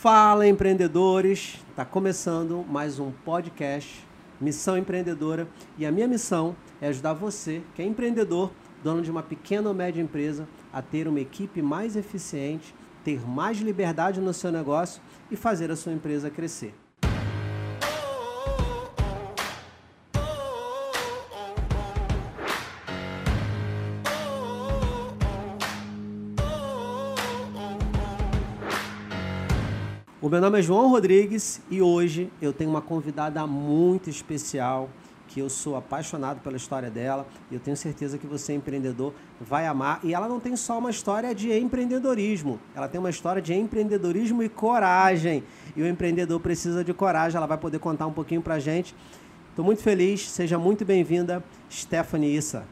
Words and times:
Fala, 0.00 0.46
empreendedores! 0.46 1.58
Está 1.70 1.84
começando 1.84 2.64
mais 2.68 3.00
um 3.00 3.10
podcast 3.10 4.06
Missão 4.40 4.78
Empreendedora 4.78 5.48
e 5.76 5.84
a 5.84 5.90
minha 5.90 6.06
missão 6.06 6.54
é 6.80 6.86
ajudar 6.86 7.14
você, 7.14 7.62
que 7.74 7.82
é 7.82 7.84
empreendedor, 7.84 8.52
dono 8.80 9.02
de 9.02 9.10
uma 9.10 9.24
pequena 9.24 9.68
ou 9.68 9.74
média 9.74 10.00
empresa, 10.00 10.46
a 10.72 10.80
ter 10.80 11.08
uma 11.08 11.18
equipe 11.18 11.60
mais 11.60 11.96
eficiente, 11.96 12.72
ter 13.02 13.28
mais 13.28 13.58
liberdade 13.58 14.20
no 14.20 14.32
seu 14.32 14.52
negócio 14.52 15.02
e 15.32 15.34
fazer 15.34 15.68
a 15.68 15.74
sua 15.74 15.92
empresa 15.92 16.30
crescer. 16.30 16.72
O 30.28 30.30
meu 30.30 30.42
nome 30.42 30.58
é 30.58 30.62
João 30.62 30.90
Rodrigues 30.90 31.58
e 31.70 31.80
hoje 31.80 32.30
eu 32.42 32.52
tenho 32.52 32.68
uma 32.68 32.82
convidada 32.82 33.46
muito 33.46 34.10
especial 34.10 34.90
que 35.26 35.40
eu 35.40 35.48
sou 35.48 35.74
apaixonado 35.74 36.40
pela 36.42 36.54
história 36.54 36.90
dela. 36.90 37.26
E 37.50 37.54
eu 37.54 37.60
tenho 37.60 37.74
certeza 37.74 38.18
que 38.18 38.26
você, 38.26 38.52
empreendedor, 38.52 39.14
vai 39.40 39.66
amar. 39.66 40.00
E 40.04 40.12
ela 40.12 40.28
não 40.28 40.38
tem 40.38 40.54
só 40.54 40.76
uma 40.78 40.90
história 40.90 41.34
de 41.34 41.50
empreendedorismo, 41.58 42.60
ela 42.74 42.86
tem 42.86 43.00
uma 43.00 43.08
história 43.08 43.40
de 43.40 43.54
empreendedorismo 43.54 44.42
e 44.42 44.50
coragem. 44.50 45.42
E 45.74 45.80
o 45.80 45.88
empreendedor 45.88 46.38
precisa 46.40 46.84
de 46.84 46.92
coragem, 46.92 47.38
ela 47.38 47.46
vai 47.46 47.56
poder 47.56 47.78
contar 47.78 48.06
um 48.06 48.12
pouquinho 48.12 48.42
pra 48.42 48.58
gente. 48.58 48.94
Estou 49.48 49.64
muito 49.64 49.82
feliz, 49.82 50.28
seja 50.28 50.58
muito 50.58 50.84
bem-vinda, 50.84 51.42
Stephanie 51.70 52.36
Issa. 52.36 52.66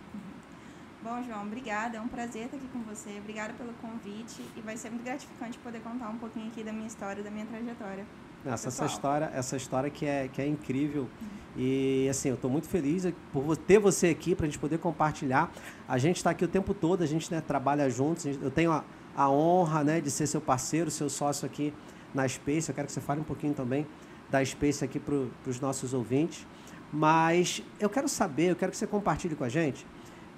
Bom, 1.06 1.22
João, 1.22 1.42
obrigada. 1.42 1.98
É 1.98 2.00
um 2.00 2.08
prazer 2.08 2.46
estar 2.46 2.56
aqui 2.56 2.66
com 2.72 2.80
você. 2.80 3.20
Obrigada 3.20 3.52
pelo 3.52 3.72
convite 3.74 4.42
e 4.56 4.60
vai 4.60 4.76
ser 4.76 4.90
muito 4.90 5.04
gratificante 5.04 5.56
poder 5.58 5.78
contar 5.78 6.08
um 6.08 6.18
pouquinho 6.18 6.48
aqui 6.48 6.64
da 6.64 6.72
minha 6.72 6.88
história, 6.88 7.22
da 7.22 7.30
minha 7.30 7.46
trajetória. 7.46 8.04
Essa, 8.44 8.66
essa 8.66 8.86
história, 8.86 9.30
essa 9.32 9.56
história 9.56 9.88
que 9.88 10.04
é, 10.04 10.26
que 10.26 10.42
é 10.42 10.48
incrível. 10.48 11.08
E 11.56 12.08
assim, 12.10 12.30
eu 12.30 12.34
estou 12.34 12.50
muito 12.50 12.66
feliz 12.66 13.04
por 13.32 13.56
ter 13.56 13.78
você 13.78 14.08
aqui 14.08 14.34
para 14.34 14.46
a 14.46 14.48
gente 14.48 14.58
poder 14.58 14.78
compartilhar. 14.78 15.48
A 15.86 15.96
gente 15.96 16.16
está 16.16 16.30
aqui 16.30 16.44
o 16.44 16.48
tempo 16.48 16.74
todo, 16.74 17.04
a 17.04 17.06
gente 17.06 17.30
né, 17.30 17.40
trabalha 17.40 17.88
juntos. 17.88 18.26
Eu 18.42 18.50
tenho 18.50 18.72
a, 18.72 18.82
a 19.16 19.30
honra 19.30 19.84
né, 19.84 20.00
de 20.00 20.10
ser 20.10 20.26
seu 20.26 20.40
parceiro, 20.40 20.90
seu 20.90 21.08
sócio 21.08 21.46
aqui 21.46 21.72
na 22.12 22.26
Space. 22.26 22.68
Eu 22.68 22.74
quero 22.74 22.88
que 22.88 22.92
você 22.92 23.00
fale 23.00 23.20
um 23.20 23.24
pouquinho 23.24 23.54
também 23.54 23.86
da 24.28 24.44
Space 24.44 24.84
aqui 24.84 24.98
para 24.98 25.14
os 25.46 25.60
nossos 25.60 25.94
ouvintes. 25.94 26.44
Mas 26.92 27.62
eu 27.78 27.88
quero 27.88 28.08
saber, 28.08 28.50
eu 28.50 28.56
quero 28.56 28.72
que 28.72 28.78
você 28.78 28.88
compartilhe 28.88 29.36
com 29.36 29.44
a 29.44 29.48
gente 29.48 29.86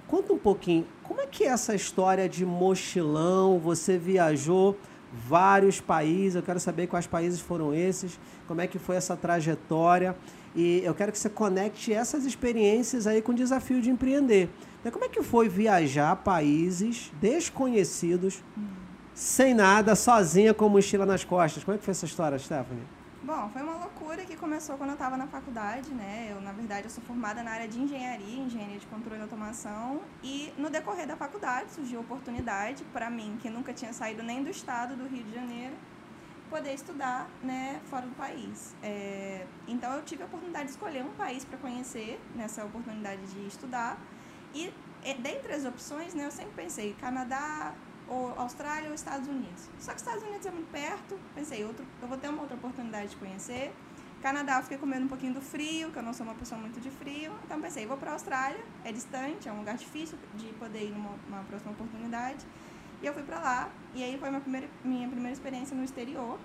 Conta 0.09 0.33
um 0.33 0.39
pouquinho, 0.39 0.87
como 1.03 1.21
é 1.21 1.27
que 1.27 1.43
é 1.43 1.49
essa 1.49 1.75
história 1.75 2.27
de 2.27 2.43
mochilão? 2.43 3.59
Você 3.59 3.95
viajou 3.95 4.75
vários 5.13 5.79
países, 5.79 6.35
eu 6.35 6.41
quero 6.41 6.59
saber 6.59 6.87
quais 6.87 7.05
países 7.05 7.39
foram 7.39 7.75
esses, 7.75 8.19
como 8.47 8.59
é 8.59 8.65
que 8.65 8.79
foi 8.79 8.95
essa 8.95 9.15
trajetória 9.15 10.15
e 10.55 10.81
eu 10.83 10.95
quero 10.95 11.11
que 11.11 11.19
você 11.19 11.29
conecte 11.29 11.93
essas 11.93 12.25
experiências 12.25 13.05
aí 13.05 13.21
com 13.21 13.33
o 13.33 13.35
desafio 13.35 13.79
de 13.79 13.91
empreender. 13.91 14.49
Então, 14.79 14.91
como 14.91 15.05
é 15.05 15.09
que 15.09 15.21
foi 15.21 15.47
viajar 15.47 16.15
países 16.15 17.11
desconhecidos, 17.21 18.43
hum. 18.57 18.65
sem 19.13 19.53
nada, 19.53 19.95
sozinha 19.95 20.55
com 20.55 20.67
mochila 20.69 21.05
nas 21.05 21.23
costas? 21.23 21.63
Como 21.63 21.75
é 21.75 21.77
que 21.77 21.85
foi 21.85 21.91
essa 21.91 22.05
história, 22.05 22.39
Stephanie? 22.39 22.98
Bom, 23.29 23.47
foi 23.49 23.61
uma 23.61 23.75
loucura 23.75 24.25
que 24.25 24.35
começou 24.35 24.75
quando 24.75 24.89
eu 24.89 24.95
estava 24.95 25.15
na 25.15 25.27
faculdade, 25.27 25.91
né? 25.91 26.29
Eu, 26.31 26.41
na 26.41 26.51
verdade, 26.51 26.85
eu 26.87 26.89
sou 26.89 27.03
formada 27.03 27.43
na 27.43 27.51
área 27.51 27.67
de 27.67 27.79
engenharia, 27.79 28.39
engenharia 28.41 28.79
de 28.79 28.87
controle 28.87 29.19
e 29.19 29.21
automação, 29.21 30.01
e 30.23 30.51
no 30.57 30.67
decorrer 30.67 31.05
da 31.05 31.15
faculdade 31.15 31.71
surgiu 31.71 31.99
a 31.99 32.01
oportunidade 32.01 32.83
para 32.85 33.07
mim, 33.07 33.37
que 33.39 33.47
nunca 33.47 33.71
tinha 33.71 33.93
saído 33.93 34.23
nem 34.23 34.43
do 34.43 34.49
estado 34.49 34.95
do 34.95 35.07
Rio 35.07 35.23
de 35.23 35.31
Janeiro, 35.31 35.75
poder 36.49 36.73
estudar, 36.73 37.29
né, 37.43 37.79
fora 37.85 38.07
do 38.07 38.15
país. 38.15 38.75
É, 38.81 39.45
então 39.67 39.93
eu 39.93 40.01
tive 40.01 40.23
a 40.23 40.25
oportunidade 40.25 40.65
de 40.65 40.71
escolher 40.71 41.05
um 41.05 41.13
país 41.13 41.45
para 41.45 41.59
conhecer 41.59 42.19
nessa 42.35 42.65
oportunidade 42.65 43.21
de 43.27 43.45
estudar, 43.45 43.95
e 44.55 44.73
dentre 45.19 45.53
as 45.53 45.65
opções, 45.65 46.15
né, 46.15 46.25
eu 46.25 46.31
sempre 46.31 46.53
pensei 46.63 46.95
Canadá, 46.99 47.75
ou 48.09 48.33
Austrália 48.37 48.89
ou 48.89 48.95
Estados 48.95 49.27
Unidos. 49.27 49.69
Só 49.79 49.91
que 49.91 49.97
Estados 49.97 50.23
Unidos 50.23 50.45
é 50.45 50.51
muito 50.51 50.71
perto, 50.71 51.17
pensei, 51.35 51.63
outro, 51.63 51.85
eu 52.01 52.07
vou 52.07 52.17
ter 52.17 52.27
uma 52.27 52.41
outra 52.41 52.55
oportunidade 52.55 53.09
de 53.09 53.15
conhecer. 53.17 53.73
Canadá 54.21 54.57
eu 54.57 54.63
fiquei 54.63 54.77
com 54.77 54.85
medo 54.85 55.05
um 55.05 55.07
pouquinho 55.07 55.33
do 55.33 55.41
frio, 55.41 55.91
que 55.91 55.97
eu 55.97 56.03
não 56.03 56.13
sou 56.13 56.25
uma 56.25 56.35
pessoa 56.35 56.59
muito 56.59 56.79
de 56.81 56.89
frio. 56.89 57.31
Então 57.45 57.61
pensei, 57.61 57.85
vou 57.85 57.95
para 57.97 58.09
a 58.09 58.13
Austrália, 58.13 58.59
é 58.83 58.91
distante, 58.91 59.47
é 59.47 59.51
um 59.51 59.59
lugar 59.59 59.77
difícil 59.77 60.17
de 60.35 60.47
poder 60.53 60.83
ir 60.83 60.91
numa, 60.91 61.11
numa 61.29 61.43
próxima 61.43 61.71
oportunidade. 61.71 62.45
E 63.01 63.05
eu 63.05 63.13
fui 63.13 63.23
para 63.23 63.39
lá, 63.39 63.69
e 63.95 64.03
aí 64.03 64.17
foi 64.17 64.29
minha 64.29 64.41
primeira, 64.41 64.67
minha 64.83 65.07
primeira 65.07 65.31
experiência 65.31 65.75
no 65.75 65.83
exterior. 65.85 66.37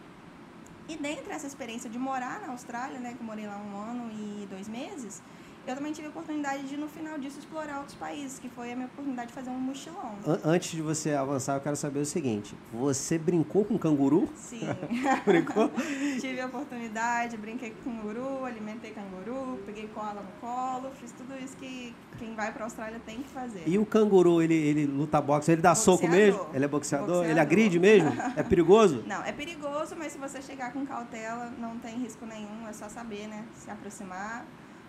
E 0.86 0.96
dentro 0.96 1.24
dessa 1.24 1.46
experiência 1.46 1.90
de 1.90 1.98
morar 1.98 2.40
na 2.42 2.52
Austrália, 2.52 3.00
né, 3.00 3.14
que 3.14 3.20
eu 3.20 3.26
morei 3.26 3.46
lá 3.46 3.56
um 3.56 3.76
ano 3.76 4.10
e 4.12 4.46
dois 4.46 4.68
meses, 4.68 5.20
eu 5.66 5.74
também 5.74 5.92
tive 5.92 6.06
a 6.06 6.10
oportunidade 6.10 6.64
de, 6.64 6.76
no 6.76 6.88
final 6.88 7.18
disso, 7.18 7.38
explorar 7.38 7.78
outros 7.78 7.96
países, 7.96 8.38
que 8.38 8.48
foi 8.48 8.72
a 8.72 8.76
minha 8.76 8.86
oportunidade 8.86 9.28
de 9.28 9.34
fazer 9.34 9.50
um 9.50 9.58
mochilão. 9.58 10.14
Antes 10.44 10.72
de 10.72 10.82
você 10.82 11.12
avançar, 11.12 11.56
eu 11.56 11.60
quero 11.60 11.76
saber 11.76 12.00
o 12.00 12.04
seguinte: 12.04 12.54
você 12.72 13.18
brincou 13.18 13.64
com 13.64 13.78
canguru? 13.78 14.28
Sim. 14.36 14.60
brincou? 15.24 15.70
tive 16.20 16.40
a 16.40 16.46
oportunidade, 16.46 17.36
brinquei 17.36 17.70
com 17.70 17.90
canguru, 17.90 18.44
alimentei 18.44 18.92
canguru, 18.92 19.58
peguei 19.64 19.88
cola 19.88 20.22
no 20.22 20.40
colo, 20.40 20.90
fiz 21.00 21.12
tudo 21.12 21.34
isso 21.42 21.56
que 21.56 21.94
quem 22.18 22.34
vai 22.34 22.52
para 22.52 22.62
a 22.62 22.66
Austrália 22.66 23.00
tem 23.04 23.22
que 23.22 23.28
fazer. 23.28 23.62
E 23.66 23.78
o 23.78 23.86
canguru, 23.86 24.42
ele, 24.42 24.54
ele 24.54 24.86
luta 24.86 25.20
boxe, 25.20 25.52
ele 25.52 25.62
dá 25.62 25.70
boxeador. 25.70 25.98
soco 26.00 26.08
mesmo? 26.08 26.46
Ele 26.52 26.64
é 26.64 26.68
boxeador? 26.68 27.06
boxeador? 27.06 27.30
Ele 27.30 27.40
agride 27.40 27.78
mesmo? 27.78 28.12
É 28.36 28.42
perigoso? 28.42 29.04
Não, 29.06 29.22
é 29.22 29.32
perigoso, 29.32 29.94
mas 29.96 30.12
se 30.12 30.18
você 30.18 30.42
chegar 30.42 30.72
com 30.72 30.84
cautela, 30.84 31.52
não 31.58 31.78
tem 31.78 31.96
risco 31.98 32.26
nenhum, 32.26 32.66
é 32.68 32.72
só 32.72 32.88
saber, 32.88 33.28
né? 33.28 33.44
Se 33.56 33.70
aproximar 33.70 34.44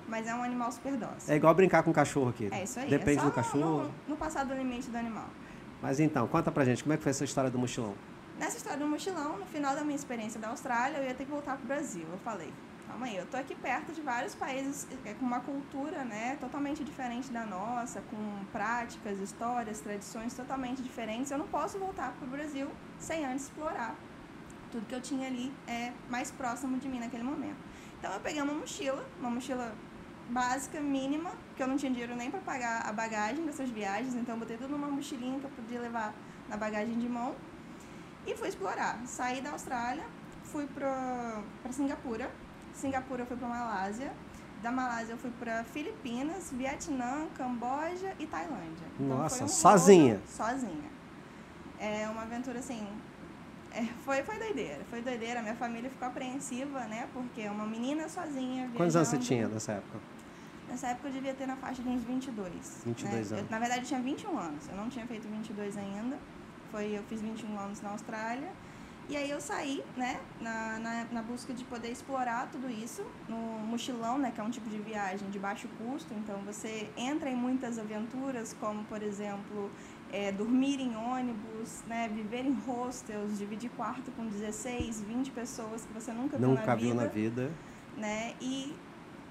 mas 0.08 0.28
é 0.28 0.36
um 0.36 0.44
animal 0.44 0.72
super 0.72 0.96
dócil. 0.98 1.34
É 1.34 1.36
igual 1.36 1.54
brincar 1.54 1.84
com 1.84 1.92
cachorro 1.94 2.30
aqui. 2.30 2.50
É 2.52 2.64
isso 2.64 2.80
aí. 2.80 2.90
Depende 2.90 3.20
é 3.20 3.24
do 3.24 3.32
cachorro. 3.32 3.84
No, 3.84 4.10
no 4.10 4.18
passado 4.18 4.50
do 4.50 4.56
limite 4.56 4.90
do 4.90 4.98
animal. 4.98 5.28
Mas 5.82 6.00
então, 6.00 6.28
conta 6.28 6.52
pra 6.52 6.64
gente, 6.66 6.84
como 6.84 6.94
é 6.94 6.98
que 6.98 7.04
foi 7.04 7.12
essa 7.12 7.24
história 7.24 7.50
do 7.50 7.60
mochilão? 7.60 7.94
Nessa 8.40 8.58
história 8.58 8.80
do 8.80 8.88
mochilão, 8.88 9.38
no 9.38 9.46
final 9.46 9.76
da 9.76 9.84
minha 9.84 9.96
experiência 9.96 10.40
da 10.40 10.50
Austrália, 10.50 10.98
eu 10.98 11.06
ia 11.06 11.14
ter 11.14 11.26
que 11.26 11.32
voltar 11.32 11.58
pro 11.58 11.68
Brasil. 11.68 12.06
Eu 12.12 12.18
falei, 12.20 12.52
calma 12.88 13.06
aí, 13.06 13.16
eu 13.16 13.26
tô 13.26 13.38
aqui 13.38 13.56
perto 13.56 13.94
de 13.94 14.02
vários 14.02 14.36
países 14.36 14.88
é, 15.06 15.14
com 15.14 15.26
uma 15.26 15.40
cultura, 15.40 16.04
né, 16.04 16.38
totalmente 16.40 16.84
diferente 16.84 17.32
da 17.32 17.46
nossa, 17.46 18.02
com 18.12 18.46
práticas, 18.52 19.20
histórias, 19.20 19.80
tradições 19.80 20.34
totalmente 20.34 20.82
diferentes. 20.82 21.32
Eu 21.32 21.38
não 21.38 21.48
posso 21.48 21.78
voltar 21.80 22.14
pro 22.20 22.28
Brasil 22.28 22.68
sem 23.00 23.26
antes 23.26 23.46
explorar 23.46 23.96
tudo 24.76 24.86
que 24.88 24.96
eu 24.96 25.02
tinha 25.02 25.28
ali 25.28 25.54
é 25.68 25.94
mais 26.10 26.32
próximo 26.32 26.78
de 26.78 26.88
mim 26.90 27.00
naquele 27.00 27.24
momento. 27.24 27.58
Então 27.98 28.12
eu 28.14 28.20
peguei 28.20 28.42
uma 28.42 28.54
mochila, 28.54 29.06
uma 29.20 29.30
mochila 29.30 29.74
básica, 30.30 30.80
mínima, 30.80 31.32
que 31.56 31.62
eu 31.62 31.68
não 31.68 31.78
tinha 31.78 31.92
dinheiro 31.92 32.16
nem 32.16 32.32
para 32.32 32.40
pagar 32.42 32.88
a 32.88 32.92
bagagem 32.92 33.46
dessas 33.46 33.70
viagens, 33.70 34.16
então 34.16 34.36
eu 34.36 34.40
botei 34.40 34.58
tudo 34.58 34.70
numa 34.70 34.88
mochilinha 34.88 35.40
que 35.40 35.46
eu 35.46 35.52
podia 35.52 35.80
levar 35.80 36.14
na 36.50 36.58
bagagem 36.58 36.98
de 36.98 37.08
mão 37.08 37.36
e 38.26 38.36
fui 38.36 38.48
explorar. 38.48 39.00
Saí 39.06 39.42
da 39.42 39.52
Austrália, 39.52 40.04
fui 40.44 40.66
para 40.68 41.42
Singapura, 41.72 42.32
Singapura 42.74 43.22
eu 43.24 43.28
fui 43.28 43.38
para 43.38 43.48
Malásia, 43.48 44.12
da 44.62 44.72
Malásia 44.72 45.14
eu 45.14 45.18
fui 45.18 45.32
para 45.40 45.64
Filipinas, 45.64 46.52
Vietnã, 46.52 47.28
Camboja 47.36 48.14
e 48.20 48.26
Tailândia. 48.26 48.88
Então, 49.00 49.18
Nossa, 49.18 49.44
um 49.44 49.48
sozinha? 49.48 50.20
sozinha. 50.28 50.96
É 51.78 52.08
uma 52.10 52.24
aventura 52.24 52.60
assim, 52.60 52.88
é, 53.72 53.84
foi, 54.06 54.24
foi 54.24 54.40
doideira, 54.40 54.80
foi 54.90 55.02
doideira. 55.02 55.42
Minha 55.42 55.56
família 55.56 55.90
ficou 55.90 56.08
apreensiva, 56.08 56.80
né? 56.86 57.10
Porque 57.14 57.42
é 57.42 57.52
uma 57.52 57.66
menina 57.66 58.08
sozinha. 58.08 58.72
Quantos 58.76 58.96
anos 58.96 59.10
você 59.10 59.18
tinha 59.18 59.50
nessa 59.50 59.74
época? 59.74 60.00
Nessa 60.70 60.88
época 60.88 61.08
eu 61.08 61.14
devia 61.14 61.34
ter 61.34 61.46
na 61.46 61.56
faixa 61.56 61.82
de 61.82 61.90
uns 61.90 62.04
22. 62.04 62.84
22 62.86 63.12
né? 63.12 63.18
anos. 63.18 63.32
Eu, 63.32 63.52
na 63.52 63.60
verdade 63.60 63.82
eu 63.82 63.88
tinha 63.88 64.02
21 64.02 64.38
anos, 64.38 64.68
eu 64.68 64.76
não 64.76 64.90
tinha 64.90 65.06
feito 65.06 65.28
22 65.28 65.78
ainda. 65.78 66.18
Foi, 66.72 66.98
eu 66.98 67.04
fiz 67.04 67.22
21 67.22 67.58
anos 67.58 67.82
na 67.82 67.92
Austrália. 67.92 68.52
E 69.08 69.16
aí 69.16 69.30
eu 69.30 69.40
saí, 69.40 69.84
né, 69.96 70.20
na, 70.42 70.80
na, 70.80 71.06
na, 71.12 71.22
busca 71.22 71.54
de 71.54 71.64
poder 71.66 71.92
explorar 71.92 72.50
tudo 72.52 72.68
isso 72.68 73.06
no 73.30 73.38
mochilão, 73.38 74.18
né, 74.18 74.32
que 74.34 74.42
é 74.42 74.44
um 74.44 74.50
tipo 74.50 74.68
de 74.68 74.80
viagem 74.80 75.30
de 75.30 75.38
baixo 75.38 75.68
custo. 75.78 76.12
Então 76.16 76.40
você 76.40 76.90
entra 76.98 77.30
em 77.30 77.36
muitas 77.36 77.78
aventuras, 77.78 78.56
como 78.60 78.84
por 78.86 79.04
exemplo 79.04 79.70
é, 80.12 80.32
dormir 80.32 80.80
em 80.80 80.96
ônibus, 80.96 81.84
né, 81.86 82.10
viver 82.12 82.46
em 82.46 82.54
hostels, 82.54 83.38
dividir 83.38 83.70
quarto 83.72 84.12
com 84.14 84.26
16, 84.26 85.02
20 85.02 85.32
pessoas 85.32 85.86
que 85.86 85.94
você 85.94 86.12
nunca, 86.12 86.40
nunca 86.40 86.76
viu 86.76 86.96
na 86.96 87.06
viu 87.06 87.30
vida. 87.30 87.44
na 87.44 87.48
vida. 87.48 87.52
Né, 87.96 88.34
e 88.42 88.76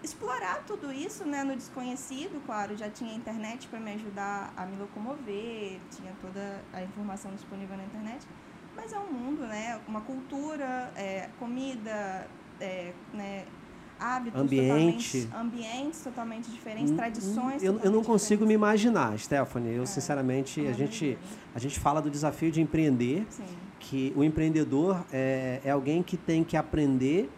explorar 0.04 0.62
tudo 0.66 0.92
isso 0.92 1.24
né, 1.24 1.42
no 1.42 1.56
desconhecido, 1.56 2.40
claro, 2.44 2.76
já 2.76 2.90
tinha 2.90 3.14
internet 3.14 3.66
para 3.68 3.80
me 3.80 3.92
ajudar 3.94 4.52
a 4.54 4.66
me 4.66 4.76
locomover, 4.76 5.80
tinha 5.90 6.12
toda 6.20 6.60
a 6.72 6.82
informação 6.82 7.32
disponível 7.32 7.76
na 7.76 7.84
internet, 7.84 8.26
mas 8.76 8.92
é 8.92 8.98
um 8.98 9.10
mundo, 9.10 9.42
né, 9.46 9.80
uma 9.88 10.02
cultura, 10.02 10.92
é, 10.94 11.30
comida, 11.38 12.28
é, 12.60 12.92
né, 13.14 13.46
hábitos 13.98 14.40
ambiente 14.40 15.22
totalmente, 15.22 15.28
ambientes 15.34 16.00
totalmente 16.02 16.50
diferentes, 16.50 16.90
hum, 16.90 16.96
tradições. 16.96 17.62
Eu, 17.62 17.78
eu 17.78 17.90
não 17.90 18.04
consigo 18.04 18.44
diferentes. 18.44 18.48
me 18.48 18.54
imaginar, 18.54 19.18
Stephanie. 19.18 19.74
Eu, 19.74 19.84
é. 19.84 19.86
sinceramente, 19.86 20.66
é 20.66 20.68
a, 20.68 20.72
gente, 20.72 21.16
a 21.54 21.58
gente 21.58 21.80
fala 21.80 22.02
do 22.02 22.10
desafio 22.10 22.50
de 22.50 22.60
empreender, 22.60 23.24
Sim. 23.30 23.44
que 23.80 24.12
o 24.14 24.22
empreendedor 24.22 25.02
é, 25.10 25.60
é 25.64 25.70
alguém 25.70 26.02
que 26.02 26.16
tem 26.16 26.44
que 26.44 26.56
aprender 26.56 27.30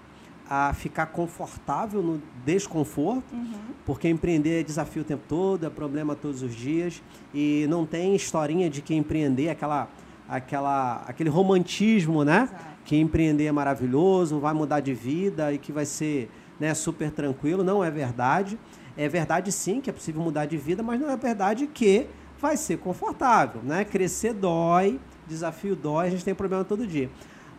a 0.48 0.72
ficar 0.72 1.06
confortável 1.06 2.02
no 2.02 2.22
desconforto, 2.44 3.34
Uhum. 3.34 3.52
porque 3.84 4.08
empreender 4.08 4.60
é 4.60 4.62
desafio 4.62 5.02
o 5.02 5.04
tempo 5.04 5.22
todo, 5.28 5.66
é 5.66 5.70
problema 5.70 6.14
todos 6.14 6.43
os 6.43 6.54
dias 6.54 7.02
e 7.34 7.66
não 7.69 7.84
tem 7.84 8.14
historinha 8.14 8.70
de 8.70 8.81
que 8.81 8.94
empreender 8.94 9.46
é 9.46 9.50
aquela, 9.50 9.88
aquela, 10.28 11.04
aquele 11.06 11.28
romantismo, 11.31 12.25
né? 12.25 12.44
Exato. 12.44 12.64
Que 12.84 12.96
empreender 12.96 13.46
é 13.46 13.52
maravilhoso, 13.52 14.38
vai 14.38 14.54
mudar 14.54 14.78
de 14.81 14.94
vida 14.94 15.52
e 15.52 15.58
que 15.58 15.72
vai 15.72 15.84
ser 15.84 16.31
né, 16.60 16.72
super 16.75 17.10
tranquilo. 17.10 17.64
Não 17.64 17.82
é 17.82 17.90
verdade. 17.90 18.56
É 18.96 19.08
verdade 19.08 19.50
sim 19.50 19.81
que 19.81 19.90
é 19.90 19.92
possível 19.92 20.22
mudar 20.22 20.46
de 20.46 20.56
vida, 20.56 20.82
mas 20.82 21.00
não 21.00 21.10
é 21.10 21.16
verdade 21.16 21.66
que 21.66 22.06
vai 22.40 22.56
ser 22.56 22.78
confortável, 22.78 23.60
né? 23.62 23.84
Crescer 23.84 24.32
dói, 24.32 25.00
desafio 25.26 25.75
dói, 25.75 26.06
a 26.06 26.10
gente 26.10 26.25
tem 26.25 26.34
problema 26.34 26.64
todo 26.64 26.87
dia. 26.87 27.10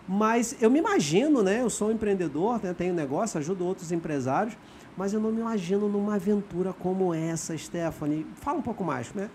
Mas 0.07 0.55
eu 0.61 0.69
me 0.69 0.79
imagino, 0.79 1.43
né? 1.43 1.61
Eu 1.61 1.69
sou 1.69 1.89
um 1.89 1.91
empreendedor, 1.91 2.63
né, 2.63 2.73
tenho 2.73 2.93
negócio, 2.93 3.37
ajudo 3.37 3.65
outros 3.65 3.91
empresários, 3.91 4.57
mas 4.95 5.13
eu 5.13 5.19
não 5.19 5.31
me 5.31 5.41
imagino 5.41 5.89
numa 5.89 6.15
aventura 6.15 6.71
como 6.71 7.13
essa, 7.13 7.57
Stephanie. 7.57 8.25
Fala 8.35 8.59
um 8.59 8.61
pouco 8.61 8.83
mais, 8.83 9.13
né? 9.13 9.29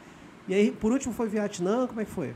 E 0.49 0.55
aí, 0.55 0.73
por 0.73 0.91
último, 0.91 1.13
foi 1.13 1.29
Vietnã, 1.29 1.87
como 1.87 2.01
é 2.01 2.05
que 2.05 2.11
foi? 2.11 2.35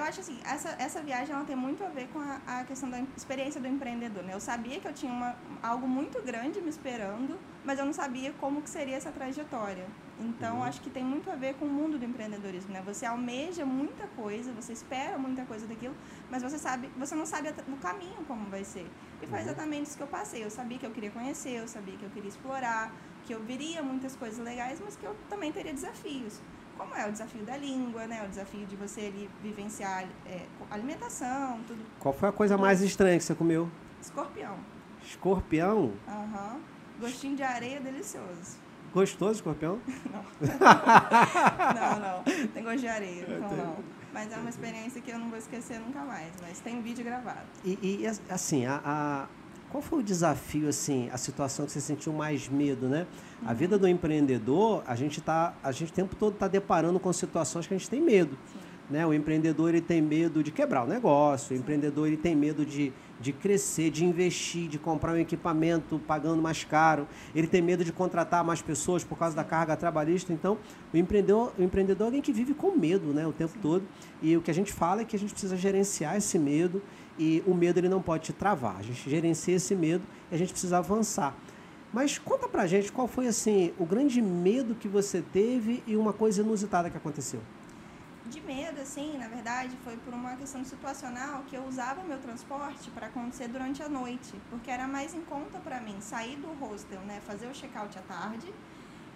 Eu 0.00 0.04
acho 0.04 0.20
assim, 0.20 0.38
essa, 0.46 0.70
essa 0.78 1.02
viagem 1.02 1.34
ela 1.34 1.44
tem 1.44 1.54
muito 1.54 1.84
a 1.84 1.88
ver 1.88 2.08
com 2.08 2.18
a, 2.18 2.40
a 2.46 2.64
questão 2.64 2.88
da 2.88 3.00
experiência 3.14 3.60
do 3.60 3.68
empreendedor, 3.68 4.22
né? 4.24 4.32
Eu 4.32 4.40
sabia 4.40 4.80
que 4.80 4.88
eu 4.88 4.94
tinha 4.94 5.12
uma, 5.12 5.36
algo 5.62 5.86
muito 5.86 6.22
grande 6.22 6.58
me 6.62 6.70
esperando, 6.70 7.38
mas 7.62 7.78
eu 7.78 7.84
não 7.84 7.92
sabia 7.92 8.32
como 8.40 8.62
que 8.62 8.70
seria 8.70 8.96
essa 8.96 9.12
trajetória. 9.12 9.86
Então, 10.18 10.56
Uhum. 10.56 10.62
acho 10.62 10.80
que 10.80 10.88
tem 10.88 11.04
muito 11.04 11.30
a 11.30 11.34
ver 11.34 11.52
com 11.56 11.66
o 11.66 11.68
mundo 11.68 11.98
do 11.98 12.04
empreendedorismo, 12.06 12.72
né? 12.72 12.82
Você 12.86 13.04
almeja 13.04 13.66
muita 13.66 14.06
coisa, 14.16 14.54
você 14.54 14.72
espera 14.72 15.18
muita 15.18 15.44
coisa 15.44 15.66
daquilo, 15.66 15.94
mas 16.30 16.42
você 16.42 16.58
sabe, 16.58 16.88
você 16.96 17.14
não 17.14 17.26
sabe 17.26 17.52
no 17.68 17.76
caminho 17.76 18.24
como 18.26 18.48
vai 18.48 18.64
ser. 18.64 18.86
E 19.20 19.26
foi 19.26 19.36
Uhum. 19.36 19.44
exatamente 19.44 19.88
isso 19.88 19.98
que 19.98 20.02
eu 20.02 20.06
passei. 20.06 20.42
Eu 20.42 20.50
sabia 20.50 20.78
que 20.78 20.86
eu 20.86 20.92
queria 20.92 21.10
conhecer, 21.10 21.58
eu 21.60 21.68
sabia 21.68 21.94
que 21.98 22.04
eu 22.04 22.10
queria 22.10 22.28
explorar, 22.30 22.90
que 23.26 23.34
eu 23.34 23.40
viria 23.40 23.82
muitas 23.82 24.16
coisas 24.16 24.38
legais, 24.42 24.80
mas 24.82 24.96
que 24.96 25.04
eu 25.04 25.14
também 25.28 25.52
teria 25.52 25.74
desafios. 25.74 26.40
Como 26.80 26.94
é 26.94 27.06
o 27.06 27.12
desafio 27.12 27.42
da 27.44 27.58
língua, 27.58 28.06
né? 28.06 28.24
O 28.24 28.28
desafio 28.30 28.64
de 28.64 28.74
você 28.74 29.02
ali 29.02 29.28
vivenciar 29.42 30.02
é, 30.24 30.46
alimentação, 30.70 31.60
tudo. 31.68 31.84
Qual 31.98 32.14
foi 32.14 32.30
a 32.30 32.32
coisa 32.32 32.56
mais 32.56 32.80
estranha 32.80 33.18
que 33.18 33.24
você 33.24 33.34
comeu? 33.34 33.68
Escorpião. 34.00 34.56
Escorpião? 35.04 35.92
Aham. 36.08 36.58
Gostinho 36.98 37.36
de 37.36 37.42
areia 37.42 37.80
delicioso. 37.80 38.56
Gostoso 38.94 39.32
escorpião? 39.34 39.78
Não, 40.40 42.00
não. 42.00 42.48
Tem 42.48 42.64
gosto 42.64 42.78
de 42.80 42.88
areia, 42.88 43.26
então 43.28 43.56
não. 43.56 43.76
Mas 44.12 44.32
é 44.32 44.36
uma 44.38 44.48
experiência 44.48 45.02
que 45.02 45.10
eu 45.10 45.18
não 45.18 45.28
vou 45.28 45.38
esquecer 45.38 45.78
nunca 45.80 46.00
mais. 46.00 46.32
Mas 46.40 46.60
tem 46.60 46.80
vídeo 46.80 47.04
gravado. 47.04 47.46
E, 47.62 47.78
e, 47.82 48.06
assim, 48.32 48.64
a, 48.64 48.80
a- 48.84 49.26
qual 49.70 49.80
foi 49.80 50.00
o 50.00 50.02
desafio, 50.02 50.68
assim, 50.68 51.08
a 51.12 51.16
situação 51.16 51.64
que 51.64 51.72
você 51.72 51.80
sentiu 51.80 52.12
mais 52.12 52.48
medo, 52.48 52.88
né? 52.88 53.06
A 53.46 53.54
vida 53.54 53.78
do 53.78 53.86
empreendedor, 53.86 54.82
a 54.86 54.96
gente 54.96 55.20
tá, 55.20 55.54
a 55.62 55.70
gente 55.70 55.92
o 55.92 55.94
tempo 55.94 56.16
todo 56.16 56.34
está 56.34 56.48
deparando 56.48 56.98
com 56.98 57.12
situações 57.12 57.66
que 57.66 57.74
a 57.74 57.78
gente 57.78 57.88
tem 57.88 58.00
medo. 58.00 58.36
Sim. 58.52 58.58
Né? 58.90 59.06
O 59.06 59.14
empreendedor 59.14 59.68
ele 59.68 59.80
tem 59.80 60.02
medo 60.02 60.42
de 60.42 60.50
quebrar 60.50 60.82
o 60.82 60.86
negócio, 60.86 61.54
o 61.54 61.58
empreendedor 61.58 62.08
ele 62.08 62.16
tem 62.16 62.34
medo 62.34 62.66
de, 62.66 62.92
de 63.20 63.32
crescer, 63.32 63.88
de 63.88 64.04
investir, 64.04 64.68
de 64.68 64.80
comprar 64.80 65.12
um 65.12 65.18
equipamento 65.18 66.00
pagando 66.00 66.42
mais 66.42 66.64
caro, 66.64 67.06
ele 67.32 67.46
tem 67.46 67.62
medo 67.62 67.84
de 67.84 67.92
contratar 67.92 68.42
mais 68.42 68.60
pessoas 68.60 69.04
por 69.04 69.16
causa 69.16 69.36
da 69.36 69.44
carga 69.44 69.76
trabalhista. 69.76 70.32
Então, 70.32 70.58
o 70.92 70.96
empreendedor, 70.96 71.52
o 71.56 71.62
empreendedor 71.62 72.06
é 72.06 72.08
alguém 72.08 72.20
que 72.20 72.32
vive 72.32 72.52
com 72.52 72.76
medo 72.76 73.14
né, 73.14 73.24
o 73.24 73.32
tempo 73.32 73.56
todo. 73.62 73.84
E 74.20 74.36
o 74.36 74.42
que 74.42 74.50
a 74.50 74.54
gente 74.54 74.72
fala 74.72 75.02
é 75.02 75.04
que 75.04 75.14
a 75.14 75.18
gente 75.18 75.30
precisa 75.30 75.56
gerenciar 75.56 76.16
esse 76.16 76.36
medo 76.36 76.82
e 77.20 77.42
o 77.46 77.54
medo 77.54 77.78
ele 77.78 77.88
não 77.88 78.00
pode 78.00 78.24
te 78.24 78.32
travar. 78.32 78.76
A 78.78 78.82
gente 78.82 79.08
gerencia 79.08 79.54
esse 79.54 79.76
medo 79.76 80.02
e 80.30 80.34
a 80.34 80.38
gente 80.38 80.52
precisa 80.52 80.78
avançar. 80.78 81.34
Mas 81.92 82.16
conta 82.18 82.48
pra 82.48 82.66
gente 82.66 82.90
qual 82.90 83.06
foi 83.06 83.28
assim 83.28 83.74
o 83.78 83.84
grande 83.84 84.22
medo 84.22 84.74
que 84.74 84.88
você 84.88 85.20
teve 85.20 85.82
e 85.86 85.96
uma 85.96 86.14
coisa 86.14 86.40
inusitada 86.40 86.88
que 86.88 86.96
aconteceu. 86.96 87.42
De 88.24 88.40
medo, 88.40 88.80
assim, 88.80 89.18
na 89.18 89.28
verdade, 89.28 89.76
foi 89.84 89.96
por 89.98 90.14
uma 90.14 90.34
questão 90.36 90.64
situacional 90.64 91.42
que 91.48 91.56
eu 91.56 91.64
usava 91.66 92.02
meu 92.04 92.18
transporte 92.18 92.90
para 92.92 93.08
acontecer 93.08 93.48
durante 93.48 93.82
a 93.82 93.88
noite, 93.88 94.32
porque 94.48 94.70
era 94.70 94.86
mais 94.86 95.12
em 95.14 95.20
conta 95.20 95.58
para 95.58 95.80
mim 95.80 95.96
sair 96.00 96.36
do 96.36 96.48
hostel, 96.64 97.00
né, 97.00 97.20
fazer 97.26 97.48
o 97.48 97.52
check-out 97.52 97.98
à 97.98 98.02
tarde, 98.02 98.54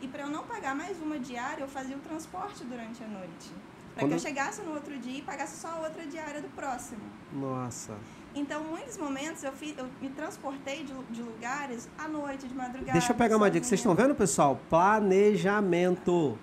e 0.03 0.09
para 0.09 0.25
eu 0.25 0.29
não 0.29 0.45
pagar 0.45 0.75
mais 0.75 1.01
uma 1.01 1.19
diária, 1.19 1.63
eu 1.63 1.69
fazia 1.69 1.97
o 1.97 2.01
transporte 2.01 2.65
durante 2.65 3.05
a 3.05 3.07
noite. 3.07 3.53
Para 3.95 4.03
Quando- 4.03 4.11
que 4.11 4.17
eu 4.17 4.21
chegasse 4.21 4.61
no 4.63 4.73
outro 4.73 4.99
dia 4.99 5.19
e 5.19 5.23
pagasse 5.23 5.61
só 5.61 5.69
a 5.69 5.79
outra 5.83 6.05
diária 6.05 6.41
do 6.41 6.49
próximo. 6.49 7.01
Nossa. 7.33 7.93
Então, 8.35 8.65
muitos 8.65 8.99
momentos 8.99 9.45
eu, 9.45 9.53
fiz, 9.53 9.79
eu 9.79 9.87
me 10.03 10.09
transportei 10.09 10.83
de, 10.83 10.93
de 11.11 11.23
lugares 11.23 11.89
à 11.97 12.09
noite, 12.09 12.49
de 12.49 12.55
madrugada. 12.55 12.93
Deixa 12.93 13.13
eu 13.13 13.17
pegar 13.17 13.37
uma 13.37 13.49
dica. 13.49 13.65
Vocês 13.65 13.79
estão 13.79 13.95
vendo, 13.95 14.13
pessoal? 14.15 14.59
Planejamento. 14.69 16.37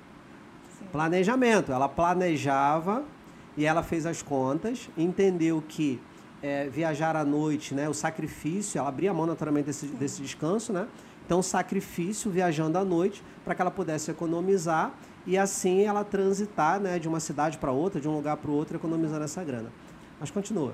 Sim. 0.79 0.85
Planejamento. 0.93 1.73
Ela 1.73 1.89
planejava 1.89 3.03
e 3.57 3.65
ela 3.65 3.83
fez 3.83 4.05
as 4.05 4.21
contas, 4.21 4.89
entendeu 4.97 5.61
que 5.67 6.01
é, 6.41 6.69
viajar 6.69 7.17
à 7.17 7.25
noite, 7.25 7.73
né, 7.75 7.89
o 7.89 7.93
sacrifício, 7.93 8.79
ela 8.79 8.87
abria 8.87 9.11
a 9.11 9.13
mão 9.13 9.25
naturalmente 9.25 9.65
desse, 9.65 9.85
desse 9.87 10.21
descanso, 10.21 10.71
né? 10.71 10.87
Então, 11.25 11.41
sacrifício 11.41 12.31
viajando 12.31 12.77
à 12.77 12.83
noite 12.83 13.21
para 13.45 13.53
que 13.53 13.61
ela 13.61 13.69
pudesse 13.71 14.09
economizar 14.09 14.91
e 15.25 15.37
assim 15.37 15.83
ela 15.83 16.03
transitar 16.03 16.79
né, 16.79 16.99
de 16.99 17.07
uma 17.07 17.19
cidade 17.19 17.57
para 17.57 17.71
outra, 17.71 18.01
de 18.01 18.07
um 18.07 18.15
lugar 18.15 18.37
para 18.37 18.49
o 18.49 18.53
outro, 18.53 18.75
economizando 18.75 19.23
essa 19.23 19.43
grana. 19.43 19.71
Mas 20.19 20.31
continua. 20.31 20.73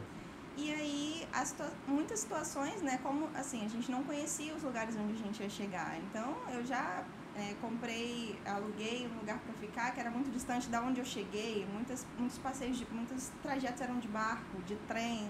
E 0.58 0.74
aí, 0.74 1.28
situa- 1.46 1.72
muitas 1.88 2.20
situações, 2.20 2.82
né, 2.82 3.00
como 3.04 3.30
assim, 3.36 3.66
a 3.66 3.70
gente 3.70 3.92
não 3.92 4.04
conhecia 4.04 4.56
os 4.56 4.64
lugares 4.64 4.96
onde 4.96 5.14
a 5.14 5.18
gente 5.18 5.42
ia 5.44 5.50
chegar. 5.50 5.98
Então, 6.10 6.36
eu 6.52 6.66
já 6.66 7.04
é, 7.36 7.54
comprei, 7.62 8.36
aluguei 8.46 9.08
um 9.14 9.20
lugar 9.20 9.38
para 9.40 9.54
ficar 9.54 9.92
que 9.94 10.00
era 10.00 10.10
muito 10.10 10.32
distante 10.32 10.68
da 10.70 10.82
onde 10.82 11.00
eu 11.00 11.06
cheguei. 11.06 11.68
Muitas, 11.72 12.06
muitos 12.18 12.38
passeios, 12.40 12.78
de, 12.78 12.88
muitos 12.92 13.30
trajetos 13.44 13.80
eram 13.82 14.00
de 14.00 14.08
barco, 14.08 14.58
de 14.66 14.76
trem. 14.88 15.30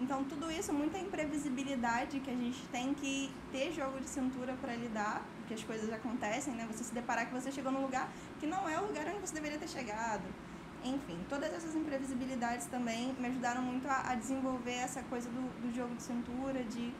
Então, 0.00 0.22
tudo 0.22 0.50
isso, 0.50 0.72
muita 0.72 0.96
imprevisibilidade 0.98 2.20
que 2.20 2.30
a 2.30 2.34
gente 2.34 2.62
tem 2.70 2.94
que 2.94 3.30
ter 3.50 3.72
jogo 3.72 3.98
de 4.00 4.08
cintura 4.08 4.54
para 4.60 4.76
lidar, 4.76 5.24
porque 5.48 5.54
as 5.54 5.64
coisas 5.64 5.90
acontecem, 5.90 6.54
né? 6.54 6.68
Você 6.70 6.84
se 6.84 6.92
deparar 6.92 7.26
que 7.26 7.32
você 7.32 7.50
chegou 7.50 7.72
num 7.72 7.80
lugar 7.80 8.12
que 8.38 8.46
não 8.46 8.68
é 8.68 8.78
o 8.78 8.86
lugar 8.86 9.06
onde 9.08 9.26
você 9.26 9.34
deveria 9.34 9.58
ter 9.58 9.68
chegado. 9.68 10.24
Enfim, 10.84 11.18
todas 11.26 11.50
essas 11.54 11.74
imprevisibilidades 11.74 12.66
também 12.66 13.14
me 13.18 13.28
ajudaram 13.28 13.62
muito 13.62 13.88
a, 13.88 14.10
a 14.10 14.14
desenvolver 14.14 14.74
essa 14.74 15.02
coisa 15.04 15.28
do, 15.30 15.40
do 15.62 15.74
jogo 15.74 15.94
de 15.94 16.02
cintura, 16.02 16.62
de 16.64 16.92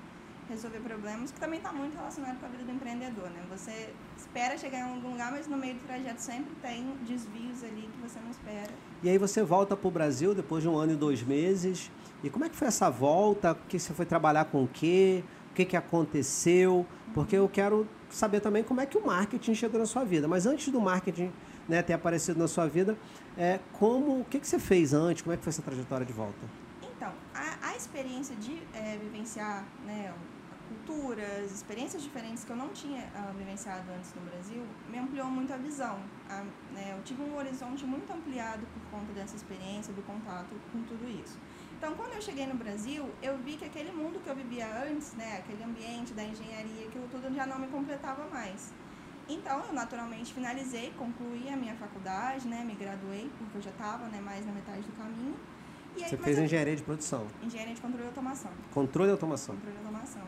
resolver 0.49 0.81
problemas, 0.81 1.31
que 1.31 1.39
também 1.39 1.59
está 1.59 1.71
muito 1.71 1.95
relacionado 1.95 2.41
com 2.41 2.47
a 2.47 2.49
vida 2.49 2.65
do 2.65 2.73
empreendedor, 2.73 3.29
né? 3.29 3.45
Você 3.51 3.93
espera 4.17 4.57
chegar 4.57 4.79
em 4.79 4.95
algum 4.95 5.11
lugar, 5.11 5.31
mas 5.31 5.47
no 5.47 5.59
meio 5.59 5.75
do 5.75 5.85
trajeto 5.85 6.23
sempre 6.23 6.55
tem 6.63 6.87
desvios 7.07 7.63
ali 7.63 7.83
que 7.83 8.01
você 8.01 8.19
não 8.19 8.31
espera. 8.31 8.73
E 9.03 9.11
aí 9.11 9.19
você 9.19 9.43
volta 9.43 9.77
para 9.77 9.89
o 9.89 9.91
Brasil 9.91 10.35
depois 10.35 10.63
de 10.63 10.71
um 10.71 10.77
ano 10.77 10.95
e 10.95 10.97
dois 10.97 11.23
meses. 11.23 11.91
E 12.25 12.31
como 12.31 12.47
é 12.47 12.49
que 12.49 12.57
foi 12.57 12.69
essa 12.69 12.89
volta? 12.89 13.53
O 13.53 13.57
que 13.69 13.79
você 13.79 13.93
foi 13.93 14.07
trabalhar 14.07 14.47
com 14.47 14.65
o 14.65 14.69
quê? 14.69 15.23
O 15.51 15.55
que, 15.55 15.67
que 15.67 15.77
aconteceu? 15.77 16.87
Porque 17.13 17.37
eu 17.37 17.49
quero 17.49 17.87
saber 18.11 18.41
também 18.41 18.63
como 18.65 18.81
é 18.81 18.87
que 18.87 18.97
o 18.99 19.05
marketing 19.07 19.55
chegou 19.55 19.79
na 19.81 19.87
sua 19.87 20.05
vida. 20.05 20.29
Mas 20.29 20.47
antes 20.47 20.73
do 20.73 20.81
marketing 20.81 21.33
né, 21.67 21.83
ter 21.83 21.93
aparecido 21.95 22.39
na 22.39 22.49
sua 22.49 22.67
vida, 22.69 22.99
é, 23.37 23.59
como, 23.73 24.21
o 24.21 24.25
que, 24.25 24.41
que 24.41 24.49
você 24.49 24.59
fez 24.59 24.93
antes? 24.93 25.23
Como 25.23 25.33
é 25.33 25.37
que 25.37 25.45
foi 25.45 25.51
essa 25.51 25.63
trajetória 25.63 26.07
de 26.07 26.13
volta? 26.13 26.51
Então, 26.81 27.13
a, 27.35 27.69
a 27.71 27.77
experiência 27.77 28.37
de 28.37 28.69
eh, 28.73 28.97
vivenciar 28.99 29.65
né, 29.85 30.13
culturas, 30.69 31.51
experiências 31.53 32.03
diferentes 32.03 32.45
que 32.45 32.53
eu 32.53 32.57
não 32.57 32.69
tinha 32.73 33.11
ah, 33.15 33.33
vivenciado 33.33 33.91
antes 33.91 34.13
no 34.15 34.21
Brasil, 34.23 34.63
me 34.87 34.99
ampliou 34.99 35.27
muito 35.27 35.53
a 35.53 35.57
visão. 35.57 35.97
A- 36.29 36.45
né, 36.71 36.93
eu 36.97 37.03
tive 37.03 37.23
um 37.23 37.37
horizonte 37.37 37.85
muito 37.85 38.13
ampliado 38.13 38.67
por 38.69 38.83
conta 38.91 39.13
dessa 39.13 39.35
experiência, 39.37 39.93
do 39.93 40.03
contato 40.03 40.55
com 40.73 40.83
tudo 40.85 41.09
isso. 41.09 41.39
Então, 41.79 41.95
quando 41.95 42.13
eu 42.15 42.21
cheguei 42.21 42.45
no 42.45 42.57
Brasil, 42.57 43.09
eu 43.23 43.39
vi 43.39 43.53
que 43.57 43.65
aquele 43.65 43.93
mundo 43.93 44.19
que 44.19 44.29
eu 44.29 44.35
vivia 44.35 44.67
antes, 44.85 45.15
né, 45.15 45.39
aquele 45.39 45.63
ambiente 45.63 46.13
da 46.13 46.25
engenharia, 46.25 46.89
aquilo 46.89 47.07
tudo 47.09 47.33
já 47.33 47.47
não 47.47 47.57
me 47.57 47.69
completava 47.69 48.27
mais. 48.29 48.73
Então, 49.29 49.63
eu 49.65 49.73
naturalmente 49.73 50.35
finalizei, 50.35 50.93
concluí 50.99 51.49
a 51.49 51.57
minha 51.57 51.77
faculdade, 51.77 52.49
né, 52.49 52.65
me 52.65 52.75
graduei, 52.75 53.31
porque 53.39 53.59
eu 53.59 53.63
já 53.63 53.71
estava 53.71 54.07
né, 54.09 54.21
mais 54.21 54.45
na 54.45 54.51
metade 54.53 54.83
do 54.83 54.93
caminho. 54.97 55.37
E 55.97 56.03
aí, 56.03 56.11
Você 56.11 56.17
fez 56.17 56.39
eu- 56.39 56.45
engenharia 56.45 56.75
de 56.75 56.83
produção, 56.83 57.29
Engenharia 57.41 57.75
de 57.75 57.81
controle 57.81 58.05
e 58.05 58.09
automação. 58.09 58.51
controle 58.75 59.09
e 59.11 59.13
automação. 59.13 59.55
Controle 59.55 59.77
e 59.77 59.79
automação. 59.79 60.23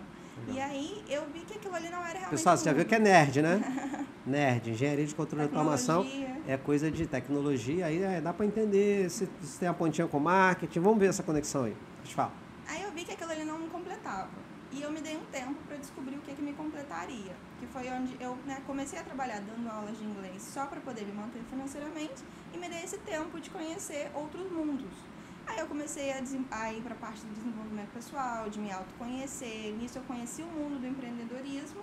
Legal. 0.46 0.56
E 0.56 0.60
aí 0.60 1.04
eu 1.08 1.26
vi 1.32 1.40
que 1.40 1.54
aquilo 1.54 1.74
ali 1.74 1.88
não 1.88 1.98
era 1.98 2.10
realmente. 2.10 2.30
Pessoal, 2.30 2.56
você 2.56 2.64
já 2.64 2.72
viu 2.72 2.84
que 2.84 2.94
é 2.94 2.98
nerd, 2.98 3.42
né? 3.42 3.60
nerd, 4.26 4.70
engenharia 4.70 5.06
de 5.06 5.14
controle 5.14 5.44
e 5.44 5.46
automação. 5.46 6.06
É 6.46 6.56
coisa 6.56 6.90
de 6.90 7.06
tecnologia, 7.06 7.86
aí 7.86 8.02
é, 8.02 8.20
dá 8.20 8.32
para 8.32 8.46
entender 8.46 9.10
se, 9.10 9.28
se 9.42 9.58
tem 9.58 9.68
a 9.68 9.74
pontinha 9.74 10.06
com 10.06 10.18
marketing. 10.18 10.80
Vamos 10.80 10.98
ver 10.98 11.06
essa 11.06 11.22
conexão 11.22 11.64
aí. 11.64 11.76
Deixa 11.98 12.12
eu 12.12 12.16
falar. 12.16 12.32
Aí 12.68 12.82
eu 12.82 12.90
vi 12.92 13.04
que 13.04 13.12
aquilo 13.12 13.30
ali 13.30 13.44
não 13.44 13.58
me 13.58 13.68
completava. 13.68 14.28
E 14.72 14.82
eu 14.82 14.90
me 14.92 15.00
dei 15.00 15.16
um 15.16 15.24
tempo 15.32 15.56
para 15.66 15.76
descobrir 15.76 16.14
o 16.16 16.20
que, 16.20 16.32
que 16.32 16.42
me 16.42 16.52
completaria. 16.52 17.34
Que 17.58 17.66
foi 17.66 17.90
onde 17.90 18.16
eu 18.20 18.36
né, 18.46 18.62
comecei 18.66 18.98
a 18.98 19.02
trabalhar 19.02 19.40
dando 19.40 19.68
aulas 19.68 19.98
de 19.98 20.04
inglês 20.04 20.42
só 20.42 20.66
para 20.66 20.80
poder 20.80 21.04
me 21.04 21.12
manter 21.12 21.42
financeiramente 21.50 22.22
e 22.54 22.58
me 22.58 22.68
dei 22.68 22.84
esse 22.84 22.98
tempo 22.98 23.40
de 23.40 23.50
conhecer 23.50 24.10
outros 24.14 24.50
mundos. 24.50 24.92
Aí 25.50 25.58
eu 25.58 25.66
comecei 25.66 26.12
a, 26.12 26.22
a 26.52 26.72
ir 26.72 26.80
para 26.80 26.94
a 26.94 26.96
parte 26.96 27.26
do 27.26 27.34
desenvolvimento 27.34 27.90
pessoal, 27.90 28.48
de 28.48 28.60
me 28.60 28.70
autoconhecer. 28.70 29.72
Nisso 29.72 29.98
eu 29.98 30.02
conheci 30.04 30.42
o 30.42 30.46
mundo 30.46 30.80
do 30.80 30.86
empreendedorismo. 30.86 31.82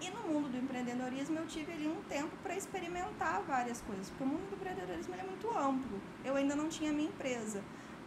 E 0.00 0.08
no 0.08 0.20
mundo 0.20 0.48
do 0.48 0.56
empreendedorismo 0.56 1.36
eu 1.36 1.46
tive 1.48 1.72
ali 1.72 1.88
um 1.88 2.00
tempo 2.08 2.30
para 2.44 2.54
experimentar 2.54 3.42
várias 3.42 3.80
coisas, 3.80 4.08
porque 4.08 4.22
o 4.22 4.26
mundo 4.26 4.48
do 4.48 4.54
empreendedorismo 4.54 5.16
é 5.16 5.22
muito 5.24 5.50
amplo. 5.50 6.00
Eu 6.24 6.36
ainda 6.36 6.54
não 6.54 6.68
tinha 6.68 6.92
minha 6.92 7.08
empresa. 7.08 7.60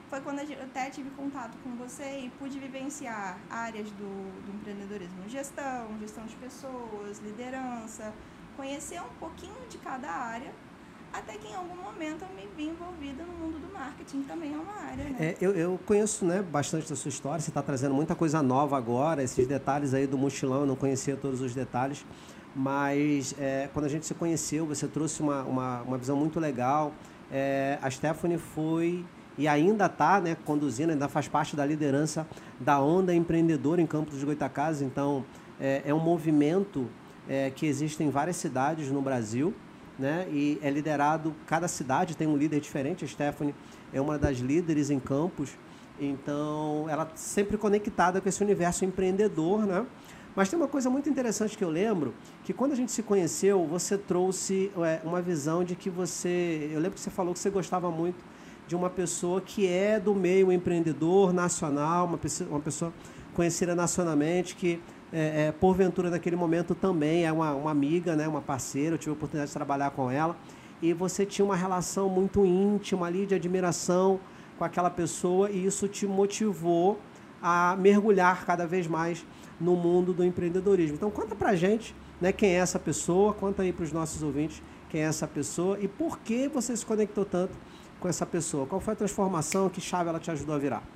Foi 0.10 0.22
quando 0.22 0.40
eu 0.40 0.64
até 0.64 0.90
tive 0.90 1.10
contato 1.10 1.58
com 1.62 1.76
você 1.76 2.22
e 2.22 2.30
pude 2.40 2.58
vivenciar 2.58 3.38
áreas 3.50 3.92
do, 3.92 4.46
do 4.46 4.56
empreendedorismo, 4.56 5.28
gestão, 5.28 5.90
gestão 6.00 6.26
de 6.26 6.38
pessoas, 6.38 7.20
liderança, 7.20 8.14
conhecer 8.56 9.02
um 9.02 9.14
pouquinho 9.20 9.68
de 9.68 9.78
cada 9.78 10.10
área 10.10 10.54
até 11.18 11.38
que 11.38 11.48
em 11.48 11.56
algum 11.56 11.76
momento 11.76 12.24
eu 12.24 12.30
me 12.36 12.48
vi 12.56 12.70
envolvida 12.70 13.24
no 13.24 13.34
mundo 13.34 13.60
do 13.60 13.74
marketing, 13.74 14.24
também 14.24 14.54
é 14.54 14.58
uma 14.58 14.74
área. 14.74 15.04
Né? 15.04 15.16
É, 15.20 15.38
eu, 15.40 15.52
eu 15.52 15.80
conheço 15.86 16.26
né, 16.26 16.42
bastante 16.42 16.90
da 16.90 16.96
sua 16.96 17.10
história, 17.10 17.40
você 17.40 17.50
está 17.50 17.62
trazendo 17.62 17.96
muita 17.96 18.16
coisa 18.16 18.44
nova 18.44 18.78
agora, 18.78 19.24
esses 19.24 19.48
detalhes 19.48 19.94
aí 19.94 20.06
do 20.06 20.18
mochilão, 20.18 20.62
eu 20.62 20.66
não 20.66 20.76
conhecia 20.76 21.16
todos 21.16 21.42
os 21.42 21.54
detalhes, 21.54 22.06
mas 22.56 23.34
é, 23.40 23.70
quando 23.74 23.86
a 23.86 23.90
gente 23.90 24.06
se 24.06 24.14
conheceu, 24.14 24.66
você 24.66 24.88
trouxe 24.88 25.22
uma, 25.22 25.44
uma, 25.44 25.82
uma 25.82 25.98
visão 25.98 26.16
muito 26.18 26.40
legal. 26.40 26.94
É, 27.32 27.80
a 27.82 27.90
Stephanie 27.90 28.38
foi 28.38 29.06
e 29.38 29.48
ainda 29.48 29.88
está 29.88 30.22
né, 30.22 30.38
conduzindo, 30.46 30.92
ainda 30.92 31.08
faz 31.08 31.28
parte 31.28 31.56
da 31.56 31.66
liderança 31.66 32.28
da 32.60 32.80
Onda 32.80 33.14
Empreendedora 33.14 33.82
em 33.82 33.88
Campos 33.88 34.20
de 34.20 34.26
Goitacazes, 34.26 34.82
então 34.82 35.26
é, 35.60 35.82
é 35.86 35.94
um 35.94 36.00
movimento 36.00 36.88
é, 37.28 37.50
que 37.50 37.66
existe 37.66 38.04
em 38.04 38.10
várias 38.10 38.38
cidades 38.38 38.90
no 38.90 39.02
Brasil, 39.02 39.54
né? 39.98 40.28
E 40.32 40.60
é 40.62 40.70
liderado, 40.70 41.34
cada 41.46 41.68
cidade 41.68 42.16
tem 42.16 42.28
um 42.28 42.38
líder 42.38 42.60
diferente. 42.60 43.06
A 43.06 43.08
Stephanie 43.08 43.56
é 43.94 44.02
uma 44.02 44.18
das 44.18 44.38
líderes 44.38 44.90
em 44.90 45.00
campos, 45.00 45.52
então 46.00 46.86
ela 46.90 47.10
sempre 47.16 47.58
conectada 47.58 48.20
com 48.20 48.28
esse 48.28 48.44
universo 48.44 48.84
empreendedor, 48.86 49.66
né? 49.66 49.86
Mas 50.36 50.50
tem 50.50 50.60
uma 50.60 50.68
coisa 50.68 50.90
muito 50.90 51.10
interessante 51.10 51.58
que 51.58 51.64
eu 51.64 51.70
lembro, 51.70 52.14
que 52.44 52.52
quando 52.52 52.74
a 52.74 52.76
gente 52.76 52.92
se 52.92 53.02
conheceu, 53.02 53.66
você 53.66 53.98
trouxe 53.98 54.70
é, 54.80 55.00
uma 55.06 55.22
visão 55.22 55.64
de 55.64 55.76
que 55.76 55.90
você, 55.90 56.70
eu 56.74 56.80
lembro 56.80 56.96
que 56.96 57.00
você 57.00 57.10
falou 57.10 57.34
que 57.34 57.40
você 57.40 57.50
gostava 57.50 57.90
muito 57.90 58.18
de 58.68 58.76
uma 58.76 58.90
pessoa 58.90 59.40
que 59.40 59.66
é 59.66 59.98
do 59.98 60.14
meio 60.14 60.52
empreendedor 60.52 61.32
nacional, 61.32 62.06
uma 62.06 62.18
pessoa, 62.18 62.50
uma 62.50 62.60
pessoa 62.60 62.92
conhecida 63.34 63.74
nacionalmente, 63.76 64.56
que 64.56 64.82
é, 65.18 65.48
é, 65.48 65.52
porventura 65.54 66.10
naquele 66.10 66.36
momento 66.36 66.76
também 66.76 67.26
é 67.26 67.32
uma, 67.32 67.54
uma 67.54 67.72
amiga, 67.72 68.18
né, 68.18 68.28
uma 68.28 68.42
parceira, 68.42 68.96
eu 68.96 69.00
tive 69.00 69.12
a 69.12 69.14
oportunidade 69.14 69.48
de 69.48 69.54
trabalhar 69.54 69.92
com 69.92 70.12
ela, 70.12 70.36
e 70.82 70.92
você 70.92 71.26
tinha 71.26 71.46
uma 71.46 71.56
relação 71.56 72.10
muito 72.10 72.46
íntima 72.46 73.08
ali 73.08 73.26
de 73.26 73.34
admiração 73.34 74.20
com 74.58 74.66
aquela 74.66 74.90
pessoa 74.90 75.50
e 75.50 75.66
isso 75.66 75.88
te 75.88 76.06
motivou 76.06 77.00
a 77.42 77.78
mergulhar 77.80 78.46
cada 78.46 78.68
vez 78.68 78.88
mais 78.88 79.26
no 79.60 79.76
mundo 79.76 80.14
do 80.14 80.24
empreendedorismo. 80.24 80.98
Então 80.98 81.10
conta 81.10 81.34
pra 81.34 81.56
gente 81.56 81.96
né, 82.20 82.34
quem 82.34 82.50
é 82.50 82.56
essa 82.56 82.78
pessoa, 82.78 83.34
conta 83.34 83.64
aí 83.64 83.72
para 83.72 83.84
os 83.84 83.94
nossos 83.94 84.22
ouvintes 84.22 84.62
quem 84.90 85.02
é 85.02 85.06
essa 85.06 85.28
pessoa 85.28 85.80
e 85.80 85.88
por 85.88 86.20
que 86.20 86.50
você 86.50 86.76
se 86.76 86.86
conectou 86.86 87.24
tanto 87.24 87.58
com 88.00 88.10
essa 88.10 88.26
pessoa. 88.26 88.66
Qual 88.66 88.82
foi 88.82 88.94
a 88.94 88.98
transformação, 88.98 89.70
que 89.70 89.80
chave 89.80 90.10
ela 90.10 90.20
te 90.20 90.30
ajudou 90.30 90.56
a 90.56 90.58
virar? 90.58 90.95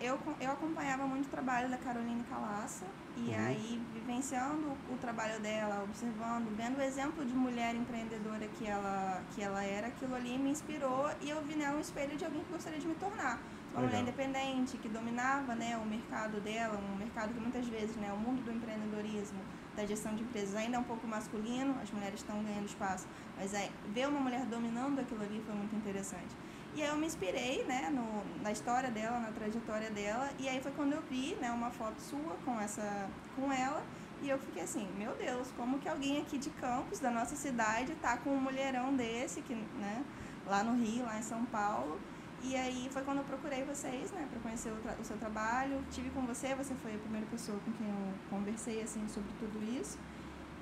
Eu, 0.00 0.18
eu 0.40 0.50
acompanhava 0.50 1.06
muito 1.06 1.26
o 1.26 1.28
trabalho 1.28 1.68
da 1.68 1.76
Caroline 1.76 2.24
Calaça 2.24 2.86
e 3.18 3.28
uhum. 3.28 3.46
aí 3.46 3.82
vivenciando 3.92 4.72
o 4.90 4.96
trabalho 4.98 5.38
dela, 5.40 5.84
observando, 5.84 6.56
vendo 6.56 6.78
o 6.78 6.82
exemplo 6.82 7.22
de 7.22 7.34
mulher 7.34 7.74
empreendedora 7.74 8.48
que 8.58 8.66
ela, 8.66 9.22
que 9.34 9.42
ela 9.42 9.62
era, 9.62 9.88
aquilo 9.88 10.14
ali 10.14 10.38
me 10.38 10.50
inspirou 10.50 11.10
e 11.20 11.28
eu 11.28 11.42
vi 11.42 11.54
nela 11.54 11.76
um 11.76 11.80
espelho 11.80 12.16
de 12.16 12.24
alguém 12.24 12.42
que 12.42 12.50
gostaria 12.50 12.78
de 12.78 12.86
me 12.86 12.94
tornar. 12.94 13.38
Uma 13.72 13.82
Legal. 13.82 14.00
mulher 14.00 14.00
independente, 14.00 14.78
que 14.78 14.88
dominava 14.88 15.54
né, 15.54 15.76
o 15.76 15.86
mercado 15.86 16.40
dela, 16.40 16.80
um 16.92 16.96
mercado 16.96 17.34
que 17.34 17.40
muitas 17.40 17.66
vezes, 17.68 17.94
né, 17.96 18.10
o 18.10 18.16
mundo 18.16 18.42
do 18.42 18.50
empreendedorismo, 18.50 19.38
da 19.76 19.86
gestão 19.86 20.14
de 20.14 20.22
empresas 20.22 20.56
ainda 20.56 20.76
é 20.76 20.80
um 20.80 20.84
pouco 20.84 21.06
masculino, 21.06 21.76
as 21.80 21.90
mulheres 21.90 22.20
estão 22.20 22.42
ganhando 22.42 22.66
espaço, 22.66 23.06
mas 23.36 23.54
é, 23.54 23.70
ver 23.92 24.08
uma 24.08 24.18
mulher 24.18 24.44
dominando 24.46 24.98
aquilo 24.98 25.22
ali 25.22 25.42
foi 25.46 25.54
muito 25.54 25.76
interessante. 25.76 26.34
E 26.74 26.82
aí 26.82 26.88
eu 26.88 26.96
me 26.96 27.06
inspirei, 27.06 27.64
né, 27.64 27.90
no, 27.90 28.42
na 28.42 28.52
história 28.52 28.90
dela, 28.90 29.18
na 29.18 29.32
trajetória 29.32 29.90
dela, 29.90 30.30
e 30.38 30.48
aí 30.48 30.60
foi 30.60 30.70
quando 30.72 30.92
eu 30.92 31.02
vi, 31.02 31.34
né, 31.40 31.50
uma 31.50 31.70
foto 31.70 32.00
sua 32.00 32.36
com 32.44 32.60
essa, 32.60 33.08
com 33.34 33.52
ela, 33.52 33.82
e 34.22 34.28
eu 34.28 34.38
fiquei 34.38 34.62
assim, 34.62 34.86
meu 34.96 35.12
Deus, 35.16 35.48
como 35.56 35.80
que 35.80 35.88
alguém 35.88 36.20
aqui 36.22 36.38
de 36.38 36.48
Campos, 36.50 37.00
da 37.00 37.10
nossa 37.10 37.34
cidade, 37.34 37.94
tá 37.96 38.16
com 38.18 38.30
um 38.30 38.40
mulherão 38.40 38.94
desse, 38.94 39.42
que, 39.42 39.54
né, 39.54 40.04
lá 40.46 40.62
no 40.62 40.80
Rio, 40.80 41.04
lá 41.04 41.18
em 41.18 41.22
São 41.22 41.44
Paulo, 41.46 41.98
e 42.42 42.54
aí 42.54 42.88
foi 42.92 43.02
quando 43.02 43.18
eu 43.18 43.24
procurei 43.24 43.64
vocês, 43.64 44.12
né, 44.12 44.28
para 44.30 44.38
conhecer 44.40 44.70
o, 44.70 45.00
o, 45.00 45.04
seu 45.04 45.16
trabalho, 45.18 45.84
tive 45.90 46.08
com 46.10 46.22
você, 46.22 46.54
você 46.54 46.74
foi 46.76 46.94
a 46.94 46.98
primeira 46.98 47.26
pessoa 47.26 47.58
com 47.64 47.72
quem 47.72 47.88
eu 47.88 48.14
conversei, 48.30 48.80
assim, 48.80 49.06
sobre 49.08 49.32
tudo 49.40 49.60
isso, 49.76 49.98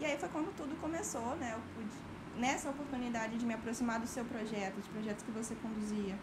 e 0.00 0.06
aí 0.06 0.16
foi 0.16 0.28
quando 0.30 0.56
tudo 0.56 0.74
começou, 0.80 1.36
né, 1.36 1.52
eu 1.54 1.60
pude 1.74 2.07
nessa 2.38 2.70
oportunidade 2.70 3.36
de 3.36 3.44
me 3.44 3.54
aproximar 3.54 3.98
do 4.00 4.06
seu 4.06 4.24
projeto, 4.24 4.76
dos 4.76 4.86
projetos 4.88 5.22
que 5.24 5.30
você 5.30 5.54
conduzia, 5.56 6.16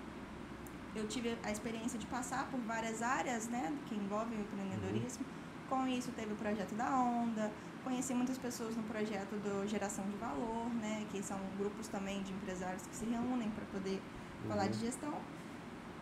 eu 0.95 1.07
tive 1.07 1.37
a 1.43 1.51
experiência 1.51 1.99
de 1.99 2.05
passar 2.07 2.49
por 2.49 2.59
várias 2.61 3.01
áreas 3.01 3.47
né, 3.49 3.73
que 3.85 3.95
envolvem 3.95 4.37
o 4.37 4.41
empreendedorismo. 4.41 5.25
Com 5.69 5.85
isso, 5.87 6.11
teve 6.11 6.31
o 6.31 6.35
projeto 6.35 6.73
da 6.73 6.89
Onda, 6.97 7.51
conheci 7.83 8.13
muitas 8.13 8.37
pessoas 8.37 8.75
no 8.75 8.83
projeto 8.83 9.35
do 9.41 9.67
Geração 9.67 10.05
de 10.05 10.15
Valor, 10.15 10.69
né, 10.75 11.05
que 11.11 11.21
são 11.21 11.37
grupos 11.57 11.87
também 11.87 12.23
de 12.23 12.31
empresários 12.31 12.83
que 12.83 12.95
se 12.95 13.05
reúnem 13.05 13.49
para 13.49 13.65
poder 13.65 14.01
uhum. 14.43 14.49
falar 14.49 14.67
de 14.67 14.79
gestão. 14.79 15.13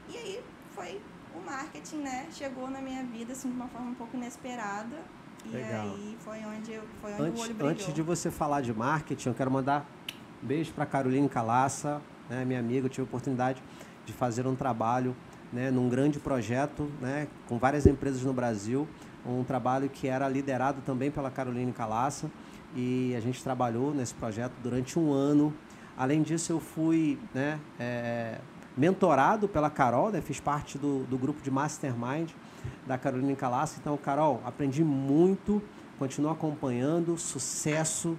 E 0.09 0.17
aí 0.17 0.43
foi 0.75 1.01
o 1.33 1.39
marketing, 1.39 1.97
né, 1.97 2.27
chegou 2.31 2.69
na 2.69 2.81
minha 2.81 3.03
vida 3.03 3.33
assim, 3.33 3.49
de 3.49 3.55
uma 3.55 3.67
forma 3.67 3.91
um 3.91 3.95
pouco 3.95 4.15
inesperada. 4.15 5.01
E 5.45 5.49
Legal. 5.49 5.87
aí 5.87 6.17
foi 6.19 6.37
onde, 6.45 6.71
eu, 6.71 6.83
foi 7.01 7.13
onde 7.13 7.21
antes, 7.21 7.39
o 7.39 7.43
olho 7.43 7.53
brilhou. 7.53 7.71
Antes 7.71 7.93
de 7.93 8.01
você 8.01 8.31
falar 8.31 8.61
de 8.61 8.73
marketing, 8.73 9.29
eu 9.29 9.35
quero 9.35 9.51
mandar 9.51 9.85
Beijo 10.41 10.73
para 10.73 10.85
Caroline 10.85 11.27
Calaça, 11.29 12.01
né, 12.29 12.43
minha 12.45 12.59
amiga. 12.59 12.85
Eu 12.87 12.89
tive 12.89 13.01
a 13.01 13.05
oportunidade 13.05 13.61
de 14.05 14.13
fazer 14.13 14.45
um 14.47 14.55
trabalho 14.55 15.15
né, 15.51 15.71
num 15.71 15.87
grande 15.87 16.19
projeto 16.19 16.91
né, 16.99 17.27
com 17.47 17.57
várias 17.57 17.85
empresas 17.85 18.23
no 18.23 18.33
Brasil. 18.33 18.87
Um 19.25 19.43
trabalho 19.43 19.89
que 19.89 20.07
era 20.07 20.27
liderado 20.27 20.81
também 20.81 21.09
pela 21.09 21.31
Caroline 21.31 21.71
Calaça. 21.71 22.29
E 22.75 23.13
a 23.15 23.19
gente 23.19 23.41
trabalhou 23.43 23.93
nesse 23.93 24.13
projeto 24.13 24.53
durante 24.61 24.97
um 24.97 25.11
ano. 25.11 25.53
Além 25.95 26.23
disso, 26.23 26.51
eu 26.51 26.59
fui 26.59 27.19
né, 27.33 27.59
é, 27.79 28.39
mentorado 28.75 29.47
pela 29.47 29.69
Carol, 29.69 30.11
né, 30.11 30.21
fiz 30.21 30.39
parte 30.39 30.77
do, 30.77 31.03
do 31.05 31.17
grupo 31.17 31.41
de 31.41 31.51
Mastermind 31.51 32.31
da 32.85 32.97
Caroline 32.97 33.35
Calaça. 33.35 33.77
Então, 33.79 33.97
Carol, 33.97 34.41
aprendi 34.45 34.83
muito, 34.83 35.61
continuo 35.97 36.31
acompanhando, 36.31 37.17
sucesso 37.17 38.17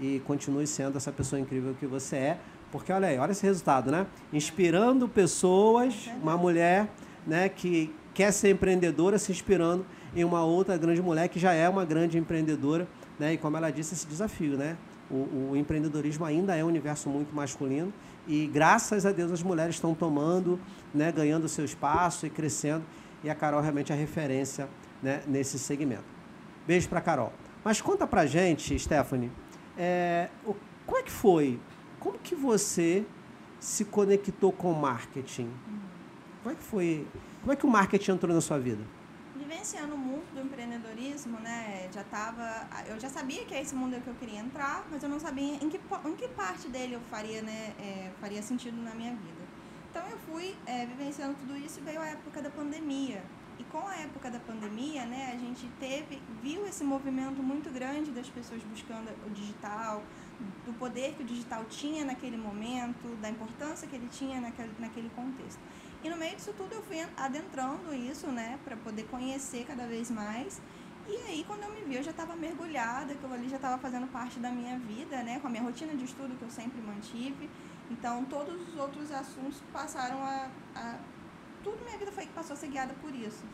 e 0.00 0.20
continue 0.20 0.66
sendo 0.66 0.96
essa 0.96 1.12
pessoa 1.12 1.40
incrível 1.40 1.74
que 1.78 1.86
você 1.86 2.16
é. 2.16 2.38
Porque 2.70 2.92
olha 2.92 3.08
aí, 3.08 3.18
olha 3.18 3.32
esse 3.32 3.44
resultado, 3.44 3.90
né? 3.90 4.06
Inspirando 4.32 5.08
pessoas, 5.08 6.10
uma 6.22 6.36
mulher 6.36 6.88
né, 7.26 7.48
que 7.48 7.94
quer 8.12 8.32
ser 8.32 8.50
empreendedora, 8.50 9.18
se 9.18 9.30
inspirando 9.30 9.86
em 10.14 10.24
uma 10.24 10.44
outra 10.44 10.76
grande 10.76 11.02
mulher 11.02 11.28
que 11.28 11.38
já 11.38 11.52
é 11.52 11.68
uma 11.68 11.84
grande 11.84 12.18
empreendedora, 12.18 12.88
né? 13.18 13.34
E 13.34 13.38
como 13.38 13.56
ela 13.56 13.70
disse, 13.70 13.94
esse 13.94 14.06
desafio, 14.06 14.56
né? 14.56 14.76
O, 15.08 15.50
o 15.52 15.56
empreendedorismo 15.56 16.24
ainda 16.24 16.56
é 16.56 16.64
um 16.64 16.66
universo 16.66 17.08
muito 17.08 17.34
masculino 17.34 17.92
e 18.26 18.46
graças 18.46 19.06
a 19.06 19.12
Deus 19.12 19.30
as 19.30 19.42
mulheres 19.42 19.76
estão 19.76 19.94
tomando, 19.94 20.58
né, 20.92 21.12
ganhando 21.12 21.48
seu 21.48 21.64
espaço 21.64 22.26
e 22.26 22.30
crescendo 22.30 22.82
e 23.26 23.30
a 23.30 23.34
Carol 23.34 23.60
realmente 23.60 23.90
é 23.90 23.94
a 23.94 23.98
referência 23.98 24.68
né, 25.02 25.20
nesse 25.26 25.58
segmento. 25.58 26.04
Beijo 26.64 26.88
para 26.88 27.00
Carol. 27.00 27.32
Mas 27.64 27.80
conta 27.80 28.06
pra 28.06 28.24
gente, 28.24 28.78
Stephanie, 28.78 29.32
é, 29.76 30.30
o, 30.44 30.54
como 30.86 30.98
é 30.98 31.02
que 31.02 31.10
foi? 31.10 31.58
Como 31.98 32.16
que 32.20 32.36
você 32.36 33.04
se 33.58 33.84
conectou 33.84 34.52
com 34.52 34.70
o 34.70 34.80
marketing? 34.80 35.50
Como 36.40 36.54
é 36.54 36.56
que 36.56 36.62
foi? 36.62 37.04
Como 37.40 37.52
é 37.52 37.56
que 37.56 37.66
o 37.66 37.68
marketing 37.68 38.12
entrou 38.12 38.32
na 38.32 38.40
sua 38.40 38.60
vida? 38.60 38.84
Vivenciando 39.34 39.96
o 39.96 39.98
mundo 39.98 40.24
do 40.32 40.40
empreendedorismo, 40.40 41.40
né? 41.40 41.88
Já 41.92 42.04
tava, 42.04 42.68
eu 42.86 43.00
já 43.00 43.08
sabia 43.08 43.44
que 43.44 43.52
é 43.52 43.60
esse 43.60 43.74
mundo 43.74 44.00
que 44.00 44.06
eu 44.06 44.14
queria 44.14 44.38
entrar, 44.38 44.86
mas 44.88 45.02
eu 45.02 45.08
não 45.08 45.18
sabia 45.18 45.56
em 45.56 45.68
que, 45.68 45.80
em 46.04 46.14
que 46.14 46.28
parte 46.28 46.68
dele 46.68 46.94
eu 46.94 47.00
faria, 47.10 47.42
né? 47.42 47.74
É, 47.80 48.12
faria 48.20 48.40
sentido 48.40 48.80
na 48.80 48.94
minha 48.94 49.10
vida. 49.10 49.45
Então 49.96 50.06
eu 50.10 50.18
fui 50.18 50.54
é, 50.66 50.84
vivenciando 50.84 51.34
tudo 51.36 51.56
isso 51.56 51.80
e 51.80 51.82
veio 51.82 51.98
a 52.02 52.06
época 52.08 52.42
da 52.42 52.50
pandemia. 52.50 53.24
E 53.58 53.64
com 53.64 53.88
a 53.88 53.96
época 53.96 54.30
da 54.30 54.38
pandemia, 54.38 55.06
né, 55.06 55.32
a 55.34 55.38
gente 55.38 55.66
teve, 55.80 56.20
viu 56.42 56.66
esse 56.66 56.84
movimento 56.84 57.42
muito 57.42 57.70
grande 57.70 58.10
das 58.10 58.28
pessoas 58.28 58.62
buscando 58.64 59.08
o 59.26 59.30
digital, 59.30 60.02
do 60.66 60.74
poder 60.74 61.14
que 61.14 61.22
o 61.22 61.24
digital 61.24 61.64
tinha 61.64 62.04
naquele 62.04 62.36
momento, 62.36 63.16
da 63.22 63.30
importância 63.30 63.88
que 63.88 63.96
ele 63.96 64.08
tinha 64.08 64.38
naquele, 64.38 64.70
naquele 64.78 65.08
contexto. 65.16 65.60
E 66.04 66.10
no 66.10 66.16
meio 66.18 66.36
disso 66.36 66.52
tudo 66.54 66.74
eu 66.74 66.82
fui 66.82 66.98
adentrando 67.16 67.94
isso, 67.94 68.26
né, 68.26 68.58
para 68.66 68.76
poder 68.76 69.04
conhecer 69.04 69.64
cada 69.64 69.86
vez 69.86 70.10
mais. 70.10 70.60
E 71.08 71.16
aí, 71.28 71.44
quando 71.46 71.62
eu 71.62 71.72
me 71.72 71.80
vi, 71.84 71.94
eu 71.94 72.02
já 72.02 72.10
estava 72.10 72.36
mergulhada, 72.36 73.14
aquilo 73.14 73.32
ali 73.32 73.48
já 73.48 73.56
estava 73.56 73.78
fazendo 73.78 74.06
parte 74.08 74.38
da 74.40 74.50
minha 74.50 74.78
vida, 74.78 75.22
né, 75.22 75.40
com 75.40 75.46
a 75.46 75.50
minha 75.50 75.62
rotina 75.62 75.94
de 75.94 76.04
estudo 76.04 76.36
que 76.36 76.42
eu 76.42 76.50
sempre 76.50 76.82
mantive. 76.82 77.48
Então, 77.90 78.24
todos 78.24 78.68
os 78.68 78.76
outros 78.76 79.10
assuntos 79.12 79.62
passaram 79.72 80.22
a, 80.22 80.48
a 80.74 80.98
tudo 81.62 81.84
minha 81.84 81.98
vida 81.98 82.12
foi 82.12 82.26
passou 82.26 82.54
a 82.54 82.56
ser 82.56 82.68
guiada 82.68 82.94
por 83.00 83.14
isso. 83.14 83.44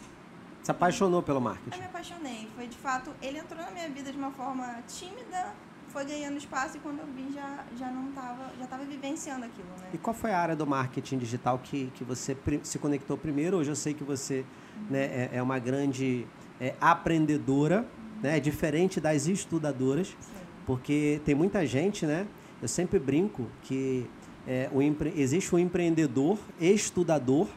Se 0.63 0.71
apaixonou 0.71 1.23
pelo 1.23 1.41
marketing? 1.41 1.75
Eu 1.75 1.79
me 1.79 1.87
apaixonei. 1.87 2.49
Foi 2.55 2.67
de 2.67 2.77
fato, 2.77 3.11
ele 3.21 3.39
entrou 3.39 3.61
na 3.61 3.71
minha 3.71 3.89
vida 3.89 4.13
de 4.13 4.19
uma 4.19 4.31
forma 4.31 4.83
tímida, 4.87 5.53
foi 5.89 6.05
ganhando 6.05 6.37
espaço 6.37 6.77
e 6.77 6.81
quando 6.81 7.01
eu 7.01 7.07
vi 7.07 7.33
já, 7.33 7.65
já 7.77 7.91
não 7.91 8.11
estava, 8.11 8.51
já 8.57 8.65
estava 8.65 8.85
vivenciando 8.85 9.45
aquilo, 9.45 9.69
né? 9.81 9.91
E 9.93 9.99
qual 9.99 10.15
foi 10.15 10.31
a 10.31 10.39
área 10.39 10.57
do 10.57 10.67
marketing 10.67 11.19
digital 11.19 11.59
que, 11.59 11.91
que 11.95 12.05
você 12.05 12.37
se 12.63 12.79
conectou 12.79 13.19
primeiro? 13.19 13.57
Hoje 13.59 13.71
eu 13.71 13.77
sei 13.77 13.93
que 13.93 14.05
você 14.05 14.45
uhum. 14.77 14.87
né, 14.91 15.05
é, 15.05 15.31
é, 15.35 15.43
uma 15.43 15.59
grande 15.59 16.27
é, 16.61 16.75
aprendedora, 16.81 17.81
uhum. 17.81 18.21
né? 18.23 18.37
É 18.37 18.41
diferente 18.41 19.01
das 19.01 19.27
estudadoras, 19.27 20.09
Sim. 20.09 20.17
porque 20.65 21.21
tem 21.25 21.35
muita 21.35 21.67
gente, 21.67 22.07
né? 22.07 22.27
Eu 22.61 22.69
sempre 22.69 22.99
brinco 22.99 23.49
que 23.63 24.09
é, 24.47 24.69
o 24.73 24.83
empre... 24.83 25.13
existe 25.17 25.55
um 25.55 25.59
empreendedor 25.59 26.39
estudador 26.61 27.49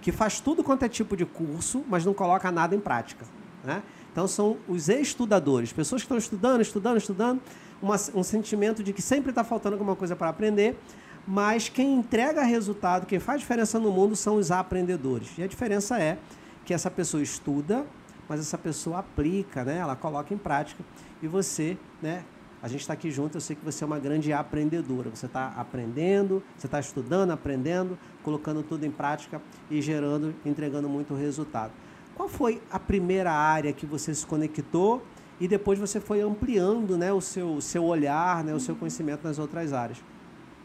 que 0.00 0.12
faz 0.12 0.40
tudo 0.40 0.62
quanto 0.62 0.84
é 0.84 0.88
tipo 0.88 1.16
de 1.16 1.24
curso, 1.24 1.82
mas 1.88 2.04
não 2.04 2.12
coloca 2.12 2.50
nada 2.52 2.74
em 2.74 2.80
prática. 2.80 3.24
Né? 3.64 3.82
Então 4.12 4.28
são 4.28 4.58
os 4.68 4.88
estudadores, 4.88 5.72
pessoas 5.72 6.02
que 6.02 6.04
estão 6.04 6.18
estudando, 6.18 6.60
estudando, 6.60 6.98
estudando, 6.98 7.40
uma, 7.80 7.96
um 8.14 8.22
sentimento 8.22 8.82
de 8.82 8.92
que 8.92 9.00
sempre 9.00 9.30
está 9.30 9.42
faltando 9.42 9.74
alguma 9.74 9.96
coisa 9.96 10.14
para 10.14 10.28
aprender, 10.28 10.78
mas 11.26 11.68
quem 11.68 11.94
entrega 11.94 12.42
resultado, 12.42 13.06
quem 13.06 13.18
faz 13.18 13.40
diferença 13.40 13.78
no 13.78 13.90
mundo 13.90 14.14
são 14.14 14.36
os 14.36 14.50
aprendedores. 14.50 15.30
E 15.38 15.42
a 15.42 15.46
diferença 15.46 15.98
é 15.98 16.18
que 16.64 16.74
essa 16.74 16.90
pessoa 16.90 17.22
estuda, 17.22 17.86
mas 18.28 18.40
essa 18.40 18.58
pessoa 18.58 18.98
aplica, 18.98 19.64
né? 19.64 19.78
ela 19.78 19.96
coloca 19.96 20.32
em 20.34 20.38
prática. 20.38 20.84
E 21.22 21.26
você, 21.26 21.78
né, 22.02 22.24
a 22.64 22.66
gente 22.66 22.80
está 22.80 22.94
aqui 22.94 23.10
junto, 23.10 23.36
eu 23.36 23.42
sei 23.42 23.54
que 23.54 23.62
você 23.62 23.84
é 23.84 23.86
uma 23.86 23.98
grande 23.98 24.32
aprendedora. 24.32 25.10
Você 25.10 25.26
está 25.26 25.48
aprendendo, 25.48 26.42
você 26.56 26.66
está 26.66 26.80
estudando, 26.80 27.30
aprendendo, 27.30 27.98
colocando 28.22 28.62
tudo 28.62 28.86
em 28.86 28.90
prática 28.90 29.38
e 29.70 29.82
gerando, 29.82 30.34
entregando 30.46 30.88
muito 30.88 31.14
resultado. 31.14 31.72
Qual 32.14 32.26
foi 32.26 32.62
a 32.70 32.78
primeira 32.78 33.30
área 33.30 33.70
que 33.70 33.84
você 33.84 34.14
se 34.14 34.24
conectou 34.24 35.04
e 35.38 35.46
depois 35.46 35.78
você 35.78 36.00
foi 36.00 36.22
ampliando 36.22 36.96
né, 36.96 37.12
o 37.12 37.20
seu, 37.20 37.60
seu 37.60 37.84
olhar, 37.84 38.42
né, 38.42 38.54
o 38.54 38.60
seu 38.60 38.74
conhecimento 38.74 39.22
nas 39.24 39.38
outras 39.38 39.74
áreas? 39.74 40.02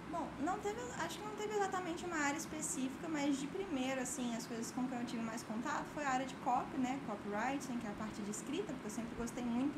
Bom, 0.10 0.26
não 0.42 0.58
teve, 0.60 0.80
acho 1.06 1.20
que 1.20 1.26
não 1.26 1.36
teve 1.36 1.54
exatamente 1.54 2.06
uma 2.06 2.16
área 2.16 2.38
específica, 2.38 3.10
mas 3.10 3.38
de 3.38 3.48
primeiro, 3.48 4.00
assim, 4.00 4.34
as 4.38 4.48
coisas 4.48 4.72
com 4.72 4.88
que 4.88 4.96
eu 4.96 5.06
tive 5.06 5.24
mais 5.24 5.44
contato 5.44 5.84
foi 5.94 6.06
a 6.06 6.12
área 6.12 6.26
de 6.26 6.36
copy, 6.36 6.78
né, 6.78 6.98
copywriting, 7.06 7.78
que 7.78 7.88
é 7.88 7.90
a 7.90 7.94
parte 7.94 8.22
de 8.22 8.32
escrita, 8.32 8.72
porque 8.72 8.88
eu 8.88 8.92
sempre 8.92 9.12
gostei 9.18 9.44
muito 9.44 9.78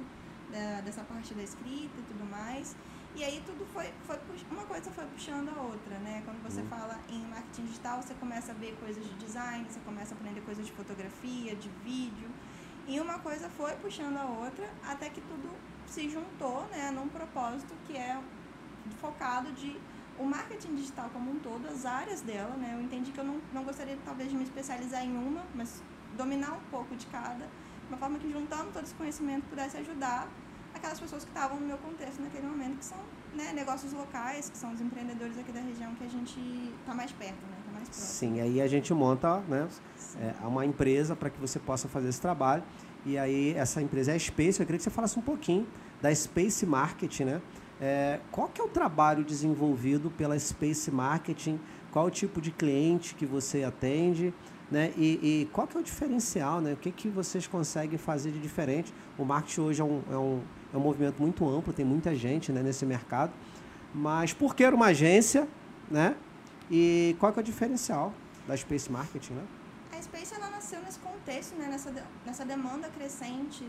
da, 0.51 0.81
dessa 0.81 1.01
parte 1.03 1.34
da 1.34 1.43
escrita 1.43 2.00
e 2.00 2.03
tudo 2.03 2.29
mais. 2.29 2.75
E 3.15 3.24
aí 3.24 3.43
tudo 3.46 3.65
foi, 3.74 3.91
foi 4.05 4.17
uma 4.50 4.63
coisa 4.63 4.89
foi 4.91 5.05
puxando 5.05 5.50
a 5.50 5.62
outra, 5.62 5.98
né? 6.00 6.22
Quando 6.24 6.41
você 6.43 6.62
uhum. 6.62 6.67
fala 6.67 6.98
em 7.10 7.22
marketing 7.25 7.65
digital, 7.65 8.01
você 8.01 8.13
começa 8.13 8.51
a 8.51 8.55
ver 8.55 8.75
coisas 8.79 9.03
de 9.03 9.13
design, 9.15 9.65
você 9.70 9.79
começa 9.81 10.13
a 10.13 10.17
aprender 10.17 10.41
coisas 10.41 10.65
de 10.65 10.72
fotografia, 10.72 11.55
de 11.55 11.70
vídeo. 11.84 12.29
E 12.88 13.00
uma 13.00 13.20
coisa 13.20 13.50
foi 13.50 13.74
puxando 13.75 14.17
a 14.17 14.25
outra 14.25 14.67
até 14.88 15.10
que 15.10 15.22
tudo 15.22 15.50
se 15.86 16.10
juntou, 16.10 16.65
né, 16.72 16.89
num 16.91 17.10
propósito 17.10 17.75
que 17.86 17.98
é 17.98 18.20
focado 19.00 19.51
de 19.51 19.79
o 20.17 20.25
marketing 20.25 20.75
digital 20.75 21.10
como 21.12 21.31
um 21.31 21.39
todo, 21.39 21.67
as 21.67 21.86
áreas 21.86 22.22
dela, 22.22 22.55
né? 22.55 22.75
Eu 22.75 22.81
entendi 22.81 23.12
que 23.12 23.20
eu 23.20 23.25
não, 23.25 23.41
não 23.53 23.63
gostaria 23.63 23.98
talvez 24.05 24.29
de 24.29 24.36
me 24.36 24.43
especializar 24.43 25.03
em 25.03 25.15
uma, 25.15 25.43
mas 25.53 25.81
dominar 26.15 26.53
um 26.53 26.62
pouco 26.70 26.96
de 26.96 27.05
cada 27.08 27.48
uma 27.91 27.98
forma 27.98 28.17
que 28.20 28.31
juntando 28.31 28.72
todo 28.72 28.84
esse 28.84 28.93
conhecimento 28.96 29.43
pudesse 29.50 29.77
ajudar 29.77 30.27
aquelas 30.82 31.00
pessoas 31.00 31.24
que 31.24 31.30
estavam 31.30 31.60
no 31.60 31.68
meu 31.68 31.78
contexto 31.78 32.20
naquele 32.22 32.48
momento, 32.48 32.80
que 32.80 32.86
são 32.86 32.98
né, 33.36 33.54
negócios 33.54 33.94
locais, 33.94 34.50
que 34.50 34.58
são 34.58 34.74
os 34.74 34.82
empreendedores 34.82 35.38
aqui 35.38 35.52
da 35.52 35.62
região 35.62 35.94
que 35.94 36.04
a 36.04 36.10
gente 36.10 36.40
está 36.80 36.94
mais 36.94 37.12
perto, 37.12 37.40
né? 37.46 37.58
Tá 37.64 37.72
mais 37.72 37.88
próximo. 37.88 38.08
Sim, 38.08 38.42
aí 38.42 38.60
a 38.60 38.68
gente 38.68 38.92
monta 38.94 39.40
né, 39.42 39.68
é, 40.20 40.48
uma 40.48 40.66
empresa 40.66 41.16
para 41.16 41.30
que 41.30 41.40
você 41.40 41.60
possa 41.60 41.88
fazer 41.88 42.10
esse 42.10 42.20
trabalho. 42.20 42.64
E 43.06 43.18
aí 43.18 43.54
essa 43.54 43.82
empresa 43.82 44.12
é 44.12 44.16
a 44.16 44.20
Space, 44.20 44.60
eu 44.60 44.66
queria 44.66 44.78
que 44.78 44.84
você 44.84 44.90
falasse 44.90 45.18
um 45.18 45.22
pouquinho 45.22 45.68
da 46.02 46.14
Space 46.14 46.66
Marketing, 46.66 47.25
né? 47.25 47.42
É, 47.79 48.20
qual 48.32 48.48
que 48.48 48.62
é 48.62 48.64
o 48.64 48.68
trabalho 48.68 49.24
desenvolvido 49.24 50.12
pela 50.12 50.38
Space 50.38 50.92
Marketing? 50.92 51.60
Qual 51.92 52.05
o 52.05 52.12
tipo 52.12 52.40
de 52.40 52.51
cliente 52.51 53.16
que 53.16 53.25
você 53.25 53.64
atende? 53.64 54.34
Né? 54.70 54.94
E, 54.96 55.20
e, 55.22 55.50
qual 55.51 55.68
que 55.68 55.75
é 55.75 55.79
o 55.79 55.84
diferencial? 55.84 56.62
Né? 56.62 56.74
O 56.74 56.77
que, 56.77 56.92
que 56.92 57.10
vocês 57.10 57.46
conseguem 57.46 57.98
fazer 57.98 58.32
de 58.32 58.40
diferente? 58.40 58.94
O 59.18 59.25
marketing 59.25 59.62
hoje 59.62 59.82
é 59.82 59.84
um, 59.84 60.01
é 60.10 60.16
um, 60.16 60.42
é 60.74 60.77
um 60.77 60.81
movimento 60.81 61.22
muito 61.22 61.48
amplo, 61.48 61.74
tem 61.74 61.86
muita 61.86 62.16
gente 62.16 62.51
né, 62.51 62.62
nesse 62.62 62.86
mercado. 62.86 63.31
Mas 63.94 64.34
por 64.34 64.55
que 64.55 64.64
era 64.64 64.75
uma 64.75 64.88
agência? 64.88 65.48
Né? 65.90 66.16
E 66.70 67.16
qual 67.20 67.34
que 67.34 67.40
é 67.40 67.42
o 67.42 67.46
diferencial 67.46 68.14
da 68.48 68.55
Space 68.55 68.92
Marketing? 68.92 69.34
Né? 69.34 69.44
A 69.92 70.01
Space 70.01 70.34
ela 70.34 70.50
nasceu 70.50 70.81
nesse 70.81 71.00
contexto, 71.00 71.55
né? 71.55 71.68
nessa, 71.68 71.94
nessa 72.25 72.46
demanda 72.46 72.88
crescente 72.90 73.66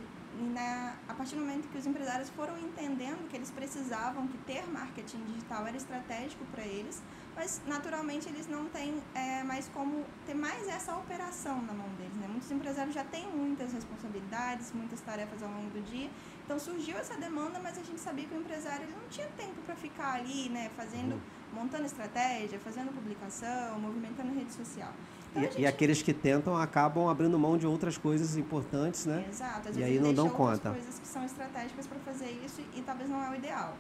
na, 0.55 0.95
a 1.09 1.15
partir 1.15 1.35
do 1.35 1.41
momento 1.41 1.69
que 1.69 1.79
os 1.79 1.87
empresários 1.87 2.31
foram 2.31 2.59
entendendo 2.59 3.29
que 3.29 3.37
eles 3.37 3.51
precisavam, 3.51 4.27
que 4.29 4.39
ter 4.39 4.67
marketing 4.71 5.23
digital 5.25 5.67
era 5.67 5.77
estratégico 5.77 6.45
para 6.47 6.65
eles, 6.65 7.03
mas 7.35 7.61
naturalmente 7.67 8.29
eles 8.29 8.47
não 8.47 8.67
têm 8.67 9.03
é, 9.15 9.43
mais 9.43 9.69
como 9.69 10.05
ter 10.27 10.35
mais 10.35 10.69
essa 10.69 10.97
operação 10.97 11.61
na 11.63 11.73
mão 11.73 11.89
deles. 11.99 12.17
Né? 12.17 12.29
Muitos 12.29 12.51
empresários 12.51 12.95
já 12.95 13.05
têm 13.05 13.27
muitas 13.29 13.73
responsabilidades, 13.73 14.73
muitas 14.73 15.01
tarefas 15.01 15.43
ao 15.43 15.51
longo 15.51 15.71
do 15.71 15.83
dia, 15.83 16.11
então 16.53 16.61
surgiu 16.61 16.99
essa 16.99 17.17
demanda, 17.17 17.59
mas 17.63 17.79
a 17.79 17.83
gente 17.83 17.99
sabia 17.99 18.27
que 18.27 18.35
o 18.35 18.37
empresário 18.37 18.83
ele 18.83 18.93
não 18.93 19.09
tinha 19.09 19.27
tempo 19.39 19.55
para 19.65 19.75
ficar 19.75 20.17
ali, 20.17 20.51
né, 20.51 20.71
fazendo, 20.77 21.19
montando 21.51 21.87
estratégia, 21.87 22.59
fazendo 22.59 22.93
publicação, 22.93 23.81
movimentando 23.81 24.35
rede 24.35 24.53
social. 24.53 24.93
Então, 25.31 25.43
e, 25.43 25.47
gente... 25.47 25.61
e, 25.63 25.67
aqueles 25.67 26.03
que 26.03 26.13
tentam 26.13 26.55
acabam 26.55 27.09
abrindo 27.09 27.39
mão 27.39 27.57
de 27.57 27.67
outras 27.67 27.97
coisas 27.97 28.37
importantes, 28.37 29.07
né? 29.07 29.25
Exato. 29.31 29.71
Às 29.71 29.77
e 29.79 29.83
aí 29.83 29.99
não 29.99 30.13
dão 30.13 30.29
conta. 30.29 30.73
coisas 30.73 30.99
que 30.99 31.09
são 31.09 31.25
estratégicas 31.25 31.87
para 31.87 31.99
fazer 32.01 32.31
isso 32.45 32.61
e, 32.61 32.81
e 32.81 32.83
talvez 32.83 33.09
não 33.09 33.25
é 33.25 33.31
o 33.31 33.35
ideal. 33.35 33.75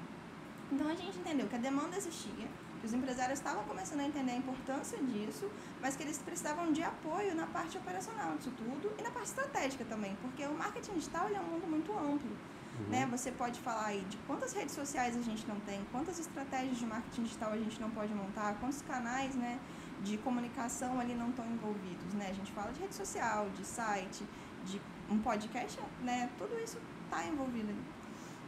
Então 0.72 0.88
a 0.88 0.94
gente 0.94 1.18
entendeu 1.18 1.46
que 1.48 1.54
a 1.54 1.58
demanda 1.58 1.94
existia, 1.94 2.48
que 2.80 2.87
os 2.87 2.94
empresários 2.94 3.38
estavam 3.38 3.64
começando 3.64 4.00
a 4.00 4.04
entender 4.04 4.32
a 4.32 4.37
importância 4.37 4.96
disso, 4.96 5.46
mas 5.82 5.94
que 5.94 6.02
eles 6.04 6.16
precisavam 6.16 6.72
de 6.72 6.82
apoio 6.82 7.35
na 7.35 7.46
parte 7.48 7.76
operacional 7.76 8.35
disso 8.38 8.50
tudo 8.56 8.90
e 8.98 9.02
na 9.02 9.11
parte 9.11 9.26
estratégica 9.26 9.85
também, 9.85 10.16
porque 10.22 10.42
o 10.46 10.54
marketing 10.54 10.94
digital 10.94 11.28
é 11.28 11.38
um 11.38 11.44
mundo 11.44 11.66
muito 11.66 11.92
amplo. 11.92 12.30
Uhum. 12.78 12.87
Né? 12.90 13.06
Você 13.11 13.30
pode 13.30 13.61
falar 13.61 13.87
aí 13.87 14.00
de 14.08 14.16
quantas 14.26 14.52
redes 14.52 14.74
sociais 14.74 15.16
a 15.16 15.22
gente 15.22 15.46
não 15.46 15.61
tem, 15.61 15.80
quantas 15.92 16.18
estratégias 16.18 16.78
de 16.78 16.87
marketing 16.87 17.24
digital 17.24 17.52
a 17.52 17.58
gente 17.58 17.80
não 17.80 17.90
pode 17.90 18.14
montar, 18.14 18.54
quantos 18.54 18.82
canais, 18.82 19.35
né? 19.35 19.58
de 20.02 20.18
comunicação 20.18 20.98
ali 20.98 21.14
não 21.14 21.30
estão 21.30 21.46
envolvidos, 21.46 22.12
né? 22.14 22.28
A 22.30 22.35
gente 22.35 22.50
fala 22.52 22.72
de 22.72 22.80
rede 22.80 22.94
social, 22.94 23.48
de 23.56 23.64
site, 23.64 24.24
de 24.64 24.80
um 25.11 25.18
podcast, 25.18 25.80
né? 26.02 26.28
Tudo 26.37 26.58
isso 26.58 26.78
está 27.04 27.24
envolvido 27.26 27.70
ali. 27.70 27.82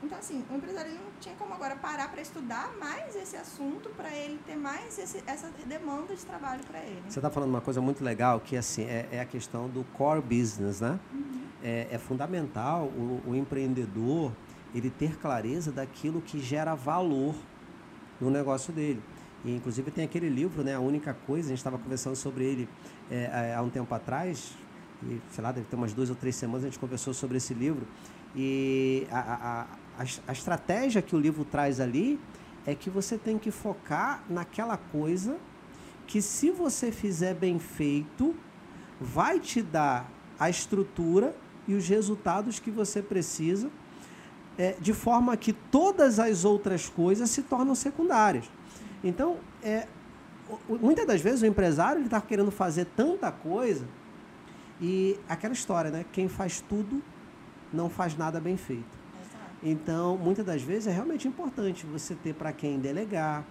Então, 0.03 0.19
assim, 0.19 0.45
o 0.51 0.57
empresário 0.57 0.93
não 0.93 1.13
tinha 1.19 1.35
como 1.37 1.55
agora 1.55 1.77
parar 1.77 2.11
para 2.11 2.21
estudar 2.21 2.75
mais 2.79 3.17
esse 3.17 3.37
assunto, 3.37 3.89
para 3.91 4.15
ele 4.15 4.39
ter 4.45 4.57
mais 4.57 4.99
esse, 4.99 5.23
essa 5.27 5.51
demanda 5.65 6.15
de 6.15 6.27
trabalho 6.27 6.63
para 6.65 6.81
ele. 6.81 7.03
Você 7.09 7.21
está 7.21 7.31
falando 7.31 7.51
uma 7.51 7.61
coisa 7.61 7.81
muito 7.81 8.05
legal, 8.05 8.41
que 8.41 8.57
assim, 8.57 8.85
é, 8.85 9.09
é 9.13 9.21
a 9.21 9.25
questão 9.25 9.69
do 9.69 9.85
core 9.95 10.21
business, 10.21 10.81
né? 10.81 10.99
Uhum. 11.13 11.44
É, 11.65 11.89
é, 11.93 11.99
fundamental 11.99 12.85
o, 12.89 13.23
o 13.27 13.35
empreendedor 13.35 14.33
ele 14.75 14.91
ter 14.91 15.17
clareza 15.17 15.73
daquilo 15.73 16.21
que 16.21 16.39
gera 16.39 16.75
valor 16.75 17.35
no 18.21 18.31
negócio 18.31 18.71
dele. 18.71 19.01
E, 19.45 19.57
inclusive 19.57 19.91
tem 19.91 20.05
aquele 20.05 20.29
livro, 20.29 20.63
né, 20.63 20.75
A 20.75 20.81
Única 20.81 21.15
Coisa, 21.15 21.47
a 21.47 21.51
gente 21.51 21.59
estava 21.59 21.79
conversando 21.79 22.17
sobre 22.17 22.45
ele 22.45 22.69
é, 23.11 23.55
há 23.57 23.63
um 23.63 23.71
tempo 23.71 23.95
atrás, 23.95 24.53
e, 25.03 25.21
sei 25.31 25.43
lá, 25.43 25.53
deve 25.53 25.67
ter 25.67 25.77
umas 25.77 25.93
duas 25.93 26.11
ou 26.11 26.17
três 26.17 26.37
semanas 26.37 26.65
a 26.65 26.67
gente 26.67 26.79
conversou 26.79 27.15
sobre 27.15 27.39
esse 27.39 27.55
livro. 27.55 27.87
E 28.37 29.07
a, 29.11 29.19
a, 29.19 29.63
a, 30.03 30.05
a 30.29 30.33
estratégia 30.33 31.01
que 31.01 31.15
o 31.15 31.19
livro 31.19 31.45
traz 31.45 31.81
ali 31.81 32.21
é 32.67 32.75
que 32.75 32.91
você 32.91 33.17
tem 33.17 33.39
que 33.39 33.51
focar 33.51 34.23
naquela 34.29 34.77
coisa 34.77 35.37
que 36.07 36.21
se 36.21 36.51
você 36.51 36.91
fizer 36.93 37.35
bem 37.35 37.59
feito, 37.59 38.35
vai 39.01 39.39
te 39.41 39.63
dar 39.63 40.11
a 40.39 40.51
estrutura 40.51 41.35
e 41.67 41.75
os 41.75 41.89
resultados 41.89 42.59
que 42.59 42.71
você 42.71 43.03
precisa, 43.03 43.71
é, 44.57 44.77
de 44.81 44.93
forma 44.93 45.37
que 45.37 45.53
todas 45.53 46.19
as 46.19 46.45
outras 46.45 46.89
coisas 46.89 47.31
se 47.31 47.43
tornam 47.43 47.75
secundárias. 47.75 48.45
Então, 49.03 49.37
é, 49.63 49.87
muitas 50.69 51.07
das 51.07 51.21
vezes 51.21 51.43
o 51.43 51.47
empresário 51.47 52.03
está 52.03 52.21
querendo 52.21 52.51
fazer 52.51 52.87
tanta 52.97 53.31
coisa 53.33 53.87
e 54.81 55.19
aquela 55.29 55.53
história, 55.53 55.91
né? 55.91 56.05
Quem 56.13 56.29
faz 56.29 56.61
tudo 56.61 57.03
não 57.73 57.89
faz 57.89 58.17
nada 58.17 58.41
bem 58.41 58.57
feito. 58.57 59.05
Então, 59.63 60.17
muitas 60.17 60.45
das 60.45 60.63
vezes 60.63 60.87
é 60.89 60.93
realmente 60.93 61.27
importante 61.27 61.87
você 61.87 62.15
ter 62.15 62.35
para 62.35 62.53
quem 62.53 62.79
delegar, 62.79 63.45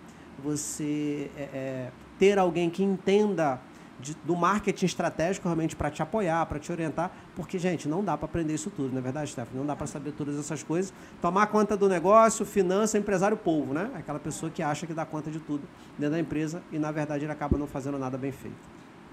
você 0.43 1.31
é, 1.35 1.41
é, 1.41 1.91
ter 2.19 2.37
alguém 2.37 2.69
que 2.69 2.83
entenda 2.83 3.59
de, 3.99 4.13
do 4.25 4.35
marketing 4.35 4.85
estratégico 4.85 5.47
realmente 5.47 5.75
para 5.75 5.89
te 5.89 6.01
apoiar, 6.01 6.45
para 6.45 6.59
te 6.59 6.71
orientar, 6.71 7.11
porque, 7.35 7.57
gente, 7.57 7.87
não 7.87 8.03
dá 8.03 8.17
para 8.17 8.25
aprender 8.25 8.53
isso 8.53 8.69
tudo, 8.69 8.91
não 8.91 8.99
é 8.99 9.01
verdade, 9.01 9.31
Stephanie? 9.31 9.59
Não 9.59 9.65
dá 9.65 9.75
para 9.75 9.87
saber 9.87 10.11
todas 10.11 10.37
essas 10.37 10.63
coisas. 10.63 10.93
Tomar 11.21 11.47
conta 11.47 11.77
do 11.77 11.87
negócio, 11.87 12.45
finança, 12.45 12.97
empresário, 12.97 13.37
povo, 13.37 13.73
né? 13.73 13.91
Aquela 13.95 14.19
pessoa 14.19 14.51
que 14.51 14.61
acha 14.61 14.85
que 14.85 14.93
dá 14.93 15.05
conta 15.05 15.31
de 15.31 15.39
tudo 15.39 15.67
dentro 15.97 16.15
da 16.15 16.19
empresa 16.19 16.61
e, 16.71 16.79
na 16.79 16.91
verdade, 16.91 17.25
ele 17.25 17.31
acaba 17.31 17.57
não 17.57 17.67
fazendo 17.67 17.97
nada 17.97 18.17
bem 18.17 18.31
feito. 18.31 18.57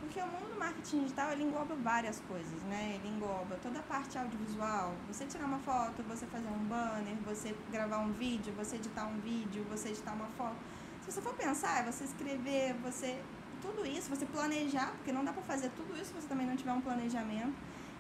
Porque 0.01 0.21
o 0.21 0.27
mundo 0.27 0.53
do 0.53 0.59
marketing 0.59 1.03
digital 1.03 1.33
ele 1.33 1.45
engloba 1.45 1.75
várias 1.77 2.21
coisas, 2.27 2.63
né? 2.69 2.97
Ele 2.97 3.15
engloba 3.15 3.57
toda 3.63 3.79
a 3.79 3.83
parte 3.83 4.19
audiovisual, 4.19 4.93
você 5.09 5.25
tirar 5.25 5.45
uma 5.47 5.59
foto, 5.59 6.03
você 6.09 6.27
fazer 6.27 6.49
um 6.49 6.65
banner, 6.65 7.15
você 7.25 7.55
gravar 7.71 7.99
um 7.99 8.13
vídeo, 8.13 8.53
você 8.57 8.77
editar 8.77 9.07
um 9.07 9.21
vídeo, 9.21 9.65
você 9.71 9.91
editar 9.91 10.13
uma 10.13 10.27
foto. 10.37 10.57
Se 11.03 11.13
você 11.13 11.21
for 11.21 11.35
pensar, 11.35 11.81
é 11.81 11.91
você 11.91 12.05
escrever, 12.05 12.75
você 12.83 13.19
tudo 13.61 13.87
isso, 13.87 14.11
você 14.11 14.27
planejar, 14.27 14.93
porque 14.97 15.13
não 15.13 15.25
dá 15.25 15.33
para 15.33 15.43
fazer 15.43 15.71
tudo 15.77 15.95
isso 15.95 16.07
se 16.07 16.13
você 16.13 16.27
também 16.27 16.47
não 16.47 16.57
tiver 16.57 16.73
um 16.73 16.81
planejamento. 16.81 17.55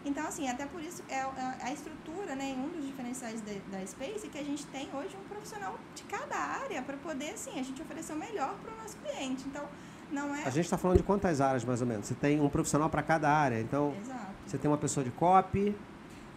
Então, 0.04 0.26
assim, 0.26 0.48
até 0.48 0.64
por 0.64 0.80
isso 0.82 1.02
é 1.08 1.20
a 1.60 1.72
estrutura, 1.72 2.34
né, 2.34 2.54
um 2.56 2.68
dos 2.68 2.86
diferenciais 2.86 3.40
da, 3.42 3.52
da 3.70 3.86
Space 3.86 4.26
é 4.26 4.30
que 4.30 4.38
a 4.38 4.42
gente 4.42 4.64
tem 4.66 4.88
hoje 4.94 5.14
um 5.14 5.28
profissional 5.28 5.78
de 5.94 6.02
cada 6.04 6.36
área 6.36 6.80
para 6.82 6.96
poder, 6.96 7.30
assim, 7.30 7.60
a 7.60 7.62
gente 7.62 7.82
oferecer 7.82 8.14
o 8.14 8.16
melhor 8.16 8.54
para 8.62 8.72
o 8.72 8.76
nosso 8.82 8.96
cliente. 8.96 9.46
Então, 9.46 9.66
não 10.10 10.34
é... 10.34 10.44
A 10.44 10.50
gente 10.50 10.64
está 10.64 10.78
falando 10.78 10.96
de 10.96 11.02
quantas 11.02 11.40
áreas, 11.42 11.64
mais 11.64 11.82
ou 11.82 11.86
menos? 11.86 12.06
Você 12.06 12.14
tem 12.14 12.40
um 12.40 12.48
profissional 12.48 12.88
para 12.88 13.02
cada 13.02 13.30
área, 13.30 13.60
então... 13.60 13.94
Exato. 14.00 14.30
Você 14.46 14.56
tem 14.56 14.70
uma 14.70 14.78
pessoa 14.78 15.04
de 15.04 15.10
copy, 15.10 15.76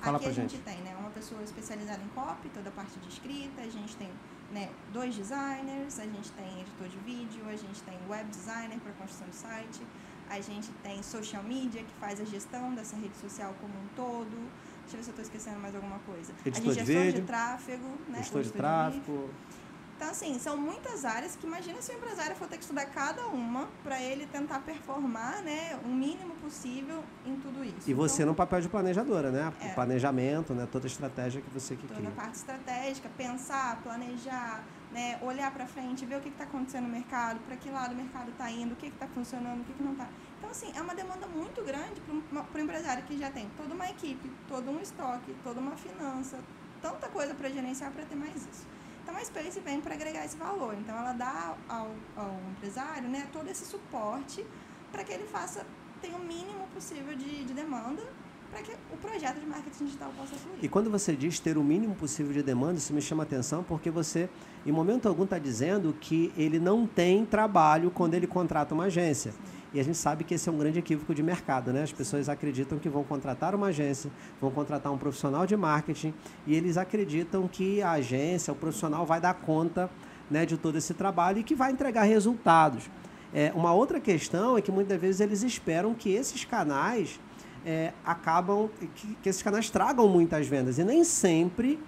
fala 0.01 0.17
Aqui 0.17 0.27
a 0.27 0.31
gente. 0.31 0.51
gente 0.51 0.63
tem, 0.63 0.77
né, 0.81 0.93
uma 0.99 1.09
pessoa 1.11 1.41
especializada 1.41 2.03
em 2.03 2.09
copy, 2.09 2.49
toda 2.49 2.67
a 2.67 2.71
parte 2.71 2.99
de 2.99 3.07
escrita, 3.07 3.61
a 3.61 3.69
gente 3.69 3.95
tem 3.95 4.09
né, 4.53 4.69
dois 4.93 5.15
designers, 5.15 5.99
a 5.99 6.03
gente 6.03 6.31
tem 6.31 6.61
editor 6.61 6.87
de 6.87 6.97
vídeo, 6.99 7.43
a 7.47 7.55
gente 7.55 7.81
tem 7.81 7.97
web 8.07 8.29
designer 8.29 8.79
para 8.79 8.91
construção 8.93 9.27
de 9.27 9.35
site, 9.35 9.81
a 10.29 10.39
gente 10.39 10.71
tem 10.83 11.01
social 11.01 11.43
media, 11.43 11.83
que 11.83 11.93
faz 11.99 12.21
a 12.21 12.25
gestão 12.25 12.73
dessa 12.73 12.95
rede 12.95 13.15
social 13.17 13.53
como 13.59 13.73
um 13.73 13.87
todo. 13.95 14.51
Deixa 14.83 14.95
eu 14.95 14.97
ver 14.97 15.03
se 15.03 15.09
eu 15.09 15.11
estou 15.11 15.23
esquecendo 15.23 15.59
mais 15.59 15.75
alguma 15.75 15.99
coisa. 15.99 16.33
Editor 16.45 16.71
a 16.71 16.73
gente 16.73 16.85
de 16.85 16.91
é 16.91 17.03
vídeo, 17.03 17.21
de 17.21 17.27
tráfego, 17.27 17.87
né? 18.07 18.17
Gestor 18.19 18.43
de 18.43 18.51
tráfego. 18.51 19.29
Então, 19.95 20.09
assim, 20.09 20.37
são 20.39 20.57
muitas 20.57 21.05
áreas 21.05 21.35
que 21.35 21.45
imagina 21.45 21.81
se 21.81 21.91
o 21.91 21.95
empresário 21.95 22.35
for 22.35 22.47
ter 22.47 22.57
que 22.57 22.63
estudar 22.63 22.85
cada 22.87 23.27
uma 23.27 23.69
para 23.83 24.01
ele 24.01 24.25
tentar 24.25 24.59
performar, 24.59 25.41
né, 25.41 25.79
o 25.85 25.87
mínimo 25.87 26.33
possível 26.35 27.03
em 27.25 27.35
tudo 27.37 27.63
isso. 27.63 27.89
E 27.89 27.93
você 27.93 28.23
então, 28.23 28.27
no 28.27 28.35
papel 28.35 28.61
de 28.61 28.69
planejadora, 28.69 29.31
né? 29.31 29.53
É. 29.61 29.67
O 29.67 29.75
planejamento, 29.75 30.53
né? 30.53 30.67
Toda 30.71 30.85
a 30.85 30.87
estratégia 30.87 31.41
que 31.41 31.49
você 31.49 31.75
que 31.75 31.87
toda 31.87 31.99
cria. 31.99 32.09
a 32.09 32.11
parte 32.11 32.35
estratégica, 32.35 33.09
pensar, 33.15 33.81
planejar, 33.81 34.63
né, 34.91 35.17
olhar 35.21 35.51
para 35.51 35.65
frente, 35.65 36.05
ver 36.05 36.17
o 36.17 36.21
que 36.21 36.29
está 36.29 36.43
acontecendo 36.43 36.83
no 36.83 36.89
mercado, 36.89 37.39
para 37.47 37.55
que 37.55 37.69
lado 37.69 37.93
o 37.93 37.95
mercado 37.95 38.29
está 38.29 38.49
indo, 38.51 38.73
o 38.73 38.75
que 38.75 38.87
está 38.87 39.07
funcionando, 39.07 39.61
o 39.61 39.63
que, 39.63 39.73
que 39.73 39.83
não 39.83 39.93
está. 39.93 40.07
Então, 40.37 40.49
assim, 40.49 40.71
é 40.75 40.81
uma 40.81 40.93
demanda 40.93 41.25
muito 41.27 41.63
grande 41.63 42.01
para 42.01 42.61
o 42.61 42.63
empresário 42.63 43.03
que 43.03 43.17
já 43.17 43.31
tem 43.31 43.49
toda 43.57 43.73
uma 43.73 43.89
equipe, 43.89 44.29
todo 44.47 44.69
um 44.69 44.79
estoque, 44.79 45.35
toda 45.43 45.59
uma 45.59 45.75
finança, 45.75 46.37
tanta 46.81 47.07
coisa 47.07 47.33
para 47.33 47.49
gerenciar 47.49 47.91
para 47.91 48.05
ter 48.05 48.15
mais 48.15 48.35
isso. 48.35 48.72
Então, 49.13 49.21
a 49.21 49.25
Space 49.25 49.59
vem 49.59 49.79
para 49.79 49.93
agregar 49.93 50.25
esse 50.25 50.35
valor. 50.35 50.73
Então, 50.73 50.97
ela 50.97 51.13
dá 51.13 51.55
ao, 51.69 51.91
ao 52.17 52.39
empresário 52.51 53.07
né, 53.07 53.27
todo 53.31 53.47
esse 53.47 53.63
suporte 53.63 54.43
para 54.91 55.03
que 55.03 55.13
ele 55.13 55.25
faça, 55.25 55.63
tenha 56.01 56.17
o 56.17 56.19
mínimo 56.19 56.67
possível 56.73 57.15
de, 57.15 57.43
de 57.43 57.53
demanda 57.53 58.01
para 58.49 58.61
que 58.63 58.71
o 58.91 58.97
projeto 58.97 59.39
de 59.39 59.45
marketing 59.45 59.85
digital 59.85 60.11
possa 60.17 60.35
fluir. 60.35 60.57
E 60.63 60.67
quando 60.67 60.89
você 60.89 61.15
diz 61.15 61.39
ter 61.39 61.57
o 61.57 61.63
mínimo 61.63 61.93
possível 61.95 62.33
de 62.33 62.41
demanda, 62.41 62.77
isso 62.77 62.93
me 62.93 63.01
chama 63.01 63.23
atenção 63.23 63.63
porque 63.63 63.91
você, 63.91 64.29
em 64.65 64.71
momento 64.71 65.07
algum, 65.07 65.25
está 65.25 65.37
dizendo 65.37 65.95
que 65.99 66.33
ele 66.35 66.59
não 66.59 66.87
tem 66.87 67.23
trabalho 67.23 67.91
quando 67.91 68.15
ele 68.15 68.25
contrata 68.27 68.73
uma 68.73 68.85
agência. 68.85 69.31
Sim. 69.31 69.37
E 69.73 69.79
a 69.79 69.83
gente 69.83 69.97
sabe 69.97 70.23
que 70.23 70.35
esse 70.35 70.47
é 70.47 70.51
um 70.51 70.57
grande 70.57 70.77
equívoco 70.77 71.15
de 71.15 71.23
mercado, 71.23 71.73
né? 71.73 71.81
As 71.81 71.91
pessoas 71.91 72.29
acreditam 72.29 72.77
que 72.77 72.87
vão 72.87 73.03
contratar 73.03 73.55
uma 73.55 73.67
agência, 73.67 74.11
vão 74.39 74.51
contratar 74.51 74.93
um 74.93 74.97
profissional 74.97 75.47
de 75.47 75.57
marketing 75.57 76.13
e 76.45 76.53
eles 76.53 76.77
acreditam 76.77 77.47
que 77.47 77.81
a 77.81 77.91
agência, 77.91 78.53
o 78.53 78.55
profissional 78.55 79.05
vai 79.05 79.19
dar 79.19 79.33
conta 79.33 79.89
né, 80.29 80.45
de 80.45 80.57
todo 80.57 80.77
esse 80.77 80.93
trabalho 80.93 81.39
e 81.39 81.43
que 81.43 81.55
vai 81.55 81.71
entregar 81.71 82.03
resultados. 82.03 82.89
É, 83.33 83.51
uma 83.55 83.73
outra 83.73 83.99
questão 83.99 84.55
é 84.55 84.61
que 84.61 84.71
muitas 84.71 85.01
vezes 85.01 85.21
eles 85.21 85.41
esperam 85.41 85.95
que 85.95 86.11
esses 86.11 86.45
canais 86.45 87.19
é, 87.65 87.93
acabam, 88.05 88.69
que, 88.93 89.15
que 89.23 89.29
esses 89.29 89.41
canais 89.41 89.71
tragam 89.71 90.07
muitas 90.07 90.45
vendas 90.45 90.77
e 90.77 90.83
nem 90.83 91.03
sempre 91.03 91.79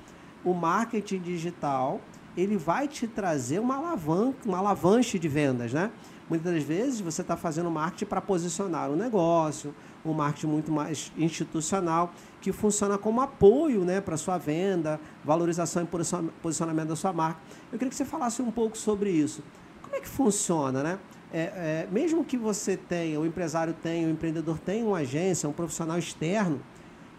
o 0.44 0.54
marketing 0.54 1.20
digital 1.20 2.02
ele 2.36 2.58
vai 2.58 2.88
te 2.88 3.08
trazer 3.08 3.60
uma 3.60 3.78
alavanca, 3.78 4.40
uma 4.46 4.58
alavanche 4.58 5.18
de 5.18 5.28
vendas, 5.28 5.72
né? 5.72 5.92
Muitas 6.28 6.54
das 6.54 6.64
vezes 6.64 7.02
você 7.02 7.22
está 7.22 7.38
fazendo 7.38 7.70
marketing 7.70 8.06
para 8.06 8.20
posicionar 8.20 8.90
o 8.90 8.96
negócio, 8.96 9.76
um 10.04 10.12
marketing 10.12 10.48
muito 10.48 10.72
mais 10.72 11.12
institucional, 11.16 12.12
que 12.42 12.52
funciona 12.52 12.98
como 12.98 13.22
apoio 13.22 13.86
né, 13.86 14.02
para 14.02 14.16
a 14.16 14.18
sua 14.18 14.38
venda, 14.38 15.00
valorização 15.24 15.84
e 15.84 16.32
posicionamento 16.42 16.90
da 16.90 16.96
sua 16.96 17.14
marca. 17.14 17.40
Eu 17.72 17.78
queria 17.78 17.90
que 17.90 17.96
você 17.96 18.06
falasse 18.06 18.42
um 18.42 18.52
pouco 18.52 18.76
sobre 18.76 19.12
isso. 19.12 19.44
Como 19.84 19.96
é 19.96 20.00
que 20.00 20.08
funciona, 20.08 20.82
né? 20.82 21.00
É, 21.32 21.42
é, 21.42 21.88
mesmo 21.92 22.24
que 22.24 22.38
você 22.38 22.78
tenha, 22.78 23.20
o 23.20 23.26
empresário 23.26 23.74
tenha, 23.74 24.08
o 24.08 24.10
empreendedor 24.10 24.58
tenha 24.58 24.86
uma 24.86 25.00
agência, 25.00 25.48
um 25.50 25.54
profissional 25.54 25.98
externo, 25.98 26.60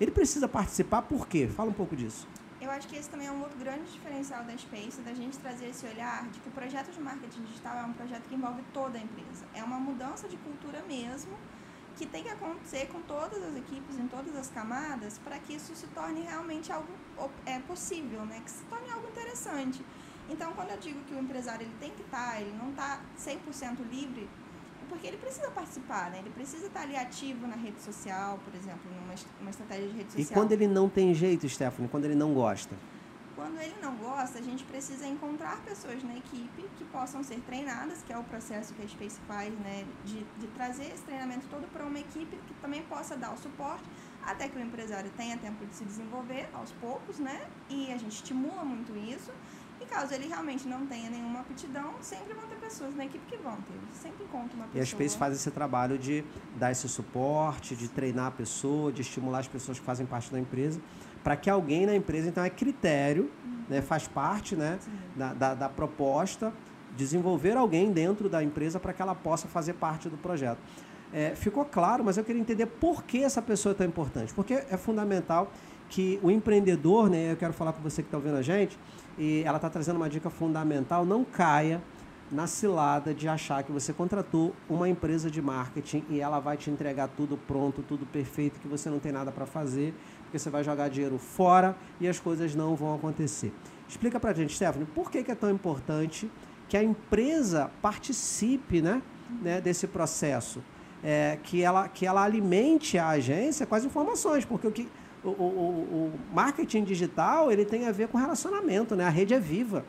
ele 0.01 0.11
precisa 0.11 0.49
participar 0.49 1.03
por 1.03 1.29
quê? 1.29 1.47
Fala 1.47 1.71
um 1.71 1.75
pouco 1.75 1.95
disso. 1.95 2.27
Eu 2.67 2.73
acho 2.73 2.89
que 2.89 2.97
esse 2.97 3.09
também 3.09 3.29
é 3.29 3.31
um 3.31 3.43
outro 3.43 3.57
grande 3.57 3.89
diferencial 3.93 4.43
da 4.43 4.59
Space, 4.59 5.01
da 5.03 5.15
gente 5.15 5.39
trazer 5.39 5.67
esse 5.69 5.87
olhar 5.87 6.29
de 6.31 6.41
que 6.41 6.49
o 6.49 6.51
projeto 6.51 6.91
de 6.91 7.01
marketing 7.01 7.43
digital 7.45 7.77
é 7.77 7.83
um 7.85 7.93
projeto 7.93 8.25
que 8.25 8.35
envolve 8.35 8.61
toda 8.73 8.99
a 8.99 9.01
empresa. 9.01 9.47
É 9.55 9.63
uma 9.63 9.79
mudança 9.79 10.27
de 10.27 10.37
cultura 10.39 10.83
mesmo, 10.83 11.39
que 11.97 12.05
tem 12.05 12.25
que 12.25 12.29
acontecer 12.29 12.89
com 12.89 13.01
todas 13.03 13.41
as 13.41 13.55
equipes, 13.55 13.97
em 13.97 14.09
todas 14.09 14.35
as 14.35 14.49
camadas, 14.49 15.17
para 15.19 15.39
que 15.39 15.55
isso 15.55 15.77
se 15.77 15.87
torne 15.87 16.23
realmente 16.23 16.73
algo 16.73 16.93
é, 17.47 17.61
possível, 17.61 18.27
né? 18.27 18.43
que 18.45 18.51
se 18.51 18.65
torne 18.65 18.91
algo 18.91 19.07
interessante. 19.11 19.81
Então, 20.29 20.53
quando 20.55 20.71
eu 20.71 20.79
digo 20.79 21.01
que 21.05 21.15
o 21.15 21.21
empresário 21.21 21.65
ele 21.65 21.77
tem 21.79 21.93
que 21.93 22.03
estar, 22.03 22.33
tá, 22.33 22.41
ele 22.41 22.53
não 22.59 22.71
está 22.71 23.01
100% 23.17 23.79
livre, 23.89 24.29
porque 24.89 25.07
ele 25.07 25.17
precisa 25.17 25.51
participar, 25.51 26.11
né? 26.11 26.19
Ele 26.19 26.31
precisa 26.31 26.67
estar 26.67 26.81
ali 26.81 26.97
ativo 26.97 27.47
na 27.47 27.57
rede 27.57 27.81
social, 27.81 28.39
por 28.45 28.55
exemplo, 28.55 28.91
numa 28.91 29.15
uma 29.41 29.51
estratégia 29.51 29.89
de 29.89 29.97
rede 29.97 30.13
social. 30.13 30.31
E 30.31 30.35
quando 30.35 30.53
ele 30.53 30.67
não 30.67 30.89
tem 30.89 31.15
jeito, 31.15 31.49
Stephanie, 31.49 31.89
quando 31.89 32.05
ele 32.05 32.15
não 32.15 32.33
gosta? 32.35 32.75
Quando 33.35 33.61
ele 33.61 33.75
não 33.83 33.95
gosta, 33.97 34.39
a 34.39 34.43
gente 34.43 34.65
precisa 34.65 35.07
encontrar 35.07 35.61
pessoas 35.63 36.03
na 36.03 36.17
equipe 36.17 36.65
que 36.79 36.85
possam 36.85 37.23
ser 37.23 37.39
treinadas, 37.41 38.03
que 38.03 38.11
é 38.13 38.17
o 38.17 38.25
processo 38.25 38.73
que 38.73 38.83
a 38.83 38.89
Space 38.89 39.21
faz, 39.29 39.53
né? 39.59 39.85
De, 40.05 40.25
de 40.39 40.47
trazer 40.55 40.85
esse 40.85 41.03
treinamento 41.03 41.47
todo 41.51 41.71
para 41.71 41.85
uma 41.85 41.99
equipe 41.99 42.37
que 42.47 42.55
também 42.55 42.83
possa 42.85 43.15
dar 43.15 43.35
o 43.35 43.37
suporte, 43.37 43.85
até 44.25 44.49
que 44.49 44.57
o 44.59 44.61
empresário 44.61 45.11
tenha 45.17 45.37
tempo 45.37 45.65
de 45.67 45.77
se 45.77 45.85
desenvolver 45.85 46.49
aos 46.55 46.73
poucos, 46.73 47.19
né? 47.19 47.47
E 47.69 47.93
a 47.93 47.99
gente 47.99 48.13
estimula 48.13 48.65
muito 48.65 48.97
isso. 48.97 49.31
E 49.87 49.89
caso 49.89 50.13
ele 50.15 50.27
realmente 50.27 50.67
não 50.67 50.85
tenha 50.87 51.09
nenhuma 51.09 51.41
aptidão, 51.41 51.95
sempre 52.01 52.35
vão 52.35 52.47
ter 52.49 52.57
pessoas 52.57 52.95
na 52.97 53.05
equipe 53.05 53.25
que 53.27 53.37
vão 53.37 53.55
ter. 53.57 53.79
Sempre 53.93 54.25
encontra 54.25 54.57
uma 54.57 54.65
pessoa. 54.65 54.71
E 54.75 54.81
a 54.81 54.85
Space 54.85 55.17
faz 55.17 55.35
esse 55.35 55.51
trabalho 55.51 55.97
de 55.97 56.25
dar 56.57 56.73
esse 56.73 56.89
suporte, 56.89 57.77
de 57.77 57.89
treinar 57.89 58.27
a 58.27 58.31
pessoa, 58.31 58.93
de 58.93 59.03
estimular 59.03 59.39
as 59.39 59.49
pessoas 59.49 59.79
que 59.79 59.85
fazem 59.85 60.05
parte 60.05 60.31
da 60.33 60.41
empresa, 60.41 60.81
para 61.23 61.37
que 61.37 61.49
alguém 61.49 61.87
na 61.87 61.95
empresa, 61.95 62.29
então 62.29 62.43
é 62.43 62.51
critério, 62.51 63.31
uhum. 63.45 63.65
né, 63.69 63.81
faz 63.81 64.09
parte 64.09 64.57
né, 64.57 64.79
da, 65.15 65.33
da, 65.33 65.55
da 65.55 65.69
proposta, 65.69 66.53
desenvolver 66.97 67.57
alguém 67.57 67.93
dentro 67.93 68.29
da 68.29 68.43
empresa 68.43 68.81
para 68.81 68.93
que 68.93 69.01
ela 69.01 69.15
possa 69.15 69.47
fazer 69.47 69.75
parte 69.75 70.09
do 70.09 70.17
projeto. 70.17 70.59
É, 71.13 71.35
ficou 71.37 71.65
claro, 71.65 72.03
mas 72.05 72.17
eu 72.17 72.25
queria 72.25 72.41
entender 72.41 72.67
por 72.67 73.05
que 73.05 73.23
essa 73.23 73.41
pessoa 73.41 73.73
é 73.73 73.75
tão 73.77 73.87
importante. 73.87 74.35
Porque 74.35 74.55
é 74.55 74.77
fundamental 74.77 75.53
que 75.89 76.19
o 76.23 76.31
empreendedor, 76.31 77.09
né, 77.09 77.33
eu 77.33 77.37
quero 77.37 77.53
falar 77.53 77.73
com 77.73 77.81
você 77.81 78.03
que 78.03 78.09
está 78.09 78.17
ouvindo 78.17 78.37
a 78.37 78.43
gente, 78.43 78.77
e 79.19 79.43
ela 79.45 79.57
está 79.57 79.71
trazendo 79.71 79.97
uma 79.97 80.09
dica 80.09 80.31
fundamental: 80.31 81.05
não 81.05 81.25
caia 81.25 81.83
na 82.31 82.47
cilada 82.47 83.15
de 83.15 83.29
achar 83.29 83.63
que 83.63 83.71
você 83.71 83.93
contratou 83.93 84.55
uma 84.69 84.89
empresa 84.89 85.31
de 85.31 85.41
marketing 85.41 86.05
e 86.11 86.21
ela 86.21 86.41
vai 86.41 86.57
te 86.57 86.71
entregar 86.71 87.09
tudo 87.09 87.37
pronto, 87.37 87.83
tudo 87.83 88.05
perfeito, 88.05 88.59
que 88.59 88.67
você 88.67 88.91
não 88.91 88.99
tem 88.99 89.13
nada 89.13 89.31
para 89.31 89.47
fazer, 89.47 89.95
porque 90.23 90.39
você 90.39 90.51
vai 90.51 90.65
jogar 90.65 90.89
dinheiro 90.89 91.19
fora 91.19 91.77
e 92.01 92.09
as 92.09 92.19
coisas 92.19 92.55
não 92.55 92.75
vão 92.75 92.95
acontecer. 92.95 93.53
Explica 93.89 94.19
para 94.19 94.31
a 94.31 94.35
gente, 94.35 94.55
Stephanie, 94.55 94.87
por 94.87 95.11
que, 95.11 95.23
que 95.23 95.31
é 95.31 95.35
tão 95.35 95.51
importante 95.51 96.31
que 96.69 96.77
a 96.77 96.83
empresa 96.83 97.71
participe 97.81 98.83
né, 98.83 99.01
né, 99.41 99.61
desse 99.61 99.87
processo? 99.87 100.63
É, 101.05 101.39
que, 101.43 101.63
ela, 101.63 101.89
que 101.89 102.05
ela 102.05 102.25
alimente 102.25 102.99
a 102.99 103.11
agência 103.11 103.65
com 103.65 103.75
as 103.77 103.85
informações, 103.85 104.45
porque 104.45 104.67
o 104.67 104.73
que 104.73 104.89
o, 105.31 105.43
o, 105.43 106.13
o, 106.15 106.35
marketing 106.35 106.85
digital 106.85 107.51
ele 107.51 107.65
tem 107.65 107.87
a 107.87 107.93
ver 107.93 108.09
com 108.09 108.19
relacionamento, 108.19 108.95
né? 108.95 109.05
A 109.05 109.11
rede 109.11 109.35
é 109.35 109.41
viva. 109.41 109.85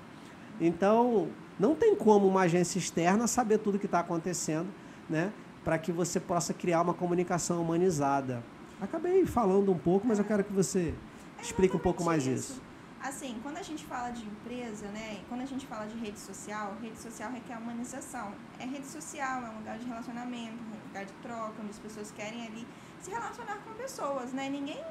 Então, 0.60 1.30
não 1.60 1.76
tem 1.76 1.96
como 1.96 2.28
uma 2.28 2.42
agência 2.42 2.78
externa 2.78 3.28
saber 3.28 3.60
tudo 3.60 3.76
o 3.76 3.80
que 3.80 3.86
está 3.86 4.00
acontecendo, 4.00 4.68
né? 5.10 5.32
Para 5.64 5.78
que 5.78 5.92
você 5.92 6.20
possa 6.20 6.54
criar 6.54 6.82
uma 6.82 6.94
comunicação 6.94 7.62
humanizada. 7.62 8.44
Acabei 8.82 9.26
falando 9.26 9.72
um 9.72 9.78
pouco, 9.78 10.08
mas 10.08 10.20
eu 10.20 10.26
quero 10.26 10.44
que 10.44 10.54
você 10.54 10.94
explique 11.42 11.76
um 11.76 11.80
pouco 11.80 12.04
mais 12.04 12.26
isso. 12.26 12.54
isso. 12.54 12.68
Assim, 13.02 13.38
quando 13.44 13.58
a 13.58 13.62
gente 13.62 13.86
fala 13.86 14.10
de 14.10 14.24
empresa, 14.26 14.88
né? 14.88 15.20
Quando 15.30 15.42
a 15.42 15.46
gente 15.46 15.66
fala 15.68 15.86
de 15.86 15.98
rede 15.98 16.20
social, 16.20 16.76
rede 16.82 17.00
social 17.00 17.32
requer 17.32 17.58
humanização. 17.58 18.34
É 18.60 18.66
rede 18.66 18.88
social, 18.88 19.44
é 19.44 19.50
um 19.50 19.58
lugar 19.60 19.78
de 19.78 19.86
relacionamento, 19.86 20.58
um 20.64 20.88
lugar 20.88 21.06
de 21.06 21.14
troca, 21.22 21.54
onde 21.62 21.70
as 21.70 21.80
pessoas 21.80 22.12
querem 22.12 22.46
ali 22.46 22.68
se 23.00 23.12
relacionar 23.12 23.58
com 23.58 23.72
pessoas, 23.74 24.34
né? 24.34 24.50
Ninguém 24.50 24.84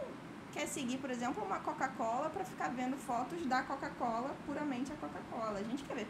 quer 0.56 0.66
seguir, 0.66 0.96
por 0.96 1.10
exemplo, 1.10 1.44
uma 1.44 1.58
Coca-Cola 1.58 2.30
para 2.30 2.44
ficar 2.44 2.68
vendo 2.68 2.96
fotos 2.96 3.44
da 3.46 3.62
Coca-Cola, 3.62 4.34
puramente 4.46 4.90
a 4.90 4.96
Coca-Cola. 4.96 5.58
A 5.58 5.62
gente 5.62 5.84
quer 5.84 5.96
ver 5.96 6.08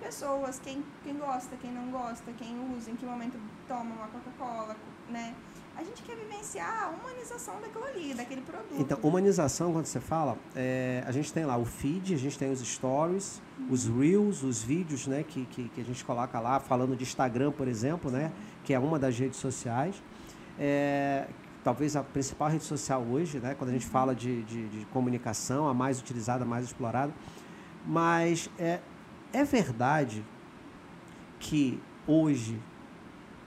pessoas, 0.00 0.58
quem, 0.58 0.82
quem 1.04 1.14
gosta, 1.18 1.54
quem 1.56 1.70
não 1.70 1.90
gosta, 1.90 2.32
quem 2.32 2.58
usa, 2.74 2.90
em 2.90 2.96
que 2.96 3.04
momento 3.04 3.38
toma 3.68 3.94
uma 3.94 4.08
Coca-Cola, 4.08 4.74
né? 5.10 5.34
a 5.74 5.82
gente 5.82 6.02
quer 6.02 6.14
vivenciar 6.16 6.84
a 6.84 6.88
humanização 6.90 7.60
daquilo 7.60 7.84
ali, 7.84 8.14
daquele 8.14 8.42
produto. 8.42 8.74
Então, 8.78 8.98
humanização, 9.02 9.72
quando 9.72 9.86
você 9.86 10.00
fala, 10.00 10.36
é, 10.54 11.02
a 11.06 11.12
gente 11.12 11.32
tem 11.32 11.46
lá 11.46 11.56
o 11.56 11.64
feed, 11.64 12.14
a 12.14 12.18
gente 12.18 12.38
tem 12.38 12.50
os 12.50 12.60
stories, 12.60 13.40
uhum. 13.58 13.68
os 13.70 13.86
reels, 13.88 14.42
os 14.42 14.62
vídeos 14.62 15.06
né, 15.06 15.24
que, 15.26 15.46
que, 15.46 15.70
que, 15.70 15.80
a 15.80 15.84
gente 15.84 16.04
coloca 16.04 16.38
lá, 16.40 16.60
falando 16.60 16.94
de 16.94 17.02
Instagram, 17.02 17.52
por 17.52 17.66
exemplo, 17.68 18.10
né, 18.10 18.30
que 18.64 18.74
é 18.74 18.78
uma 18.78 18.98
das 18.98 19.18
redes 19.18 19.38
sociais. 19.38 20.02
É, 20.58 21.26
talvez 21.62 21.96
a 21.96 22.02
principal 22.02 22.48
rede 22.48 22.64
social 22.64 23.02
hoje, 23.02 23.38
né, 23.38 23.54
quando 23.54 23.70
a 23.70 23.72
gente 23.72 23.86
uhum. 23.86 23.92
fala 23.92 24.14
de, 24.14 24.42
de, 24.42 24.68
de 24.68 24.86
comunicação, 24.86 25.68
a 25.68 25.74
mais 25.74 26.00
utilizada, 26.00 26.44
a 26.44 26.46
mais 26.46 26.64
explorada. 26.64 27.12
Mas 27.86 28.50
é, 28.58 28.80
é 29.32 29.44
verdade 29.44 30.24
que 31.38 31.80
hoje 32.06 32.58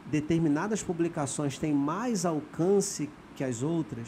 determinadas 0.06 0.84
publicações 0.84 1.58
têm 1.58 1.74
mais 1.74 2.26
alcance 2.26 3.10
que 3.36 3.44
as 3.44 3.64
outras? 3.64 4.08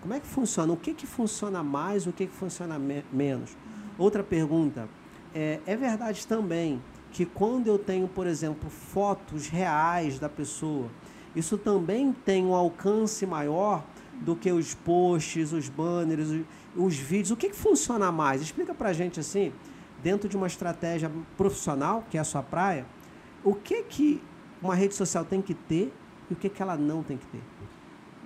Como 0.00 0.14
é 0.14 0.20
que 0.20 0.26
funciona? 0.26 0.72
O 0.72 0.76
que, 0.76 0.94
que 0.94 1.06
funciona 1.06 1.62
mais, 1.62 2.06
o 2.06 2.12
que, 2.12 2.26
que 2.26 2.34
funciona 2.34 2.78
me 2.78 3.04
menos? 3.12 3.56
Outra 3.96 4.22
pergunta, 4.22 4.88
é, 5.34 5.60
é 5.66 5.76
verdade 5.76 6.26
também 6.26 6.80
que 7.10 7.24
quando 7.24 7.66
eu 7.66 7.78
tenho, 7.78 8.06
por 8.06 8.26
exemplo, 8.26 8.70
fotos 8.70 9.48
reais 9.48 10.18
da 10.18 10.28
pessoa, 10.28 10.88
isso 11.38 11.56
também 11.56 12.12
tem 12.12 12.44
um 12.44 12.52
alcance 12.52 13.24
maior 13.24 13.84
do 14.14 14.34
que 14.34 14.50
os 14.50 14.74
posts, 14.74 15.52
os 15.52 15.68
banners, 15.68 16.28
os, 16.28 16.44
os 16.76 16.96
vídeos. 16.96 17.30
O 17.30 17.36
que, 17.36 17.50
que 17.50 17.56
funciona 17.56 18.10
mais? 18.10 18.42
Explica 18.42 18.74
pra 18.74 18.92
gente 18.92 19.20
assim, 19.20 19.52
dentro 20.02 20.28
de 20.28 20.36
uma 20.36 20.48
estratégia 20.48 21.08
profissional, 21.36 22.04
que 22.10 22.18
é 22.18 22.20
a 22.20 22.24
sua 22.24 22.42
praia, 22.42 22.84
o 23.44 23.54
que 23.54 23.84
que 23.84 24.20
uma 24.60 24.74
rede 24.74 24.96
social 24.96 25.24
tem 25.24 25.40
que 25.40 25.54
ter 25.54 25.92
e 26.28 26.32
o 26.32 26.36
que, 26.36 26.48
que 26.48 26.60
ela 26.60 26.76
não 26.76 27.04
tem 27.04 27.16
que 27.16 27.26
ter? 27.26 27.40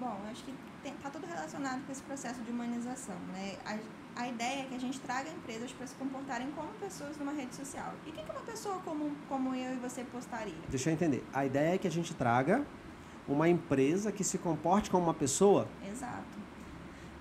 Bom, 0.00 0.18
acho 0.30 0.42
que 0.44 0.54
está 0.82 1.10
tudo 1.10 1.26
relacionado 1.26 1.84
com 1.84 1.92
esse 1.92 2.02
processo 2.02 2.40
de 2.40 2.50
humanização. 2.50 3.14
Né? 3.34 3.56
A, 3.66 4.22
a 4.22 4.28
ideia 4.28 4.62
é 4.62 4.64
que 4.64 4.74
a 4.74 4.80
gente 4.80 4.98
traga 5.00 5.28
empresas 5.28 5.70
para 5.72 5.86
se 5.86 5.94
comportarem 5.96 6.50
como 6.52 6.68
pessoas 6.80 7.18
numa 7.18 7.32
rede 7.32 7.54
social. 7.54 7.92
E 8.06 8.10
o 8.10 8.12
que, 8.14 8.22
que 8.22 8.30
uma 8.30 8.40
pessoa 8.40 8.78
comum 8.78 9.14
como 9.28 9.54
eu 9.54 9.74
e 9.74 9.76
você 9.76 10.02
postaria? 10.02 10.54
Deixa 10.70 10.88
eu 10.88 10.94
entender. 10.94 11.22
A 11.32 11.44
ideia 11.44 11.74
é 11.74 11.78
que 11.78 11.86
a 11.86 11.90
gente 11.90 12.14
traga 12.14 12.64
uma 13.28 13.48
empresa 13.48 14.10
que 14.10 14.24
se 14.24 14.38
comporte 14.38 14.90
como 14.90 15.04
uma 15.04 15.14
pessoa? 15.14 15.68
Exato. 15.88 16.42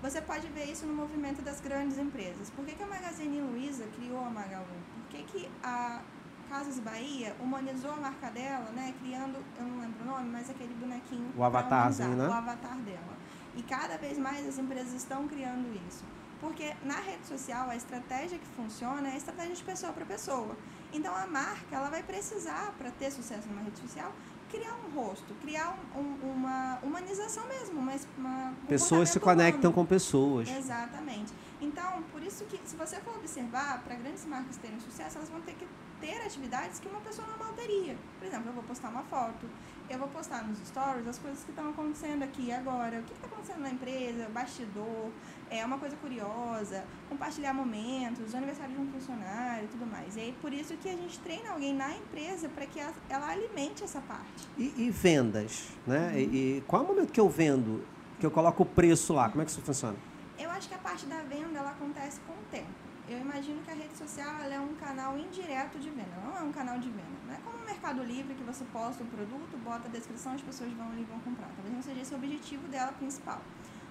Você 0.02 0.20
pode 0.20 0.48
ver 0.48 0.64
isso 0.64 0.84
no 0.84 0.92
movimento 0.92 1.42
das 1.42 1.60
grandes 1.60 1.96
empresas. 1.96 2.50
Por 2.50 2.64
que, 2.64 2.74
que 2.74 2.82
a 2.82 2.86
Magazine 2.86 3.40
Luiza 3.40 3.84
criou 3.96 4.24
a 4.24 4.30
Magalu? 4.30 4.66
Por 4.94 5.08
que, 5.10 5.22
que 5.22 5.48
a 5.62 6.02
Casas 6.48 6.80
Bahia 6.80 7.34
humanizou 7.40 7.92
a 7.92 7.96
marca 7.96 8.28
dela, 8.30 8.70
né? 8.72 8.92
Criando, 9.00 9.38
eu 9.58 9.64
não 9.64 9.80
lembro 9.80 10.02
o 10.02 10.06
nome, 10.06 10.28
mas 10.28 10.50
aquele 10.50 10.74
bonequinho. 10.74 11.32
O 11.36 11.44
avatarzinho, 11.44 12.16
né? 12.16 12.28
O 12.28 12.32
avatar 12.32 12.76
dela. 12.78 13.16
E 13.54 13.62
cada 13.62 13.96
vez 13.96 14.18
mais 14.18 14.46
as 14.46 14.58
empresas 14.58 14.92
estão 14.92 15.28
criando 15.28 15.72
isso. 15.88 16.04
Porque 16.40 16.74
na 16.84 16.96
rede 16.96 17.24
social 17.26 17.70
a 17.70 17.76
estratégia 17.76 18.38
que 18.38 18.46
funciona 18.56 19.08
é 19.08 19.12
a 19.12 19.16
estratégia 19.16 19.54
de 19.54 19.62
pessoa 19.62 19.92
para 19.92 20.04
pessoa. 20.04 20.56
Então 20.92 21.14
a 21.14 21.26
marca 21.26 21.76
ela 21.76 21.88
vai 21.88 22.02
precisar, 22.02 22.74
para 22.76 22.90
ter 22.90 23.12
sucesso 23.12 23.48
numa 23.48 23.62
rede 23.62 23.78
social, 23.78 24.12
criar 24.52 24.74
um 24.74 24.94
rosto, 24.94 25.34
criar 25.40 25.76
um, 25.96 26.00
um, 26.00 26.32
uma 26.34 26.78
humanização 26.82 27.48
mesmo, 27.48 27.80
uma, 27.80 27.94
uma 28.18 28.54
pessoas 28.68 29.08
se 29.08 29.18
conectam 29.18 29.70
humano. 29.70 29.74
com 29.74 29.86
pessoas. 29.86 30.48
Exatamente. 30.48 31.32
Então, 31.60 32.02
por 32.12 32.22
isso 32.22 32.44
que 32.44 32.60
se 32.64 32.76
você 32.76 32.96
for 33.00 33.16
observar, 33.16 33.82
para 33.82 33.94
grandes 33.94 34.26
marcas 34.26 34.56
terem 34.58 34.78
sucesso, 34.80 35.16
elas 35.16 35.30
vão 35.30 35.40
ter 35.40 35.54
que 35.54 35.66
ter 36.00 36.20
atividades 36.26 36.80
que 36.80 36.88
uma 36.88 37.00
pessoa 37.00 37.26
normal 37.28 37.52
teria. 37.54 37.96
Por 38.18 38.26
exemplo, 38.26 38.48
eu 38.48 38.52
vou 38.52 38.64
postar 38.64 38.88
uma 38.88 39.04
foto, 39.04 39.48
eu 39.88 39.98
vou 39.98 40.08
postar 40.08 40.42
nos 40.42 40.58
stories 40.66 41.06
as 41.06 41.18
coisas 41.18 41.44
que 41.44 41.50
estão 41.50 41.70
acontecendo 41.70 42.24
aqui 42.24 42.52
agora, 42.52 42.98
o 42.98 43.02
que 43.04 43.12
está 43.12 43.26
acontecendo 43.28 43.60
na 43.60 43.70
empresa, 43.70 44.28
bastidor, 44.28 45.10
é 45.48 45.64
uma 45.64 45.78
coisa 45.78 45.96
curiosa, 45.96 46.84
compartilhar 47.08 47.54
momentos, 47.54 48.34
o 48.34 48.36
aniversário 48.36 48.74
de 48.74 48.80
um 48.80 48.90
funcionário 48.90 49.42
e 49.64 49.68
tudo 49.68 49.86
mais. 49.86 50.16
E 50.16 50.20
aí, 50.20 50.34
por 50.40 50.52
isso 50.52 50.76
que 50.76 50.88
a 50.88 50.96
gente 50.96 51.18
treina 51.20 51.50
alguém 51.50 51.74
na 51.74 51.94
empresa 51.96 52.48
para 52.48 52.66
que 52.66 52.80
ela, 52.80 52.94
ela, 53.08 53.30
alimente 53.30 53.84
essa 53.84 54.00
parte. 54.00 54.48
E, 54.58 54.72
e 54.76 54.90
vendas, 54.90 55.68
né? 55.86 56.10
Uhum. 56.12 56.18
E, 56.18 56.22
e, 56.58 56.64
qual 56.66 56.82
é 56.82 56.84
o 56.84 56.88
momento 56.88 57.12
que 57.12 57.20
eu 57.20 57.28
vendo, 57.28 57.84
que 58.18 58.26
eu 58.26 58.30
coloco 58.30 58.62
o 58.62 58.66
preço 58.66 59.12
lá? 59.12 59.28
Como 59.28 59.42
é 59.42 59.44
que 59.44 59.50
isso 59.50 59.62
funciona? 59.62 59.96
Eu 60.38 60.50
acho 60.50 60.68
que 60.68 60.74
a 60.74 60.78
parte 60.78 61.06
da 61.06 61.22
venda, 61.22 61.58
ela 61.58 61.70
acontece 61.70 62.20
com 62.20 62.32
o 62.32 62.44
tempo 62.50 62.82
eu 63.08 63.18
imagino 63.18 63.60
que 63.62 63.70
a 63.70 63.74
rede 63.74 63.96
social 63.96 64.40
é 64.40 64.60
um 64.60 64.74
canal 64.74 65.18
indireto 65.18 65.78
de 65.78 65.90
venda, 65.90 66.16
não 66.24 66.38
é 66.38 66.42
um 66.42 66.52
canal 66.52 66.78
de 66.78 66.88
venda. 66.88 67.18
Não 67.26 67.34
é 67.34 67.38
como 67.38 67.58
o 67.58 67.64
Mercado 67.64 68.02
Livre 68.02 68.34
que 68.34 68.42
você 68.42 68.64
posta 68.72 69.02
o 69.02 69.06
produto, 69.06 69.56
bota 69.64 69.88
a 69.88 69.90
descrição, 69.90 70.32
as 70.32 70.40
pessoas 70.40 70.72
vão 70.72 70.88
ali 70.90 71.02
e 71.02 71.04
vão 71.04 71.18
comprar. 71.20 71.48
Talvez 71.54 71.74
não 71.74 71.82
seja 71.82 72.00
esse 72.00 72.14
o 72.14 72.16
objetivo 72.16 72.66
dela 72.68 72.92
principal. 72.92 73.42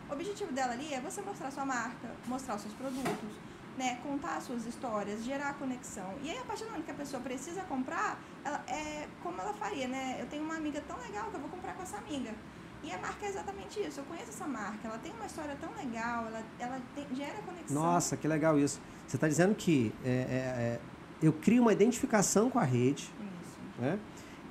O 0.10 0.13
objetivo 0.13 0.51
dela 0.51 0.73
ali 0.73 0.93
é 0.93 0.99
você 0.99 1.21
mostrar 1.21 1.51
sua 1.51 1.65
marca, 1.65 2.10
mostrar 2.27 2.55
os 2.55 2.62
seus 2.62 2.73
produtos, 2.73 3.36
né, 3.77 3.99
contar 4.03 4.38
as 4.38 4.43
suas 4.43 4.65
histórias, 4.65 5.23
gerar 5.23 5.53
conexão. 5.55 6.13
E 6.23 6.29
aí, 6.29 6.38
a 6.38 6.43
partir 6.43 6.63
do 6.63 6.71
momento 6.71 6.86
que 6.86 6.91
a 6.91 6.95
pessoa 6.95 7.21
precisa 7.21 7.62
comprar, 7.62 8.19
ela, 8.43 8.63
é 8.67 9.07
como 9.23 9.39
ela 9.39 9.53
faria, 9.53 9.88
né? 9.88 10.17
Eu 10.19 10.27
tenho 10.27 10.43
uma 10.43 10.55
amiga 10.55 10.81
tão 10.88 10.97
legal 10.99 11.29
que 11.29 11.36
eu 11.36 11.39
vou 11.39 11.49
comprar 11.49 11.73
com 11.73 11.84
essa 11.84 11.97
amiga. 11.97 12.34
E 12.84 12.91
a 12.91 12.97
marca 12.97 13.25
é 13.25 13.29
exatamente 13.29 13.79
isso. 13.79 13.99
Eu 13.99 14.03
conheço 14.05 14.29
essa 14.29 14.47
marca, 14.47 14.88
ela 14.88 14.97
tem 14.97 15.12
uma 15.12 15.25
história 15.25 15.55
tão 15.60 15.71
legal, 15.75 16.25
ela, 16.25 16.43
ela 16.60 16.81
tem, 16.95 17.05
gera 17.15 17.41
conexão. 17.45 17.81
Nossa, 17.81 18.17
que 18.17 18.27
legal 18.27 18.57
isso. 18.57 18.81
Você 19.07 19.17
está 19.17 19.27
dizendo 19.27 19.53
que 19.55 19.93
é, 20.03 20.10
é, 20.10 20.12
é, 20.12 20.79
eu 21.21 21.31
crio 21.31 21.62
uma 21.62 21.73
identificação 21.73 22.49
com 22.49 22.60
a 22.60 22.63
rede. 22.63 23.03
Isso. 23.03 23.60
Né? 23.79 23.99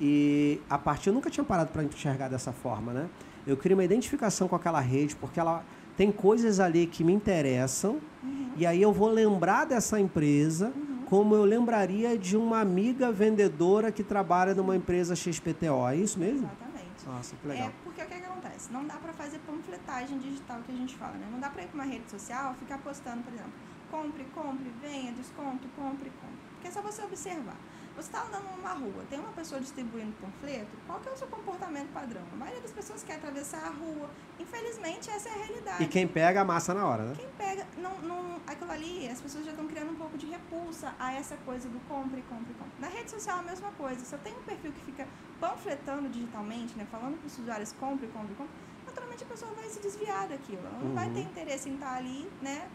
E 0.01 0.61
a 0.71 0.79
partir, 0.79 1.11
eu 1.11 1.15
nunca 1.15 1.29
tinha 1.29 1.45
parado 1.45 1.71
para 1.73 1.83
enxergar 1.83 2.29
dessa 2.29 2.53
forma, 2.53 2.93
né? 2.93 3.09
Eu 3.47 3.57
crio 3.57 3.77
uma 3.77 3.85
identificação 3.85 4.49
com 4.49 4.57
aquela 4.57 4.81
rede, 4.81 5.15
porque 5.17 5.39
ela 5.39 5.65
tem 5.97 6.11
coisas 6.11 6.61
ali 6.61 6.87
que 6.87 7.05
me 7.05 7.13
interessam, 7.13 8.01
uhum. 8.23 8.53
e 8.57 8.67
aí 8.67 8.81
eu 8.81 8.93
vou 8.93 9.09
lembrar 9.09 9.65
dessa 9.65 10.01
empresa 10.01 10.73
uhum. 10.75 11.05
como 11.07 11.35
eu 11.35 11.45
lembraria 11.45 12.17
de 12.19 12.37
uma 12.37 12.61
amiga 12.61 13.11
vendedora 13.13 13.91
que 13.91 14.03
trabalha 14.03 14.55
numa 14.55 14.77
empresa 14.77 15.15
XPTO. 15.15 15.89
É 15.89 15.97
isso 15.97 16.19
mesmo? 16.19 16.47
Exatamente. 16.47 17.07
Nossa, 17.07 17.37
que 17.37 17.49
legal. 17.49 17.69
É 17.69 17.73
porque 17.85 18.03
o 18.03 18.07
que, 18.07 18.15
é 18.15 18.19
que 18.19 18.25
acontece? 18.25 18.73
Não 18.73 18.87
dá 18.87 18.95
para 18.95 19.13
fazer 19.13 19.39
panfletagem 19.41 20.19
digital 20.19 20.61
que 20.65 20.73
a 20.73 20.77
gente 20.77 20.97
fala, 20.97 21.13
né? 21.13 21.29
Não 21.31 21.41
dá 21.41 21.49
para 21.49 21.63
ir 21.63 21.67
para 21.67 21.75
uma 21.75 21.91
rede 21.91 22.11
social 22.11 22.55
ficar 22.55 22.79
postando, 22.79 23.23
por 23.23 23.33
exemplo, 23.33 23.53
compre, 23.91 24.25
compre, 24.35 24.71
venha, 24.81 25.13
desconto, 25.13 25.69
compre, 25.77 26.11
compre. 26.21 26.37
Porque 26.55 26.69
é 26.69 26.71
só 26.71 26.81
você 26.81 27.03
observar. 27.03 27.57
Você 28.01 28.07
está 28.07 28.23
andando 28.23 28.57
numa 28.57 28.73
rua, 28.73 29.05
tem 29.11 29.21
uma 29.21 29.33
pessoa 29.33 29.61
distribuindo 29.61 30.15
panfleto, 30.23 30.71
qual 30.87 30.99
que 31.01 31.09
é 31.11 31.13
o 31.13 31.17
seu 31.19 31.29
comportamento 31.29 31.93
padrão? 31.93 32.23
A 32.33 32.37
maioria 32.37 32.63
das 32.63 32.71
pessoas 32.71 33.03
quer 33.03 33.17
atravessar 33.17 33.63
a 33.63 33.69
rua. 33.69 34.09
Infelizmente, 34.39 35.11
essa 35.11 35.29
é 35.29 35.33
a 35.33 35.37
realidade. 35.37 35.85
E 35.85 35.87
quem 35.87 36.09
pega, 36.09 36.41
amassa 36.41 36.73
na 36.73 36.87
hora, 36.87 37.03
né? 37.03 37.13
Quem 37.15 37.29
pega, 37.37 37.67
não, 37.77 37.99
não, 37.99 38.41
aquilo 38.47 38.73
ali, 38.73 39.07
as 39.07 39.21
pessoas 39.21 39.45
já 39.45 39.51
estão 39.51 39.67
criando 39.67 39.91
um 39.91 39.97
pouco 39.97 40.17
de 40.17 40.25
repulsa 40.25 40.95
a 40.99 41.13
essa 41.13 41.37
coisa 41.45 41.69
do 41.69 41.79
compre, 41.81 42.23
compre, 42.23 42.55
compre. 42.55 42.73
Na 42.79 42.89
rede 42.89 43.11
social, 43.11 43.41
a 43.41 43.43
mesma 43.43 43.71
coisa. 43.73 44.03
Se 44.03 44.15
eu 44.15 44.19
tenho 44.21 44.39
um 44.39 44.45
perfil 44.45 44.73
que 44.73 44.81
fica 44.81 45.07
panfletando 45.39 46.09
digitalmente, 46.09 46.79
né, 46.79 46.87
falando 46.91 47.19
para 47.19 47.27
os 47.27 47.39
usuários 47.39 47.73
compre, 47.73 48.07
compre, 48.09 48.35
compre, 48.35 48.55
naturalmente 48.87 49.25
a 49.25 49.27
pessoa 49.27 49.53
vai 49.53 49.69
se 49.69 49.79
desviar 49.79 50.27
daquilo. 50.27 50.61
Ela 50.61 50.79
não 50.79 50.87
uhum. 50.87 50.95
vai 50.95 51.11
ter 51.11 51.21
interesse 51.21 51.69
em 51.69 51.75
estar 51.75 51.97
ali, 51.97 52.33
né, 52.41 52.67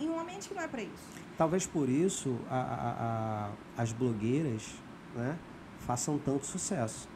em 0.00 0.08
um 0.08 0.18
ambiente 0.18 0.48
que 0.48 0.54
não 0.54 0.62
é 0.62 0.68
para 0.68 0.80
isso. 0.80 1.21
Talvez 1.42 1.66
por 1.66 1.88
isso 1.88 2.38
a, 2.48 2.56
a, 2.56 3.50
a, 3.76 3.82
as 3.82 3.92
blogueiras 3.92 4.76
né, 5.12 5.36
façam 5.80 6.16
tanto 6.16 6.46
sucesso. 6.46 7.08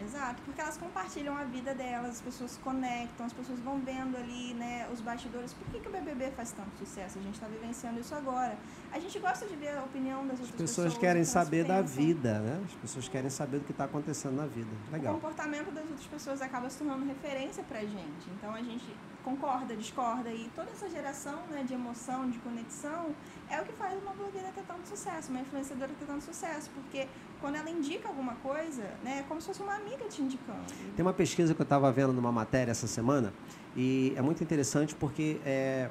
Exato, 0.00 0.40
porque 0.44 0.60
elas 0.60 0.76
compartilham 0.76 1.36
a 1.36 1.42
vida 1.42 1.74
delas, 1.74 2.10
as 2.10 2.20
pessoas 2.20 2.52
se 2.52 2.60
conectam, 2.60 3.26
as 3.26 3.32
pessoas 3.32 3.58
vão 3.58 3.80
vendo 3.80 4.16
ali, 4.16 4.54
né, 4.54 4.86
os 4.92 5.00
bastidores. 5.00 5.52
Por 5.54 5.66
que, 5.72 5.80
que 5.80 5.88
o 5.88 5.90
BBB 5.90 6.30
faz 6.36 6.52
tanto 6.52 6.70
sucesso? 6.78 7.18
A 7.18 7.22
gente 7.22 7.34
está 7.34 7.48
vivenciando 7.48 7.98
isso 7.98 8.14
agora. 8.14 8.56
A 8.92 9.00
gente 9.00 9.18
gosta 9.18 9.44
de 9.44 9.56
ver 9.56 9.76
a 9.76 9.82
opinião 9.82 10.24
das 10.24 10.38
outras 10.38 10.50
pessoas. 10.52 10.70
As 10.70 10.76
pessoas 10.76 10.98
querem 10.98 11.24
saber 11.24 11.64
da 11.64 11.82
vida, 11.82 12.38
né? 12.38 12.62
As 12.64 12.74
pessoas 12.74 13.08
querem 13.08 13.28
saber 13.28 13.58
do 13.58 13.64
que 13.64 13.72
está 13.72 13.86
acontecendo 13.86 14.36
na 14.36 14.46
vida. 14.46 14.70
Legal. 14.92 15.14
O 15.14 15.16
comportamento 15.16 15.72
das 15.72 15.82
outras 15.82 16.06
pessoas 16.06 16.40
acaba 16.40 16.70
se 16.70 16.78
tornando 16.78 17.04
referência 17.06 17.64
para 17.64 17.80
a 17.80 17.84
gente. 17.84 18.30
Então 18.36 18.54
a 18.54 18.62
gente 18.62 18.94
concorda, 19.28 19.76
discorda 19.76 20.30
e 20.32 20.50
toda 20.56 20.70
essa 20.70 20.88
geração 20.88 21.38
né, 21.50 21.62
de 21.62 21.74
emoção, 21.74 22.30
de 22.30 22.38
conexão 22.38 23.14
é 23.50 23.60
o 23.60 23.64
que 23.64 23.72
faz 23.74 24.00
uma 24.02 24.12
blogueira 24.12 24.48
ter 24.54 24.62
tanto 24.62 24.88
sucesso, 24.88 25.30
uma 25.30 25.40
influenciadora 25.40 25.92
ter 25.98 26.06
tanto 26.06 26.24
sucesso, 26.24 26.70
porque 26.74 27.06
quando 27.38 27.56
ela 27.56 27.68
indica 27.68 28.08
alguma 28.08 28.34
coisa, 28.36 28.82
né, 29.04 29.18
é 29.18 29.22
como 29.28 29.38
se 29.40 29.48
fosse 29.48 29.62
uma 29.62 29.74
amiga 29.74 30.08
te 30.08 30.22
indicando. 30.22 30.64
Tem 30.96 31.04
uma 31.04 31.12
pesquisa 31.12 31.54
que 31.54 31.60
eu 31.60 31.64
estava 31.64 31.92
vendo 31.92 32.12
numa 32.12 32.32
matéria 32.32 32.70
essa 32.70 32.86
semana 32.86 33.34
e 33.76 34.14
é 34.16 34.22
muito 34.22 34.42
interessante 34.42 34.94
porque 34.94 35.38
é, 35.44 35.90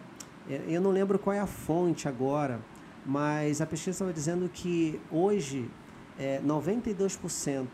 é 0.50 0.62
eu 0.68 0.82
não 0.82 0.90
lembro 0.90 1.20
qual 1.20 1.36
é 1.36 1.40
a 1.40 1.48
fonte 1.48 2.08
agora, 2.08 2.60
mas 3.06 3.62
a 3.62 3.68
pesquisa 3.68 3.92
estava 3.92 4.14
dizendo 4.14 4.50
que 4.50 5.00
hoje 5.12 5.70
é, 6.18 6.42
92% 6.42 7.68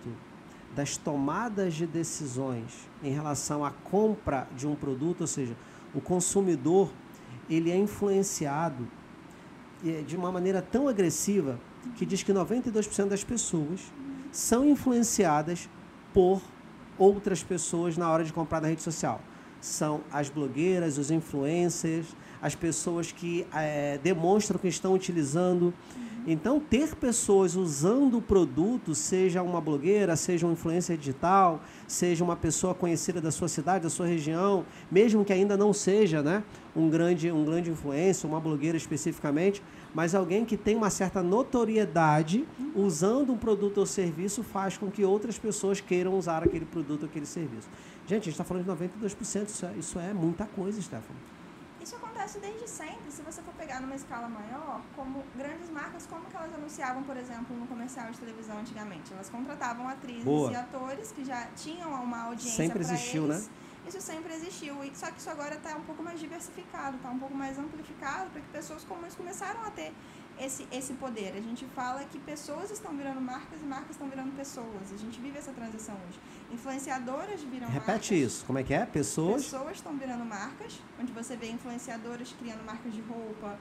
das 0.75 0.97
tomadas 0.97 1.73
de 1.73 1.86
decisões 1.86 2.89
em 3.03 3.12
relação 3.12 3.63
à 3.63 3.71
compra 3.71 4.47
de 4.55 4.67
um 4.67 4.75
produto, 4.75 5.21
ou 5.21 5.27
seja, 5.27 5.55
o 5.93 6.01
consumidor 6.01 6.91
ele 7.49 7.69
é 7.69 7.77
influenciado 7.77 8.88
é, 9.86 10.01
de 10.01 10.15
uma 10.15 10.31
maneira 10.31 10.62
tão 10.62 10.88
agressiva 10.88 11.59
que 11.95 12.05
diz 12.05 12.23
que 12.23 12.31
92% 12.31 13.07
das 13.07 13.23
pessoas 13.23 13.81
são 14.31 14.67
influenciadas 14.67 15.69
por 16.13 16.41
outras 16.97 17.43
pessoas 17.43 17.97
na 17.97 18.09
hora 18.09 18.23
de 18.23 18.31
comprar 18.31 18.62
na 18.62 18.69
rede 18.69 18.81
social? 18.81 19.21
São 19.59 20.01
as 20.12 20.29
blogueiras, 20.29 20.97
os 20.97 21.12
influencers, 21.12 22.07
as 22.41 22.55
pessoas 22.55 23.12
que 23.12 23.45
é, 23.53 23.99
demonstram 24.03 24.59
que 24.59 24.67
estão 24.67 24.93
utilizando. 24.93 25.73
Então, 26.25 26.57
ter 26.57 26.95
pessoas 26.95 27.55
usando 27.55 28.17
o 28.17 28.21
produto, 28.21 28.95
seja 28.95 29.43
uma 29.43 29.59
blogueira, 29.59 30.15
seja 30.15 30.47
um 30.47 30.53
influencer 30.53 30.97
digital, 30.97 31.62
seja 31.86 32.23
uma 32.23 32.36
pessoa 32.36 32.73
conhecida 32.73 33.19
da 33.19 33.29
sua 33.29 33.49
cidade, 33.49 33.83
da 33.83 33.89
sua 33.89 34.07
região, 34.07 34.65
mesmo 34.89 35.25
que 35.25 35.33
ainda 35.33 35.57
não 35.57 35.73
seja 35.73 36.23
né, 36.23 36.41
um, 36.73 36.89
grande, 36.89 37.29
um 37.29 37.43
grande 37.43 37.69
influencer, 37.71 38.29
uma 38.29 38.39
blogueira 38.39 38.77
especificamente, 38.77 39.62
mas 39.93 40.15
alguém 40.15 40.45
que 40.45 40.55
tem 40.55 40.77
uma 40.77 40.89
certa 40.89 41.21
notoriedade 41.21 42.47
usando 42.73 43.33
um 43.33 43.38
produto 43.38 43.79
ou 43.79 43.86
serviço 43.86 44.43
faz 44.43 44.77
com 44.77 44.89
que 44.89 45.03
outras 45.03 45.38
pessoas 45.38 45.81
queiram 45.81 46.17
usar 46.17 46.41
aquele 46.41 46.65
produto 46.65 47.03
ou 47.03 47.09
aquele 47.09 47.25
serviço. 47.25 47.67
Gente, 48.07 48.21
a 48.21 48.25
gente 48.25 48.29
está 48.29 48.45
falando 48.45 48.63
de 48.63 48.71
92%, 48.71 49.47
isso 49.47 49.65
é, 49.65 49.73
isso 49.77 49.99
é 49.99 50.13
muita 50.13 50.45
coisa, 50.45 50.81
Stefano. 50.81 51.33
Acontece 52.23 52.39
desde 52.39 52.69
sempre. 52.69 53.12
Se 53.12 53.21
você 53.21 53.41
for 53.41 53.53
pegar 53.55 53.81
numa 53.81 53.95
escala 53.95 54.29
maior, 54.29 54.79
como 54.95 55.25
grandes 55.36 55.69
marcas, 55.69 56.07
como 56.07 56.23
que 56.23 56.36
elas 56.38 56.53
anunciavam, 56.53 57.03
por 57.03 57.17
exemplo, 57.17 57.53
no 57.53 57.67
comercial 57.67 58.09
de 58.12 58.17
televisão 58.17 58.59
antigamente? 58.59 59.12
Elas 59.12 59.29
contratavam 59.29 59.89
atrizes 59.89 60.23
Boa. 60.23 60.49
e 60.49 60.55
atores 60.55 61.12
que 61.12 61.25
já 61.25 61.47
tinham 61.47 61.91
uma 62.01 62.27
audiência 62.27 62.63
Sempre 62.63 62.79
existiu, 62.79 63.25
eles. 63.25 63.47
né? 63.47 63.53
Isso 63.86 63.99
sempre 63.99 64.33
existiu. 64.33 64.81
E, 64.86 64.95
só 64.95 65.12
que 65.12 65.19
isso 65.19 65.29
agora 65.29 65.55
está 65.55 65.75
um 65.75 65.81
pouco 65.81 66.01
mais 66.01 66.17
diversificado, 66.17 66.95
está 66.95 67.09
um 67.09 67.19
pouco 67.19 67.36
mais 67.36 67.59
amplificado, 67.59 68.29
porque 68.29 68.47
pessoas 68.53 68.86
comuns 68.86 69.15
começaram 69.15 69.62
a 69.65 69.71
ter 69.71 69.93
esse, 70.39 70.65
esse 70.71 70.93
poder. 70.93 71.33
A 71.36 71.41
gente 71.41 71.65
fala 71.75 72.05
que 72.05 72.19
pessoas 72.19 72.71
estão 72.71 72.95
virando 72.95 73.19
marcas 73.19 73.62
e 73.62 73.65
marcas 73.65 73.91
estão 73.91 74.07
virando 74.07 74.33
pessoas. 74.33 74.93
A 74.93 74.97
gente 74.97 75.19
vive 75.19 75.38
essa 75.38 75.51
transição 75.51 75.95
hoje. 76.07 76.19
Influenciadoras 76.53 77.41
viram 77.41 77.67
Repete 77.67 78.13
marcas. 78.13 78.33
isso. 78.33 78.45
Como 78.45 78.59
é 78.59 78.63
que 78.63 78.73
é? 78.73 78.85
Pessoas. 78.85 79.43
Pessoas 79.43 79.71
estão 79.73 79.97
virando 79.97 80.23
marcas, 80.23 80.79
onde 81.01 81.11
você 81.11 81.35
vê 81.35 81.49
influenciadoras 81.49 82.33
criando 82.39 82.63
marcas 82.63 82.93
de 82.93 83.01
roupa, 83.01 83.57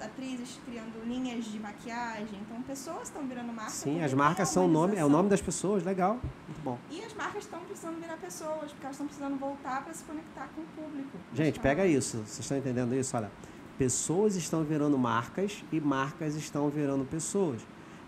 atrizes 0.00 0.58
criando 0.66 1.04
linhas 1.06 1.44
de 1.44 1.58
maquiagem. 1.58 2.40
Então, 2.40 2.60
pessoas 2.62 3.04
estão 3.04 3.26
virando 3.26 3.52
marcas. 3.52 3.74
Sim, 3.74 4.02
as 4.02 4.12
marcas 4.14 4.48
são 4.48 4.64
o 4.64 4.68
nome, 4.68 4.96
é 4.96 5.04
o 5.04 5.08
nome 5.08 5.28
das 5.28 5.40
pessoas, 5.40 5.84
legal. 5.84 6.14
Muito 6.46 6.62
bom. 6.64 6.78
E 6.90 7.02
as 7.04 7.12
marcas 7.14 7.44
estão 7.44 7.60
precisando 7.60 8.00
virar 8.00 8.16
pessoas, 8.16 8.70
porque 8.72 8.84
elas 8.84 8.94
estão 8.96 9.06
precisando 9.06 9.36
voltar 9.38 9.84
para 9.84 9.92
se 9.94 10.02
conectar 10.04 10.48
com 10.54 10.62
o 10.62 10.64
público. 10.84 11.18
Gente, 11.34 11.56
Tá? 11.56 11.62
pega 11.62 11.86
isso. 11.86 12.18
Vocês 12.18 12.40
estão 12.40 12.56
entendendo 12.58 12.94
isso? 12.94 13.16
Olha, 13.16 13.30
pessoas 13.78 14.34
estão 14.36 14.64
virando 14.64 14.98
marcas 14.98 15.62
e 15.70 15.80
marcas 15.80 16.34
estão 16.36 16.68
virando 16.68 17.04
pessoas. 17.04 17.60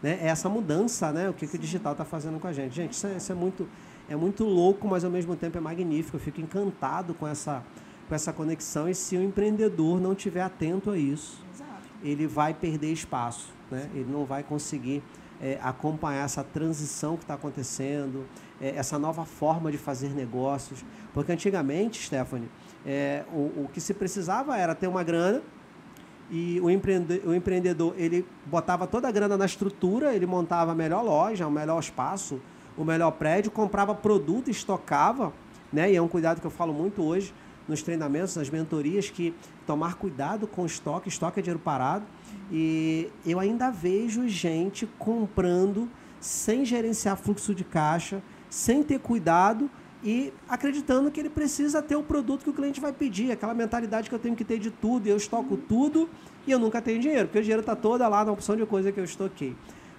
Né? 0.02 0.18
É 0.20 0.26
essa 0.28 0.48
mudança, 0.48 1.12
né? 1.12 1.30
O 1.30 1.32
que, 1.32 1.46
que 1.46 1.54
o 1.56 1.58
digital 1.58 1.92
está 1.92 2.04
fazendo 2.04 2.40
com 2.40 2.48
a 2.48 2.52
gente. 2.52 2.74
Gente, 2.74 2.92
isso 2.92 3.06
é, 3.06 3.16
isso 3.16 3.30
é 3.30 3.34
muito, 3.36 3.68
é 4.08 4.16
muito 4.16 4.44
louco, 4.44 4.86
mas 4.86 5.04
ao 5.04 5.10
mesmo 5.10 5.36
tempo 5.36 5.58
é 5.58 5.60
magnífico. 5.60 6.16
Eu 6.16 6.20
fico 6.20 6.40
encantado 6.40 7.14
com 7.14 7.26
essa, 7.26 7.62
com 8.08 8.14
essa 8.14 8.32
conexão. 8.32 8.88
E 8.88 8.94
se 8.94 9.16
o 9.16 9.22
empreendedor 9.22 10.00
não 10.00 10.12
estiver 10.12 10.42
atento 10.42 10.90
a 10.90 10.98
isso, 10.98 11.44
Exato. 11.52 11.88
ele 12.02 12.26
vai 12.26 12.52
perder 12.52 12.92
espaço, 12.92 13.52
né? 13.70 13.88
Ele 13.94 14.10
não 14.10 14.24
vai 14.24 14.42
conseguir 14.42 15.02
é, 15.40 15.58
acompanhar 15.62 16.24
essa 16.24 16.44
transição 16.44 17.16
que 17.16 17.24
está 17.24 17.34
acontecendo, 17.34 18.26
é, 18.60 18.76
essa 18.76 18.98
nova 18.98 19.24
forma 19.24 19.72
de 19.72 19.78
fazer 19.78 20.10
negócios. 20.10 20.84
Porque 21.12 21.32
antigamente, 21.32 22.02
Stephanie, 22.02 22.48
é, 22.86 23.24
o, 23.32 23.64
o 23.64 23.70
que 23.72 23.80
se 23.80 23.94
precisava 23.94 24.56
era 24.56 24.74
ter 24.74 24.86
uma 24.86 25.02
grana 25.02 25.42
e 26.30 26.58
o, 26.60 26.70
empreende, 26.70 27.20
o 27.26 27.34
empreendedor 27.34 27.94
ele 27.98 28.26
botava 28.46 28.86
toda 28.86 29.06
a 29.06 29.10
grana 29.10 29.36
na 29.36 29.44
estrutura, 29.44 30.14
ele 30.14 30.24
montava 30.24 30.72
a 30.72 30.74
melhor 30.74 31.02
loja, 31.02 31.46
o 31.46 31.50
melhor 31.50 31.78
espaço, 31.78 32.40
o 32.76 32.85
melhor 32.85 33.11
prédio, 33.12 33.50
comprava 33.50 33.94
produto, 33.94 34.50
estocava, 34.50 35.32
né? 35.72 35.92
E 35.92 35.96
é 35.96 36.02
um 36.02 36.08
cuidado 36.08 36.40
que 36.40 36.46
eu 36.46 36.50
falo 36.50 36.72
muito 36.72 37.02
hoje 37.02 37.32
nos 37.68 37.82
treinamentos, 37.82 38.37
nas 38.37 38.50
mentorias, 38.50 39.08
que 39.08 39.35
tomar 39.66 39.94
cuidado 39.94 40.46
com 40.46 40.66
estoque, 40.66 41.08
estoque 41.08 41.40
é 41.40 41.42
dinheiro 41.42 41.61
parado. 41.61 42.04
E 42.50 43.08
eu 43.24 43.38
ainda 43.38 43.70
vejo 43.70 44.28
gente 44.28 44.87
comprando 44.98 45.88
sem 46.20 46.64
gerenciar 46.64 47.16
fluxo 47.16 47.54
de 47.54 47.64
caixa, 47.64 48.22
sem 48.48 48.82
ter 48.82 48.98
cuidado 48.98 49.70
e 50.04 50.32
acreditando 50.48 51.11
que 51.11 51.20
ele 51.20 51.30
precisa 51.30 51.80
ter 51.80 51.96
o 51.96 52.02
produto 52.02 52.42
que 52.42 52.50
o 52.50 52.52
cliente 52.52 52.80
vai 52.80 52.92
pedir, 52.92 53.30
aquela 53.30 53.54
mentalidade 53.54 54.08
que 54.08 54.14
eu 54.14 54.18
tenho 54.18 54.35
que 54.35 54.44
ter 54.44 54.58
de 54.58 54.70
tudo, 54.70 55.06
eu 55.06 55.16
estoco 55.16 55.56
tudo 55.56 56.11
e 56.46 56.50
eu 56.50 56.58
nunca 56.58 56.82
tenho 56.82 57.00
dinheiro, 57.00 57.28
porque 57.28 57.38
o 57.38 57.42
dinheiro 57.42 57.61
está 57.61 57.76
toda 57.76 58.06
lá 58.08 58.24
na 58.24 58.32
opção 58.32 58.56
de 58.56 58.66
coisa 58.66 58.90
que 58.90 58.98
eu 58.98 59.04
estoquei. 59.04 59.54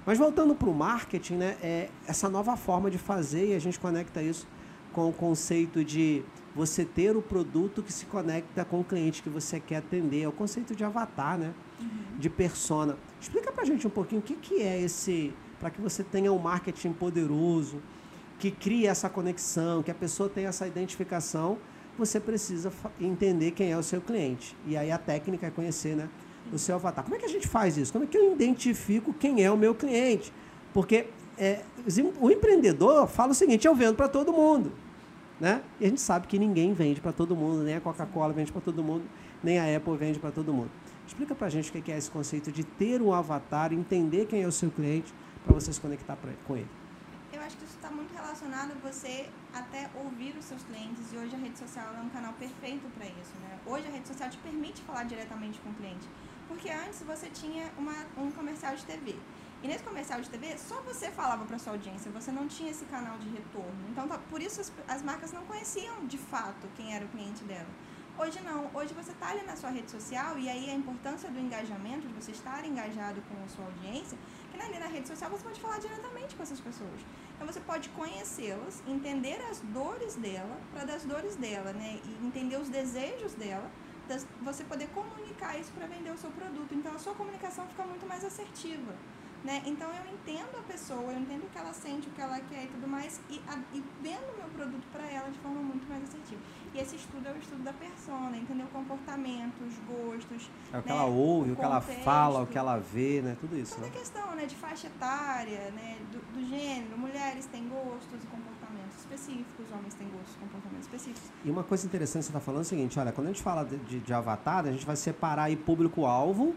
Mas 0.05 0.17
voltando 0.17 0.53
para 0.53 0.69
o 0.69 0.73
marketing, 0.73 1.35
né, 1.35 1.57
é 1.61 1.89
essa 2.05 2.27
nova 2.29 2.57
forma 2.57 2.91
de 2.91 2.97
fazer, 2.97 3.49
e 3.49 3.55
a 3.55 3.59
gente 3.59 3.79
conecta 3.79 4.21
isso 4.21 4.47
com 4.91 5.09
o 5.09 5.13
conceito 5.13 5.83
de 5.83 6.23
você 6.55 6.85
ter 6.85 7.15
o 7.15 7.21
produto 7.21 7.81
que 7.81 7.91
se 7.91 8.05
conecta 8.05 8.63
com 8.63 8.81
o 8.81 8.83
cliente 8.83 9.23
que 9.23 9.29
você 9.29 9.59
quer 9.59 9.77
atender, 9.77 10.23
é 10.23 10.27
o 10.27 10.31
conceito 10.31 10.75
de 10.75 10.83
avatar, 10.83 11.37
né? 11.37 11.53
De 12.19 12.29
persona. 12.29 12.97
Explica 13.19 13.51
pra 13.51 13.65
gente 13.65 13.87
um 13.87 13.89
pouquinho 13.89 14.21
o 14.21 14.23
que, 14.23 14.35
que 14.35 14.61
é 14.61 14.79
esse, 14.81 15.33
para 15.59 15.69
que 15.69 15.81
você 15.81 16.03
tenha 16.03 16.31
um 16.31 16.37
marketing 16.37 16.93
poderoso, 16.93 17.81
que 18.37 18.51
crie 18.51 18.85
essa 18.85 19.09
conexão, 19.09 19.81
que 19.81 19.89
a 19.89 19.95
pessoa 19.95 20.29
tenha 20.29 20.49
essa 20.49 20.67
identificação, 20.67 21.57
você 21.97 22.19
precisa 22.19 22.71
entender 22.99 23.51
quem 23.51 23.71
é 23.71 23.77
o 23.77 23.83
seu 23.83 24.01
cliente. 24.01 24.55
E 24.67 24.75
aí 24.75 24.91
a 24.91 24.97
técnica 24.97 25.47
é 25.47 25.51
conhecer, 25.51 25.95
né? 25.95 26.09
O 26.51 26.57
seu 26.57 26.75
avatar. 26.75 27.03
Como 27.03 27.15
é 27.15 27.19
que 27.19 27.25
a 27.25 27.29
gente 27.29 27.47
faz 27.47 27.77
isso? 27.77 27.91
Como 27.91 28.05
é 28.05 28.07
que 28.07 28.17
eu 28.17 28.33
identifico 28.33 29.13
quem 29.13 29.43
é 29.43 29.49
o 29.49 29.57
meu 29.57 29.73
cliente? 29.73 30.31
Porque 30.73 31.07
é, 31.37 31.61
o 32.19 32.29
empreendedor 32.29 33.07
fala 33.07 33.31
o 33.31 33.35
seguinte: 33.35 33.65
eu 33.65 33.75
vendo 33.75 33.95
para 33.95 34.07
todo 34.07 34.31
mundo. 34.31 34.71
Né? 35.39 35.61
E 35.79 35.85
a 35.85 35.89
gente 35.89 35.99
sabe 35.99 36.27
que 36.27 36.37
ninguém 36.37 36.73
vende 36.73 37.01
para 37.01 37.11
todo 37.11 37.35
mundo, 37.35 37.63
nem 37.63 37.75
a 37.75 37.81
Coca-Cola 37.81 38.31
vende 38.31 38.51
para 38.51 38.61
todo 38.61 38.83
mundo, 38.83 39.03
nem 39.43 39.59
a 39.59 39.75
Apple 39.75 39.97
vende 39.97 40.19
para 40.19 40.31
todo 40.31 40.53
mundo. 40.53 40.69
Explica 41.05 41.35
para 41.35 41.47
a 41.47 41.49
gente 41.49 41.69
o 41.69 41.81
que 41.81 41.91
é 41.91 41.97
esse 41.97 42.09
conceito 42.09 42.51
de 42.51 42.63
ter 42.63 43.01
um 43.01 43.11
avatar, 43.11 43.73
entender 43.73 44.25
quem 44.25 44.41
é 44.41 44.47
o 44.47 44.51
seu 44.51 44.71
cliente, 44.71 45.13
para 45.43 45.53
você 45.53 45.73
se 45.73 45.81
conectar 45.81 46.17
com 46.47 46.55
ele. 46.55 46.69
Eu 47.33 47.41
acho 47.41 47.57
que 47.57 47.65
isso 47.65 47.75
está 47.75 47.89
muito 47.89 48.13
relacionado 48.13 48.71
a 48.71 48.87
você 48.87 49.25
até 49.53 49.89
ouvir 50.01 50.35
os 50.37 50.45
seus 50.45 50.63
clientes 50.63 51.11
e 51.11 51.17
hoje 51.17 51.35
a 51.35 51.37
rede 51.37 51.57
social 51.57 51.93
é 51.97 51.99
um 51.99 52.09
canal 52.09 52.31
perfeito 52.33 52.87
para 52.95 53.05
isso, 53.05 53.33
né? 53.41 53.59
Hoje 53.65 53.87
a 53.87 53.91
rede 53.91 54.07
social 54.07 54.29
te 54.29 54.37
permite 54.37 54.81
falar 54.83 55.03
diretamente 55.03 55.59
com 55.59 55.69
o 55.71 55.73
cliente, 55.73 56.07
porque 56.53 56.69
antes 56.69 57.01
você 57.01 57.27
tinha 57.29 57.71
uma, 57.77 57.95
um 58.15 58.31
comercial 58.31 58.75
de 58.75 58.85
TV. 58.85 59.15
E 59.63 59.67
nesse 59.67 59.83
comercial 59.83 60.21
de 60.21 60.29
TV, 60.29 60.55
só 60.57 60.81
você 60.81 61.09
falava 61.09 61.45
para 61.45 61.57
sua 61.57 61.73
audiência, 61.73 62.11
você 62.11 62.31
não 62.31 62.47
tinha 62.47 62.69
esse 62.69 62.85
canal 62.85 63.17
de 63.17 63.27
retorno. 63.29 63.81
Então, 63.89 64.07
tá- 64.07 64.19
por 64.29 64.39
isso 64.39 64.61
as, 64.61 64.71
as 64.87 65.01
marcas 65.01 65.31
não 65.31 65.43
conheciam 65.45 66.05
de 66.05 66.17
fato 66.17 66.67
quem 66.75 66.93
era 66.95 67.03
o 67.05 67.07
cliente 67.07 67.43
dela. 67.45 67.67
Hoje 68.19 68.39
não, 68.41 68.69
hoje 68.75 68.93
você 68.93 69.11
está 69.11 69.29
ali 69.29 69.43
na 69.43 69.55
sua 69.55 69.71
rede 69.71 69.89
social 69.89 70.37
e 70.37 70.47
aí 70.47 70.69
a 70.69 70.75
importância 70.75 71.31
do 71.31 71.39
engajamento, 71.39 72.07
de 72.07 72.13
você 72.13 72.31
estar 72.31 72.63
engajado 72.63 73.19
com 73.23 73.43
a 73.43 73.47
sua 73.47 73.65
audiência, 73.65 74.15
que 74.51 74.61
ali 74.61 74.77
na 74.77 74.85
rede 74.85 75.07
social 75.07 75.31
você 75.31 75.43
pode 75.43 75.59
falar 75.59 75.79
diretamente 75.79 76.35
com 76.35 76.43
essas 76.43 76.59
pessoas. 76.59 77.01
Então 77.35 77.47
você 77.47 77.59
pode 77.61 77.89
conhecê-las, 77.89 78.83
entender 78.87 79.41
as 79.49 79.59
dores 79.61 80.13
dela, 80.15 80.55
para 80.71 80.85
das 80.85 81.03
dores 81.03 81.35
dela, 81.35 81.73
né? 81.73 81.99
E 82.05 82.27
entender 82.27 82.57
os 82.57 82.69
desejos 82.69 83.33
dela, 83.33 83.71
você 84.41 84.63
poder 84.63 84.87
comunicar 84.89 85.57
isso 85.59 85.71
para 85.71 85.87
vender 85.87 86.11
o 86.11 86.17
seu 86.17 86.29
produto. 86.31 86.73
Então 86.73 86.93
a 86.93 86.99
sua 86.99 87.13
comunicação 87.13 87.65
fica 87.67 87.83
muito 87.83 88.05
mais 88.05 88.23
assertiva. 88.23 88.93
Né? 89.43 89.61
Então 89.65 89.89
eu 89.89 90.13
entendo 90.13 90.57
a 90.57 90.61
pessoa, 90.61 91.11
eu 91.11 91.19
entendo 91.19 91.43
o 91.43 91.49
que 91.49 91.57
ela 91.57 91.73
sente, 91.73 92.07
o 92.07 92.11
que 92.11 92.21
ela 92.21 92.39
quer 92.39 92.63
e 92.63 92.67
tudo 92.67 92.87
mais, 92.87 93.19
e, 93.29 93.41
a, 93.45 93.59
e 93.73 93.83
vendo 94.01 94.23
o 94.33 94.37
meu 94.37 94.47
produto 94.55 94.83
para 94.89 95.05
ela 95.05 95.29
de 95.29 95.37
forma 95.39 95.59
muito 95.61 95.85
mais 95.89 96.01
assertiva. 96.03 96.39
E 96.73 96.79
esse 96.79 96.95
estudo 96.95 97.27
é 97.27 97.31
o 97.33 97.37
estudo 97.37 97.61
da 97.61 97.73
persona, 97.73 98.37
entender 98.37 98.63
o 98.63 98.67
comportamento, 98.67 99.55
os 99.67 99.75
gostos, 99.79 100.49
É 100.71 100.77
o 100.77 100.81
que 100.81 100.87
né? 100.89 100.95
ela 100.95 101.03
ouve, 101.05 101.51
o 101.51 101.55
que 101.57 101.61
ela 101.61 101.81
fala, 101.81 102.41
o 102.41 102.47
que 102.47 102.57
ela 102.57 102.77
vê, 102.79 103.21
né? 103.21 103.35
Tudo 103.39 103.57
isso. 103.57 103.75
Toda 103.75 103.87
Né? 103.87 103.93
questão 103.93 104.33
né, 104.33 104.45
de 104.45 104.55
faixa 104.55 104.87
etária, 104.87 105.71
né, 105.71 105.97
do, 106.11 106.19
do 106.33 106.47
gênero, 106.47 106.97
mulheres 106.97 107.45
têm 107.47 107.67
gostos 107.67 108.23
e 108.23 108.27
comportamentos 108.27 108.97
específicos, 108.97 109.65
homens 109.73 109.93
têm 109.93 110.07
gostos 110.07 110.35
e 110.35 110.39
comportamentos 110.39 110.85
específicos. 110.85 111.29
E 111.43 111.51
uma 111.51 111.63
coisa 111.65 111.85
interessante 111.85 112.21
que 112.21 112.25
você 112.27 112.29
está 112.31 112.39
falando 112.39 112.61
é 112.61 112.63
o 112.63 112.69
seguinte, 112.69 112.97
olha, 112.97 113.11
quando 113.11 113.27
a 113.27 113.31
gente 113.33 113.43
fala 113.43 113.65
de, 113.65 113.75
de, 113.79 113.99
de 113.99 114.13
avatar, 114.13 114.65
a 114.65 114.71
gente 114.71 114.85
vai 114.85 114.95
separar 114.95 115.43
aí 115.43 115.57
público-alvo, 115.57 116.55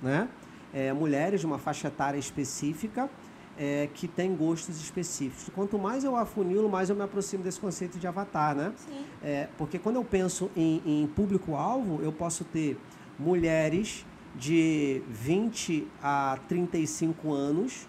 né? 0.00 0.28
É, 0.72 0.92
mulheres 0.92 1.40
de 1.40 1.46
uma 1.46 1.58
faixa 1.58 1.88
etária 1.88 2.18
específica 2.18 3.10
é, 3.58 3.88
que 3.92 4.08
tem 4.08 4.34
gostos 4.34 4.80
específicos. 4.80 5.52
Quanto 5.54 5.78
mais 5.78 6.02
eu 6.04 6.16
afunilo, 6.16 6.68
mais 6.68 6.88
eu 6.88 6.96
me 6.96 7.02
aproximo 7.02 7.42
desse 7.42 7.60
conceito 7.60 7.98
de 7.98 8.06
avatar, 8.06 8.54
né? 8.54 8.72
Sim. 8.76 9.04
É, 9.22 9.48
porque 9.58 9.78
quando 9.78 9.96
eu 9.96 10.04
penso 10.04 10.50
em, 10.56 10.82
em 10.86 11.06
público-alvo, 11.08 12.00
eu 12.02 12.12
posso 12.12 12.44
ter 12.44 12.78
mulheres 13.18 14.06
de 14.34 15.02
20 15.08 15.86
a 16.02 16.38
35 16.48 17.32
anos 17.32 17.86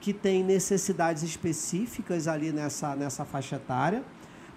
que 0.00 0.12
têm 0.12 0.44
necessidades 0.44 1.22
específicas 1.22 2.28
ali 2.28 2.52
nessa, 2.52 2.94
nessa 2.94 3.24
faixa 3.24 3.56
etária, 3.56 4.04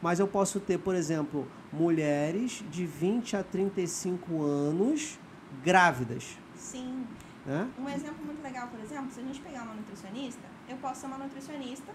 mas 0.01 0.19
eu 0.19 0.27
posso 0.27 0.59
ter, 0.59 0.77
por 0.77 0.95
exemplo, 0.95 1.47
mulheres 1.71 2.63
de 2.69 2.85
20 2.85 3.37
a 3.37 3.43
35 3.43 4.43
anos 4.43 5.19
grávidas. 5.63 6.37
Sim. 6.55 7.02
Né? 7.45 7.69
Um 7.77 7.89
exemplo 7.89 8.25
muito 8.25 8.41
legal, 8.41 8.67
por 8.67 8.79
exemplo, 8.79 9.11
se 9.11 9.19
a 9.19 9.23
gente 9.23 9.41
pegar 9.41 9.63
uma 9.63 9.73
nutricionista, 9.73 10.47
eu 10.67 10.77
posso 10.77 11.01
ser 11.01 11.07
uma 11.07 11.17
nutricionista, 11.17 11.91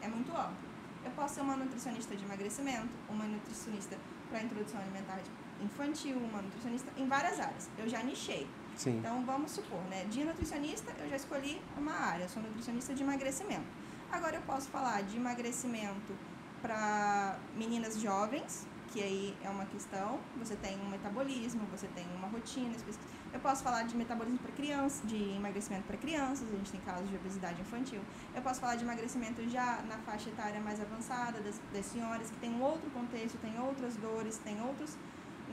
é 0.00 0.08
muito 0.08 0.30
amplo. 0.32 0.72
Eu 1.04 1.10
posso 1.12 1.34
ser 1.34 1.40
uma 1.40 1.56
nutricionista 1.56 2.16
de 2.16 2.24
emagrecimento, 2.24 2.88
uma 3.08 3.24
nutricionista 3.24 3.96
para 4.28 4.42
introdução 4.42 4.80
alimentar 4.80 5.20
infantil, 5.60 6.16
uma 6.16 6.42
nutricionista 6.42 6.90
em 6.96 7.06
várias 7.06 7.38
áreas. 7.38 7.68
Eu 7.78 7.88
já 7.88 8.02
nichei. 8.02 8.48
Sim. 8.76 8.98
Então, 8.98 9.24
vamos 9.24 9.52
supor, 9.52 9.80
né? 9.90 10.04
De 10.04 10.24
nutricionista, 10.24 10.92
eu 10.98 11.08
já 11.08 11.16
escolhi 11.16 11.60
uma 11.76 11.92
área. 11.92 12.24
Eu 12.24 12.28
sou 12.28 12.42
nutricionista 12.42 12.94
de 12.94 13.02
emagrecimento. 13.02 13.66
Agora, 14.10 14.36
eu 14.36 14.42
posso 14.42 14.68
falar 14.68 15.02
de 15.02 15.16
emagrecimento 15.16 16.14
para 16.60 17.38
meninas 17.56 18.00
jovens, 18.00 18.66
que 18.88 19.02
aí 19.02 19.36
é 19.42 19.48
uma 19.48 19.66
questão. 19.66 20.20
Você 20.38 20.56
tem 20.56 20.80
um 20.80 20.88
metabolismo, 20.88 21.66
você 21.70 21.86
tem 21.88 22.06
uma 22.14 22.28
rotina 22.28 22.74
específica. 22.74 23.21
Eu 23.32 23.40
posso 23.40 23.62
falar 23.62 23.84
de 23.84 23.96
metabolismo 23.96 24.38
para 24.40 24.52
crianças, 24.52 25.00
de 25.08 25.16
emagrecimento 25.36 25.84
para 25.84 25.96
crianças, 25.96 26.46
a 26.52 26.56
gente 26.56 26.70
tem 26.70 26.80
casos 26.82 27.08
de 27.08 27.16
obesidade 27.16 27.58
infantil. 27.62 28.00
Eu 28.34 28.42
posso 28.42 28.60
falar 28.60 28.76
de 28.76 28.84
emagrecimento 28.84 29.48
já 29.48 29.82
na 29.88 29.96
faixa 29.98 30.28
etária 30.28 30.60
mais 30.60 30.78
avançada 30.78 31.40
das, 31.40 31.58
das 31.72 31.86
senhoras, 31.86 32.30
que 32.30 32.36
tem 32.36 32.50
um 32.50 32.62
outro 32.62 32.90
contexto, 32.90 33.38
tem 33.38 33.58
outras 33.58 33.96
dores, 33.96 34.36
tem 34.36 34.60
outros 34.60 34.98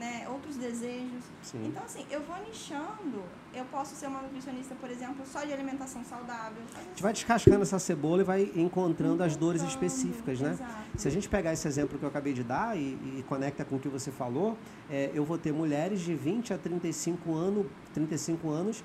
né, 0.00 0.26
outros 0.30 0.56
desejos. 0.56 1.22
Sim. 1.42 1.66
Então, 1.66 1.84
assim, 1.84 2.06
eu 2.10 2.22
vou 2.22 2.36
nichando. 2.48 3.22
Eu 3.52 3.64
posso 3.66 3.94
ser 3.94 4.06
uma 4.06 4.22
nutricionista, 4.22 4.74
por 4.74 4.90
exemplo, 4.90 5.24
só 5.26 5.44
de 5.44 5.52
alimentação 5.52 6.02
saudável. 6.02 6.62
A 6.74 6.82
gente 6.82 7.02
vai 7.02 7.12
descascando 7.12 7.62
essa 7.62 7.78
cebola 7.78 8.22
e 8.22 8.24
vai 8.24 8.50
encontrando 8.56 9.22
as 9.22 9.36
dores 9.36 9.60
Encontrando, 9.60 9.86
específicas, 9.86 10.40
né? 10.40 10.52
exato. 10.52 10.72
Se 10.96 11.06
a 11.06 11.10
gente 11.10 11.28
pegar 11.28 11.52
esse 11.52 11.68
exemplo 11.68 11.98
que 11.98 12.04
eu 12.04 12.08
acabei 12.08 12.32
de 12.32 12.42
dar 12.42 12.78
e, 12.78 12.80
e 13.18 13.24
conecta 13.28 13.62
com 13.62 13.76
o 13.76 13.78
que 13.78 13.88
você 13.88 14.10
falou, 14.10 14.56
é, 14.88 15.10
eu 15.12 15.24
vou 15.24 15.36
ter 15.36 15.52
mulheres 15.52 16.00
de 16.00 16.14
20 16.14 16.54
a 16.54 16.58
35 16.58 17.34
anos, 17.34 17.66
35 17.92 18.48
anos 18.48 18.82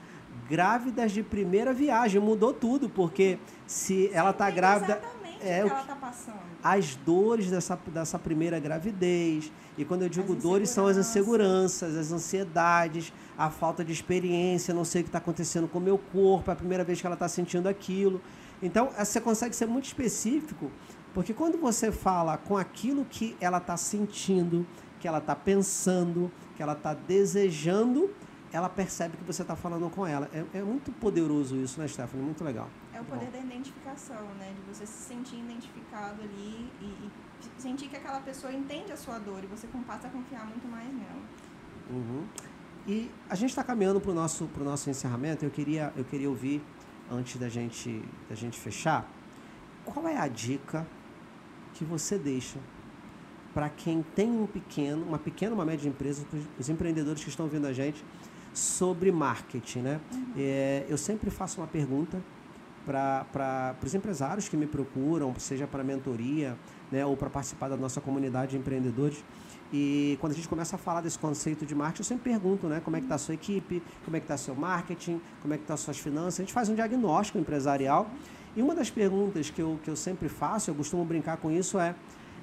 grávidas 0.49 1.13
de 1.13 1.23
primeira 1.23 1.73
viagem. 1.73 2.19
Mudou 2.19 2.51
tudo, 2.51 2.89
porque 2.89 3.39
se 3.65 4.09
ela 4.11 4.31
está 4.31 4.51
grávida, 4.51 4.97
Exatamente 4.97 5.24
é, 5.45 5.63
que 5.63 5.69
ela 5.69 5.81
está 5.81 5.95
passando. 5.95 6.39
as 6.63 6.95
dores 6.95 7.49
dessa, 7.49 7.79
dessa 7.87 8.19
primeira 8.19 8.59
gravidez. 8.59 9.51
E 9.77 9.85
quando 9.85 10.03
eu 10.03 10.09
digo 10.09 10.35
dores, 10.35 10.69
são 10.69 10.87
as 10.87 10.97
inseguranças. 10.97 11.89
inseguranças, 11.89 11.97
as 11.97 12.11
ansiedades, 12.11 13.13
a 13.37 13.49
falta 13.49 13.83
de 13.83 13.91
experiência, 13.91 14.73
não 14.73 14.85
sei 14.85 15.01
o 15.01 15.03
que 15.03 15.09
está 15.09 15.19
acontecendo 15.19 15.67
com 15.67 15.79
o 15.79 15.81
meu 15.81 15.97
corpo, 15.97 16.49
é 16.49 16.53
a 16.53 16.55
primeira 16.55 16.83
vez 16.83 16.99
que 16.99 17.07
ela 17.07 17.15
está 17.15 17.27
sentindo 17.27 17.67
aquilo. 17.67 18.21
Então, 18.61 18.89
eh, 18.97 19.03
você 19.03 19.19
consegue 19.19 19.55
ser 19.55 19.65
muito 19.65 19.85
específico, 19.85 20.71
porque 21.13 21.33
quando 21.33 21.57
você 21.57 21.91
fala 21.91 22.37
com 22.37 22.57
aquilo 22.57 23.05
que 23.05 23.35
ela 23.39 23.57
está 23.57 23.77
sentindo, 23.77 24.65
que 24.99 25.07
ela 25.07 25.19
está 25.19 25.35
pensando, 25.35 26.31
que 26.55 26.63
ela 26.63 26.73
está 26.73 26.93
desejando, 26.93 28.09
ela 28.51 28.69
percebe 28.69 29.17
que 29.17 29.23
você 29.23 29.41
está 29.41 29.55
falando 29.55 29.89
com 29.89 30.07
ela. 30.07 30.29
É, 30.33 30.59
é 30.59 30.63
muito 30.63 30.91
poderoso 30.93 31.57
isso, 31.57 31.79
né, 31.79 31.87
Stephanie? 31.87 32.25
Muito 32.25 32.43
legal. 32.43 32.69
É 32.95 33.01
o 33.01 33.03
poder 33.03 33.29
da 33.29 33.37
identificação, 33.37 34.23
né? 34.39 34.53
De 34.55 34.73
você 34.73 34.85
se 34.85 35.03
sentir 35.09 35.35
identificado 35.35 36.21
ali 36.21 36.71
e, 36.81 36.85
e 36.85 37.11
sentir 37.61 37.89
que 37.89 37.97
aquela 37.97 38.21
pessoa 38.21 38.53
entende 38.53 38.93
a 38.93 38.95
sua 38.95 39.19
dor 39.19 39.43
e 39.43 39.47
você 39.47 39.67
passa 39.85 40.07
a 40.07 40.09
confiar 40.09 40.45
muito 40.45 40.65
mais 40.65 40.87
nela. 40.87 41.21
Uhum. 41.89 42.25
E 42.87 43.11
a 43.29 43.35
gente 43.35 43.49
está 43.49 43.65
caminhando 43.65 43.99
para 43.99 44.11
o 44.11 44.13
nosso, 44.13 44.47
pro 44.47 44.63
nosso 44.63 44.89
encerramento. 44.89 45.43
Eu 45.43 45.51
queria, 45.51 45.91
eu 45.97 46.05
queria 46.05 46.29
ouvir, 46.29 46.63
antes 47.11 47.35
da 47.35 47.49
gente, 47.49 48.01
da 48.29 48.35
gente 48.35 48.57
fechar, 48.57 49.05
qual 49.83 50.07
é 50.07 50.17
a 50.17 50.29
dica 50.29 50.87
que 51.73 51.83
você 51.83 52.17
deixa 52.17 52.59
para 53.53 53.67
quem 53.69 54.03
tem 54.15 54.31
um 54.31 54.47
pequeno, 54.47 55.05
uma 55.05 55.19
pequena, 55.19 55.53
uma 55.53 55.65
média 55.65 55.89
empresa, 55.89 56.25
os 56.57 56.69
empreendedores 56.69 57.21
que 57.21 57.29
estão 57.29 57.45
ouvindo 57.45 57.67
a 57.67 57.73
gente, 57.73 58.05
sobre 58.53 59.11
marketing, 59.11 59.79
né? 59.79 60.01
É, 60.37 60.85
eu 60.87 60.97
sempre 60.97 61.29
faço 61.29 61.59
uma 61.59 61.67
pergunta 61.67 62.21
para 62.85 63.75
os 63.83 63.95
empresários 63.95 64.47
que 64.47 64.55
me 64.55 64.67
procuram, 64.67 65.33
seja 65.37 65.65
para 65.65 65.83
mentoria, 65.83 66.55
né, 66.91 67.05
ou 67.05 67.17
para 67.17 67.29
participar 67.29 67.69
da 67.69 67.77
nossa 67.77 67.99
comunidade 67.99 68.51
de 68.51 68.57
empreendedores. 68.57 69.23
E 69.73 70.17
quando 70.21 70.33
a 70.33 70.35
gente 70.35 70.47
começa 70.47 70.75
a 70.75 70.79
falar 70.79 71.01
desse 71.01 71.17
conceito 71.17 71.65
de 71.65 71.73
marketing, 71.73 72.01
eu 72.01 72.05
sempre 72.05 72.31
pergunto, 72.31 72.67
né, 72.67 72.81
como 72.83 72.95
é 72.95 72.99
que 72.99 73.05
está 73.05 73.15
a 73.15 73.17
sua 73.17 73.33
equipe, 73.33 73.81
como 74.03 74.15
é 74.15 74.19
que 74.19 74.25
está 74.25 74.37
seu 74.37 74.55
marketing, 74.55 75.19
como 75.41 75.53
é 75.53 75.57
que 75.57 75.63
estão 75.63 75.73
as 75.73 75.79
suas 75.79 75.97
finanças. 75.97 76.39
A 76.39 76.43
gente 76.43 76.53
faz 76.53 76.69
um 76.69 76.75
diagnóstico 76.75 77.37
empresarial. 77.39 78.09
E 78.55 78.61
uma 78.61 78.73
das 78.73 78.89
perguntas 78.89 79.49
que 79.49 79.61
eu, 79.61 79.79
que 79.83 79.89
eu 79.89 79.95
sempre 79.95 80.29
faço, 80.29 80.69
eu 80.69 80.75
costumo 80.75 81.03
brincar 81.03 81.37
com 81.37 81.51
isso, 81.51 81.77
é, 81.77 81.93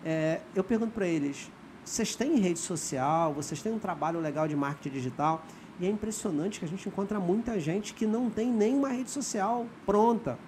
é 0.05 0.41
eu 0.55 0.63
pergunto 0.63 0.93
para 0.93 1.07
eles, 1.07 1.51
vocês 1.85 2.15
têm 2.15 2.39
rede 2.39 2.59
social, 2.59 3.33
vocês 3.33 3.63
têm 3.63 3.73
um 3.73 3.79
trabalho 3.79 4.21
legal 4.21 4.47
de 4.47 4.55
marketing 4.55 4.95
digital? 4.95 5.45
E 5.81 5.87
é 5.87 5.91
impressionante 5.91 6.59
que 6.59 6.65
a 6.65 6.69
gente 6.69 6.89
encontra 6.89 7.19
muita 7.19 7.59
gente 7.59 7.95
que 7.95 8.07
não 8.07 8.31
tem 8.31 8.51
nenhuma 8.51 8.89
rede 8.89 9.11
social 9.11 9.67
pronta. 9.85 10.39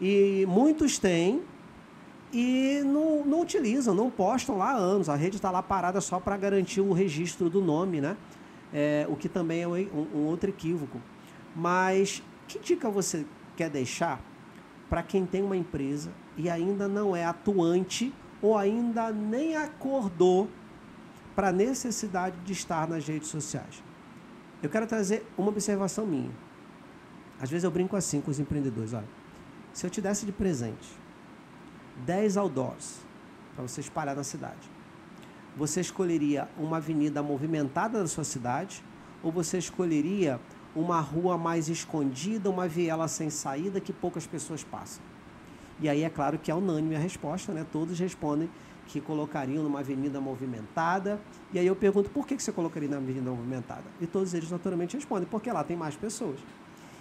E 0.00 0.46
muitos 0.48 0.98
têm 0.98 1.42
e 2.32 2.80
não, 2.84 3.24
não 3.24 3.40
utilizam, 3.40 3.94
não 3.94 4.10
postam 4.10 4.56
lá 4.56 4.70
há 4.70 4.76
anos. 4.76 5.08
A 5.08 5.16
rede 5.16 5.36
está 5.36 5.50
lá 5.50 5.62
parada 5.62 6.00
só 6.00 6.20
para 6.20 6.36
garantir 6.36 6.80
o 6.80 6.92
registro 6.92 7.50
do 7.50 7.60
nome, 7.60 8.00
né? 8.00 8.16
É, 8.72 9.04
o 9.08 9.16
que 9.16 9.28
também 9.28 9.62
é 9.62 9.68
um, 9.68 10.06
um 10.14 10.26
outro 10.26 10.48
equívoco. 10.48 11.00
Mas 11.54 12.22
que 12.46 12.58
dica 12.58 12.88
você 12.88 13.26
quer 13.56 13.68
deixar 13.68 14.20
para 14.88 15.02
quem 15.02 15.26
tem 15.26 15.42
uma 15.42 15.56
empresa 15.56 16.10
e 16.36 16.48
ainda 16.48 16.86
não 16.86 17.14
é 17.14 17.24
atuante 17.24 18.12
ou 18.40 18.56
ainda 18.56 19.10
nem 19.10 19.56
acordou 19.56 20.48
para 21.34 21.48
a 21.48 21.52
necessidade 21.52 22.36
de 22.44 22.52
estar 22.52 22.88
nas 22.88 23.06
redes 23.06 23.28
sociais? 23.28 23.82
Eu 24.62 24.68
quero 24.68 24.86
trazer 24.86 25.26
uma 25.38 25.48
observação 25.48 26.06
minha. 26.06 26.30
Às 27.40 27.50
vezes 27.50 27.64
eu 27.64 27.70
brinco 27.70 27.96
assim 27.96 28.20
com 28.20 28.30
os 28.30 28.38
empreendedores, 28.38 28.92
olha. 28.92 29.08
Se 29.72 29.86
eu 29.86 29.90
te 29.90 30.00
desse 30.00 30.26
de 30.26 30.32
presente 30.32 30.88
10 32.04 32.36
outdoors 32.36 32.98
para 33.54 33.66
você 33.66 33.80
espalhar 33.80 34.14
na 34.14 34.24
cidade, 34.24 34.68
você 35.56 35.80
escolheria 35.80 36.48
uma 36.58 36.76
avenida 36.76 37.22
movimentada 37.22 38.00
da 38.00 38.06
sua 38.06 38.24
cidade 38.24 38.84
ou 39.22 39.32
você 39.32 39.58
escolheria 39.58 40.40
uma 40.74 41.00
rua 41.00 41.36
mais 41.38 41.68
escondida, 41.68 42.50
uma 42.50 42.68
viela 42.68 43.08
sem 43.08 43.30
saída 43.30 43.80
que 43.80 43.92
poucas 43.92 44.26
pessoas 44.26 44.62
passam? 44.62 45.02
E 45.80 45.88
aí 45.88 46.02
é 46.02 46.10
claro 46.10 46.38
que 46.38 46.50
é 46.50 46.54
unânime 46.54 46.94
a 46.94 46.98
resposta, 46.98 47.52
né? 47.52 47.66
Todos 47.72 47.98
respondem 47.98 48.50
que 48.86 49.00
colocariam 49.00 49.62
numa 49.62 49.80
avenida 49.80 50.20
movimentada. 50.20 51.20
E 51.52 51.58
aí 51.58 51.66
eu 51.66 51.76
pergunto, 51.76 52.10
por 52.10 52.26
que 52.26 52.38
você 52.38 52.52
colocaria 52.52 52.88
na 52.88 52.96
avenida 52.96 53.30
movimentada? 53.30 53.84
E 54.00 54.06
todos 54.06 54.34
eles 54.34 54.50
naturalmente 54.50 54.96
respondem, 54.96 55.28
porque 55.30 55.50
lá 55.50 55.62
tem 55.62 55.76
mais 55.76 55.96
pessoas. 55.96 56.38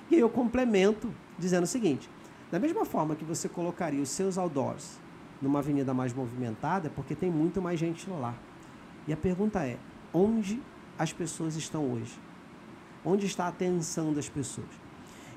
E 0.09 0.15
aí 0.15 0.21
eu 0.21 0.29
complemento 0.29 1.13
dizendo 1.37 1.63
o 1.63 1.67
seguinte, 1.67 2.09
da 2.51 2.59
mesma 2.59 2.85
forma 2.85 3.15
que 3.15 3.23
você 3.23 3.47
colocaria 3.47 4.01
os 4.01 4.09
seus 4.09 4.37
outdoors 4.37 4.99
numa 5.41 5.59
avenida 5.59 5.93
mais 5.93 6.13
movimentada, 6.13 6.87
é 6.87 6.89
porque 6.89 7.15
tem 7.15 7.29
muito 7.29 7.61
mais 7.61 7.79
gente 7.79 8.09
lá. 8.09 8.33
E 9.07 9.13
a 9.13 9.17
pergunta 9.17 9.65
é, 9.65 9.77
onde 10.13 10.61
as 10.97 11.13
pessoas 11.13 11.55
estão 11.55 11.91
hoje? 11.91 12.19
Onde 13.05 13.25
está 13.25 13.45
a 13.45 13.47
atenção 13.49 14.13
das 14.13 14.27
pessoas? 14.27 14.67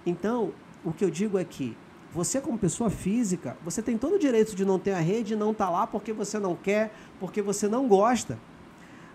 Então, 0.04 0.52
o 0.84 0.92
que 0.92 1.04
eu 1.04 1.10
digo 1.10 1.38
é 1.38 1.44
que 1.44 1.76
você, 2.14 2.40
como 2.40 2.58
pessoa 2.58 2.90
física, 2.90 3.56
você 3.64 3.80
tem 3.80 3.96
todo 3.96 4.16
o 4.16 4.18
direito 4.18 4.54
de 4.54 4.64
não 4.64 4.78
ter 4.78 4.92
a 4.92 5.00
rede 5.00 5.34
não 5.34 5.52
estar 5.52 5.70
lá 5.70 5.86
porque 5.86 6.12
você 6.12 6.38
não 6.38 6.54
quer, 6.54 6.92
porque 7.18 7.40
você 7.40 7.66
não 7.66 7.88
gosta. 7.88 8.38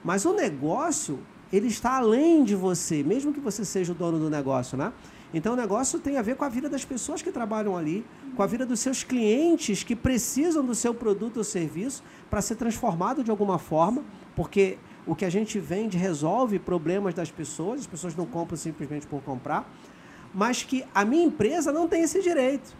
Mas 0.04 0.26
o 0.26 0.34
negócio, 0.34 1.20
ele 1.54 1.68
está 1.68 1.98
além 1.98 2.44
de 2.44 2.56
você, 2.56 3.04
mesmo 3.04 3.32
que 3.32 3.40
você 3.40 3.64
seja 3.64 3.92
o 3.92 3.96
dono 3.96 4.18
do 4.18 4.30
negócio, 4.30 4.76
né? 4.76 4.92
Então 5.34 5.54
o 5.54 5.56
negócio 5.56 6.00
tem 6.00 6.18
a 6.18 6.22
ver 6.22 6.38
com 6.38 6.46
a 6.46 6.50
vida 6.50 6.70
das 6.70 6.86
pessoas 6.86 7.22
que 7.22 7.32
trabalham 7.32 7.78
ali, 7.78 8.06
com 8.36 8.42
a 8.42 8.48
vida 8.48 8.66
dos 8.66 8.80
seus 8.80 9.04
clientes 9.04 9.84
que 9.84 9.96
precisam 9.96 10.66
do 10.66 10.74
seu 10.74 10.94
produto 10.94 11.38
ou 11.38 11.44
serviço 11.44 12.02
para 12.30 12.42
ser 12.42 12.56
transformado 12.56 13.24
de 13.24 13.30
alguma 13.30 13.60
forma, 13.60 14.04
porque 14.36 14.78
o 15.06 15.16
que 15.16 15.26
a 15.26 15.30
gente 15.30 15.60
vende 15.60 15.98
resolve 15.98 16.58
problemas 16.58 17.14
das 17.14 17.30
pessoas, 17.30 17.82
as 17.82 17.88
pessoas 17.88 18.16
não 18.16 18.26
compram 18.26 18.58
simplesmente 18.58 19.06
por 19.06 19.22
comprar, 19.22 19.70
mas 20.34 20.64
que 20.64 20.84
a 20.96 21.06
minha 21.06 21.26
empresa 21.26 21.72
não 21.72 21.88
tem 21.88 22.02
esse 22.04 22.22
direito. 22.22 22.76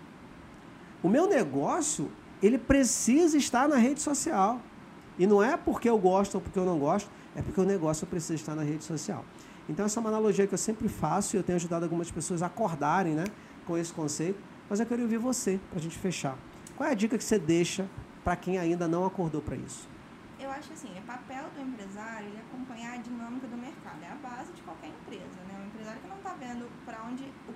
O 1.04 1.10
meu 1.10 1.28
negócio, 1.28 2.12
ele 2.42 2.58
precisa 2.58 3.38
estar 3.38 3.68
na 3.68 3.78
rede 3.78 4.02
social. 4.02 4.60
E 5.20 5.26
não 5.26 5.42
é 5.44 5.58
porque 5.58 5.90
eu 5.90 5.98
gosto 5.98 6.36
ou 6.36 6.42
porque 6.42 6.58
eu 6.58 6.66
não 6.66 6.78
gosto, 6.78 7.10
é 7.36 7.42
porque 7.42 7.60
o 7.60 7.64
negócio 7.64 8.06
precisa 8.06 8.36
estar 8.36 8.56
na 8.56 8.64
rede 8.64 8.84
social. 8.84 9.24
Então, 9.70 9.86
essa 9.86 10.00
é 10.00 10.02
uma 10.02 10.10
analogia 10.10 10.48
que 10.48 10.54
eu 10.54 10.58
sempre 10.58 10.88
faço 10.88 11.36
e 11.36 11.38
eu 11.38 11.44
tenho 11.44 11.58
ajudado 11.58 11.84
algumas 11.84 12.10
pessoas 12.10 12.42
a 12.42 12.46
acordarem 12.46 13.14
né, 13.14 13.26
com 13.66 13.78
esse 13.78 13.92
conceito. 13.92 14.40
Mas 14.70 14.80
eu 14.80 14.86
queria 14.86 15.04
ouvir 15.04 15.18
você, 15.18 15.60
para 15.70 15.80
a 15.80 15.82
gente 15.82 15.98
fechar. 15.98 16.38
Qual 16.76 16.88
é 16.88 16.92
a 16.92 16.96
dica 16.96 17.18
que 17.18 17.24
você 17.24 17.40
deixa 17.40 17.88
para 18.24 18.36
quem 18.36 18.58
ainda 18.58 18.88
não 18.88 19.06
acordou 19.06 19.42
para 19.42 19.56
isso? 19.56 19.88
Eu 20.40 20.52
acho 20.52 20.72
assim, 20.72 20.90
é 20.96 21.02
papel 21.02 21.46
do 21.56 21.62
empresário 21.62 22.28
ele 22.28 22.40
acompanhar 22.40 22.94
a 22.94 22.98
dinâmica 22.98 23.48
do 23.48 23.58
mercado. 23.58 23.98
É 24.04 24.12
a 24.12 24.16
base 24.16 24.54
de 24.54 24.62
qualquer 24.62 24.90
empresa, 24.90 25.40
né? 25.48 25.60
Um 25.64 25.68
empresário 25.68 26.00
que 26.00 26.08
não 26.08 26.18
está 26.18 26.34
vendo 26.34 26.70
para 26.86 27.04
onde 27.04 27.24
o 27.50 27.54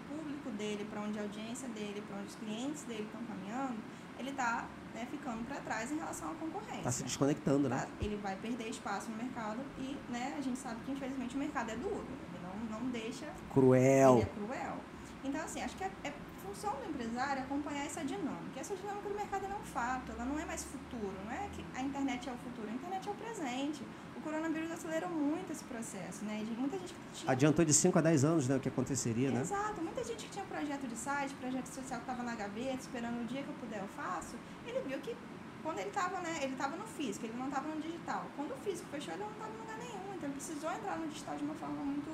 dele, 0.51 0.85
para 0.89 1.01
onde 1.01 1.19
a 1.19 1.21
audiência 1.21 1.67
dele, 1.69 2.03
para 2.07 2.17
onde 2.17 2.27
os 2.27 2.35
clientes 2.35 2.83
dele 2.83 3.03
estão 3.03 3.21
caminhando, 3.23 3.77
ele 4.17 4.29
está 4.29 4.67
né, 4.93 5.07
ficando 5.09 5.43
para 5.45 5.57
trás 5.61 5.91
em 5.91 5.97
relação 5.97 6.31
à 6.31 6.33
concorrência. 6.35 6.77
Está 6.77 6.91
se 6.91 7.03
desconectando, 7.03 7.69
né? 7.69 7.79
Tá? 7.79 7.87
Ele 7.99 8.17
vai 8.17 8.35
perder 8.35 8.69
espaço 8.69 9.09
no 9.09 9.17
mercado 9.17 9.59
e 9.77 9.97
né, 10.09 10.35
a 10.37 10.41
gente 10.41 10.59
sabe 10.59 10.81
que 10.85 10.91
infelizmente 10.91 11.35
o 11.35 11.39
mercado 11.39 11.71
é 11.71 11.75
duro. 11.75 12.05
Ele 12.33 12.43
não, 12.43 12.79
não 12.79 12.89
deixa 12.89 13.27
Cruel. 13.53 14.13
ele 14.15 14.21
é 14.21 14.25
cruel. 14.25 14.77
Então, 15.23 15.41
assim, 15.41 15.61
acho 15.61 15.75
que 15.77 15.83
é, 15.83 15.91
é 16.03 16.13
função 16.41 16.73
do 16.75 16.89
empresário 16.89 17.39
é 17.39 17.43
acompanhar 17.43 17.85
essa 17.85 18.03
dinâmica. 18.03 18.59
Essa 18.59 18.75
dinâmica 18.75 19.07
do 19.07 19.15
mercado 19.15 19.45
é 19.45 19.55
um 19.55 19.63
fato, 19.63 20.11
ela 20.11 20.25
não 20.25 20.37
é 20.37 20.45
mais 20.45 20.63
futuro, 20.63 21.13
não 21.23 21.31
é 21.31 21.47
que 21.53 21.65
a 21.75 21.81
internet 21.81 22.29
é 22.29 22.31
o 22.33 22.37
futuro, 22.37 22.67
a 22.69 22.73
internet 22.73 23.07
é 23.07 23.11
o 23.11 23.15
presente. 23.15 23.83
O 24.21 24.23
coronavírus 24.23 24.71
acelerou 24.71 25.09
muito 25.09 25.51
esse 25.51 25.63
processo, 25.63 26.23
né? 26.25 26.45
De 26.47 26.51
muita 26.51 26.77
gente 26.77 26.93
que 26.93 26.99
tinha... 27.11 27.31
Adiantou 27.31 27.65
de 27.65 27.73
5 27.73 27.97
a 27.97 28.01
10 28.01 28.23
anos 28.23 28.47
né, 28.47 28.55
o 28.55 28.59
que 28.59 28.69
aconteceria, 28.69 29.31
né? 29.31 29.41
Exato. 29.41 29.81
Muita 29.81 30.03
gente 30.03 30.25
que 30.25 30.31
tinha 30.31 30.45
projeto 30.45 30.87
de 30.87 30.95
site, 30.95 31.33
projeto 31.41 31.65
social 31.65 31.99
que 31.99 32.11
estava 32.11 32.21
na 32.21 32.35
gaveta, 32.35 32.77
esperando 32.81 33.19
o 33.19 33.25
dia 33.25 33.41
que 33.41 33.49
eu 33.49 33.55
puder 33.55 33.79
eu 33.79 33.87
faço, 33.87 34.35
ele 34.67 34.79
viu 34.81 34.99
que 34.99 35.17
quando 35.63 35.79
ele 35.79 35.89
estava, 35.89 36.19
né, 36.21 36.37
ele 36.43 36.53
estava 36.53 36.77
no 36.77 36.85
físico, 36.85 37.25
ele 37.25 37.35
não 37.35 37.47
estava 37.47 37.67
no 37.67 37.81
digital. 37.81 38.27
Quando 38.35 38.51
o 38.51 38.57
físico 38.57 38.87
fechou, 38.91 39.11
ele 39.11 39.23
não 39.23 39.31
estava 39.31 39.51
em 39.51 39.57
lugar 39.57 39.77
nenhum. 39.79 40.13
Então 40.13 40.29
ele 40.29 40.33
precisou 40.33 40.71
entrar 40.71 40.99
no 40.99 41.07
digital 41.07 41.35
de 41.35 41.43
uma 41.43 41.55
forma 41.55 41.83
muito 41.83 42.11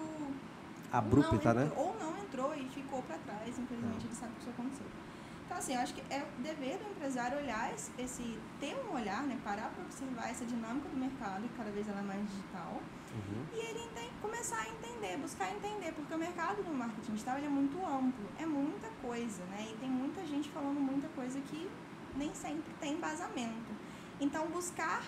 abrupta, 0.89 1.53
né? 1.53 1.69
Ou 1.75 1.93
não 1.99 2.17
entrou 2.17 2.55
e 2.55 2.69
ficou 2.69 3.01
para 3.03 3.17
trás, 3.17 3.59
infelizmente 3.59 4.05
é. 4.05 4.07
ele 4.07 4.15
sabe 4.15 4.31
que 4.35 4.41
isso 4.41 4.49
aconteceu. 4.49 4.87
Então, 5.47 5.57
assim, 5.57 5.75
eu 5.75 5.79
acho 5.79 5.93
que 5.93 6.03
é 6.13 6.25
dever 6.39 6.77
do 6.77 6.91
empresário 6.91 7.37
olhar 7.37 7.73
esse, 7.73 7.89
esse 7.97 8.37
ter 8.59 8.75
um 8.85 8.93
olhar, 8.93 9.23
né, 9.23 9.39
parar 9.45 9.69
para 9.69 9.81
observar 9.85 10.29
essa 10.29 10.45
dinâmica 10.45 10.89
do 10.89 10.97
mercado, 10.97 11.43
que 11.43 11.55
cada 11.55 11.71
vez 11.71 11.87
ela 11.87 12.01
é 12.01 12.03
mais 12.03 12.19
digital, 12.29 12.81
uhum. 13.15 13.45
e 13.53 13.57
ele 13.57 13.89
tem, 13.95 14.09
começar 14.21 14.59
a 14.59 14.67
entender, 14.67 15.17
buscar 15.17 15.49
entender, 15.49 15.93
porque 15.93 16.13
o 16.13 16.17
mercado 16.17 16.61
do 16.61 16.73
marketing 16.73 17.13
digital 17.13 17.37
é 17.37 17.47
muito 17.47 17.77
amplo, 17.77 18.25
é 18.37 18.45
muita 18.45 18.89
coisa, 19.01 19.41
né, 19.45 19.69
e 19.71 19.77
tem 19.77 19.89
muita 19.89 20.25
gente 20.27 20.49
falando 20.49 20.81
muita 20.81 21.07
coisa 21.15 21.39
que 21.39 21.71
nem 22.17 22.35
sempre 22.35 22.73
tem 22.81 22.95
embasamento. 22.95 23.71
Então, 24.19 24.47
buscar 24.47 25.01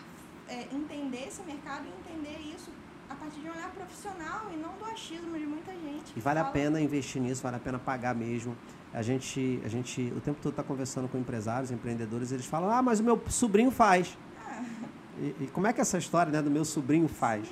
é, 0.48 0.74
entender 0.74 1.28
esse 1.28 1.42
mercado 1.42 1.86
e 1.86 1.90
entender 1.90 2.40
isso 2.56 2.72
a 3.10 3.16
partir 3.16 3.42
de 3.42 3.50
um 3.50 3.52
olhar 3.52 3.72
profissional 3.72 4.50
e 4.54 4.56
não 4.56 4.78
do 4.78 4.86
achismo 4.86 5.38
de 5.38 5.46
muita 5.46 5.74
gente. 5.74 6.14
E 6.16 6.22
vale 6.22 6.40
fala... 6.40 6.50
a 6.50 6.54
pena 6.54 6.80
investir 6.80 7.22
nisso, 7.22 7.44
vale 7.44 7.58
a 7.58 7.60
pena 7.60 7.78
pagar 7.78 8.16
mesmo. 8.16 8.56
A 8.94 9.02
gente, 9.02 9.62
a 9.64 9.68
gente 9.68 10.12
o 10.16 10.20
tempo 10.20 10.40
todo 10.42 10.54
está 10.54 10.64
conversando 10.64 11.08
com 11.08 11.18
empresários, 11.18 11.72
empreendedores, 11.72 12.32
eles 12.32 12.46
falam, 12.46 12.70
ah, 12.70 12.82
mas 12.82 13.00
o 13.00 13.04
meu 13.04 13.22
sobrinho 13.30 13.72
faz. 13.72 14.18
E, 15.22 15.36
e, 15.44 15.48
como 15.48 15.68
é 15.68 15.74
que 15.74 15.82
é 15.82 15.84
essa 15.84 15.98
história 15.98 16.32
né, 16.32 16.42
do 16.42 16.50
meu 16.50 16.64
sobrinho 16.64 17.10
faz? 17.10 17.46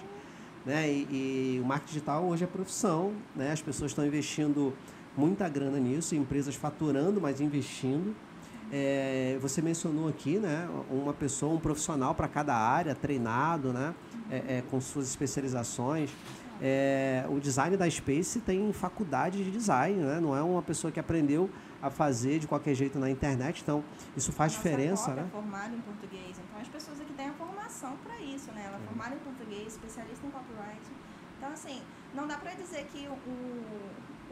Né? 0.65 0.89
E, 0.89 1.57
e, 1.57 1.61
o 1.61 1.65
marketing 1.65 1.95
digital 1.95 2.23
hoje 2.23 2.45
é 2.45 2.47
profissão, 2.47 3.11
né? 3.35 3.51
as 3.51 3.61
pessoas 3.61 3.91
estão 3.91 4.05
investindo 4.07 4.73
muita 5.17 5.49
grana 5.49 5.77
nisso, 5.77 6.15
empresas 6.15 6.55
faturando, 6.55 7.19
mas 7.19 7.41
investindo. 7.41 8.15
É, 8.71 9.37
você 9.41 9.61
mencionou 9.61 10.09
aqui, 10.09 10.37
né, 10.37 10.67
uma 10.89 11.13
pessoa, 11.13 11.53
um 11.53 11.59
profissional 11.59 12.13
para 12.13 12.27
cada 12.27 12.53
área, 12.53 12.93
treinado, 12.93 13.71
né, 13.71 13.95
é, 14.29 14.57
é, 14.57 14.63
com 14.69 14.79
suas 14.81 15.07
especializações. 15.07 16.09
É, 16.61 17.25
o 17.29 17.39
design 17.39 17.77
da 17.77 17.89
Space 17.89 18.39
tem 18.41 18.71
faculdade 18.73 19.43
de 19.43 19.51
design, 19.51 19.99
né? 19.99 20.19
não 20.19 20.35
é 20.35 20.41
uma 20.41 20.61
pessoa 20.61 20.91
que 20.91 20.99
aprendeu 20.99 21.49
a 21.81 21.89
fazer 21.89 22.39
de 22.39 22.47
qualquer 22.47 22.73
jeito 22.73 22.97
na 22.97 23.09
internet, 23.09 23.61
então 23.61 23.83
isso 24.15 24.31
faz 24.31 24.53
Nossa 24.53 24.63
diferença. 24.63 25.13
Né? 25.13 25.25
é 25.27 25.31
formada 25.31 25.75
em 25.75 25.81
português, 25.81 26.31
então 26.31 26.59
as 26.59 26.67
pessoas 26.67 26.99
aqui 26.99 27.13
têm 27.13 27.29
a 27.29 27.33
formação 27.33 27.95
para 27.97 28.19
isso, 28.19 28.51
né? 28.51 28.63
ela 28.65 28.77
é 28.77 28.87
formada 28.87 29.15
em 29.15 29.19
português, 29.19 29.67
especialista 29.67 30.25
em 30.25 30.31
copyright. 30.31 30.81
Então, 31.37 31.51
assim, 31.51 31.81
não 32.15 32.27
dá 32.27 32.37
para 32.37 32.53
dizer 32.53 32.87
que 32.91 33.07
o, 33.07 33.13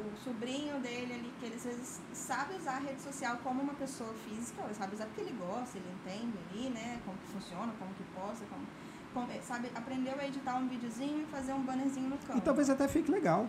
o 0.02 0.18
sobrinho 0.24 0.80
dele 0.80 1.14
ali, 1.14 1.34
que 1.40 1.46
ele 1.46 1.56
às 1.56 1.64
vezes 1.64 2.02
sabe 2.14 2.56
usar 2.56 2.78
a 2.78 2.80
rede 2.80 3.02
social 3.02 3.38
como 3.44 3.62
uma 3.62 3.76
pessoa 3.76 4.14
física, 4.28 4.64
ele 4.64 4.74
sabe 4.74 4.96
usar 4.96 5.06
porque 5.06 5.22
ele 5.22 5.36
gosta, 5.38 5.78
ele 5.78 5.88
entende 6.02 6.34
ali, 6.50 6.70
né, 6.70 7.00
como 7.06 7.18
que 7.18 7.28
funciona, 7.28 7.72
como 7.80 7.94
que 7.94 8.04
posta, 8.16 8.44
como 8.50 8.66
sabe, 9.42 9.72
aprendeu 9.76 10.16
a 10.20 10.26
editar 10.26 10.56
um 10.56 10.68
videozinho 10.68 11.22
e 11.22 11.26
fazer 11.26 11.54
um 11.54 11.62
bannerzinho 11.62 12.10
no 12.10 12.18
campo. 12.18 12.38
E 12.38 12.42
talvez 12.42 12.70
até 12.70 12.88
fique 12.88 13.12
legal. 13.12 13.48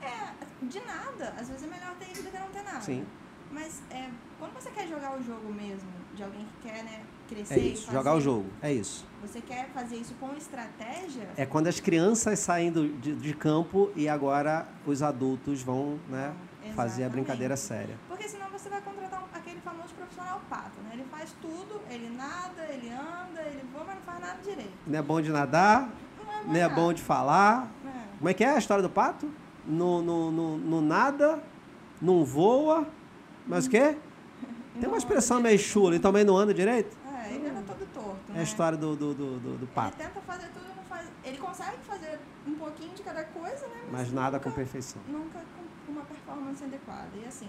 É, 0.00 0.32
de 0.66 0.80
nada. 0.80 1.34
Às 1.38 1.48
vezes 1.48 1.64
é 1.64 1.66
melhor 1.66 1.94
ter 1.98 2.10
isso 2.12 2.22
do 2.22 2.30
que 2.30 2.38
não 2.38 2.48
ter 2.48 2.62
nada. 2.62 2.80
Sim. 2.80 3.06
Mas 3.50 3.82
é, 3.90 4.10
quando 4.38 4.52
você 4.54 4.70
quer 4.70 4.88
jogar 4.88 5.16
o 5.16 5.22
jogo 5.22 5.52
mesmo, 5.52 5.88
de 6.14 6.22
alguém 6.22 6.44
que 6.44 6.68
quer, 6.68 6.82
né, 6.82 7.02
crescer. 7.28 7.54
É 7.54 7.58
isso, 7.58 7.86
fazer, 7.86 7.96
jogar 7.98 8.14
o 8.14 8.20
jogo, 8.20 8.46
é 8.60 8.72
isso. 8.72 9.06
Você 9.22 9.40
quer 9.40 9.68
fazer 9.68 9.96
isso 9.96 10.14
com 10.14 10.34
estratégia? 10.34 11.28
É 11.36 11.46
quando 11.46 11.68
as 11.68 11.80
crianças 11.80 12.38
saem 12.38 12.72
do, 12.72 12.88
de, 12.98 13.14
de 13.14 13.34
campo 13.34 13.90
e 13.94 14.08
agora 14.08 14.66
os 14.86 15.02
adultos 15.02 15.62
vão 15.62 15.98
né, 16.08 16.34
fazer 16.74 17.04
a 17.04 17.08
brincadeira 17.08 17.56
séria. 17.56 17.96
Porque 18.08 18.28
senão 18.28 18.50
você 18.64 18.70
vai 18.70 18.80
contratar 18.80 19.22
aquele 19.34 19.60
famoso 19.60 19.92
profissional 19.94 20.40
pato, 20.48 20.80
né? 20.84 20.90
Ele 20.94 21.04
faz 21.10 21.34
tudo, 21.42 21.82
ele 21.90 22.08
nada, 22.16 22.64
ele 22.70 22.88
anda, 22.88 23.42
ele 23.42 23.62
voa, 23.70 23.84
mas 23.84 23.96
não 23.96 24.02
faz 24.02 24.20
nada 24.20 24.38
direito. 24.42 24.72
Não 24.86 24.98
é 24.98 25.02
bom 25.02 25.20
de 25.20 25.30
nadar, 25.30 25.82
não 25.82 26.32
é 26.32 26.42
bom, 26.42 26.52
não 26.52 26.56
é 26.56 26.68
bom 26.70 26.92
de 26.94 27.02
falar. 27.02 27.68
É. 27.86 28.16
Como 28.16 28.28
é 28.30 28.32
que 28.32 28.42
é 28.42 28.48
a 28.48 28.58
história 28.58 28.82
do 28.82 28.88
pato? 28.88 29.30
No, 29.66 30.00
no, 30.00 30.30
no, 30.30 30.56
no 30.56 30.80
nada, 30.80 31.42
não 32.00 32.24
voa, 32.24 32.88
mas 33.46 33.66
o 33.66 33.70
quê? 33.70 33.98
Tem 34.80 34.88
uma 34.88 34.96
expressão 34.96 35.40
meio 35.42 35.58
chula, 35.58 35.90
ele 35.90 36.02
também 36.02 36.24
não 36.24 36.34
anda 36.36 36.54
direito? 36.54 36.96
É 38.34 38.40
a 38.40 38.42
história 38.42 38.78
do, 38.78 38.96
do, 38.96 39.14
do, 39.14 39.38
do, 39.38 39.58
do 39.58 39.66
pato. 39.68 39.96
Ele 39.96 40.08
tenta 40.08 40.20
fazer 40.22 40.48
tudo, 40.48 40.66
não 40.74 40.82
faz. 40.84 41.06
Ele 41.22 41.36
consegue 41.36 41.76
fazer 41.86 42.18
um 42.46 42.54
pouquinho 42.54 42.94
de 42.94 43.02
cada 43.02 43.24
coisa, 43.24 43.66
né? 43.66 43.80
Mas, 43.92 43.92
Mas 43.92 44.12
nada 44.12 44.38
nunca, 44.38 44.50
com 44.50 44.56
perfeição. 44.56 45.00
Nunca 45.06 45.40
com 45.86 45.92
uma 45.92 46.02
performance 46.02 46.64
adequada. 46.64 47.10
E 47.14 47.26
assim, 47.26 47.48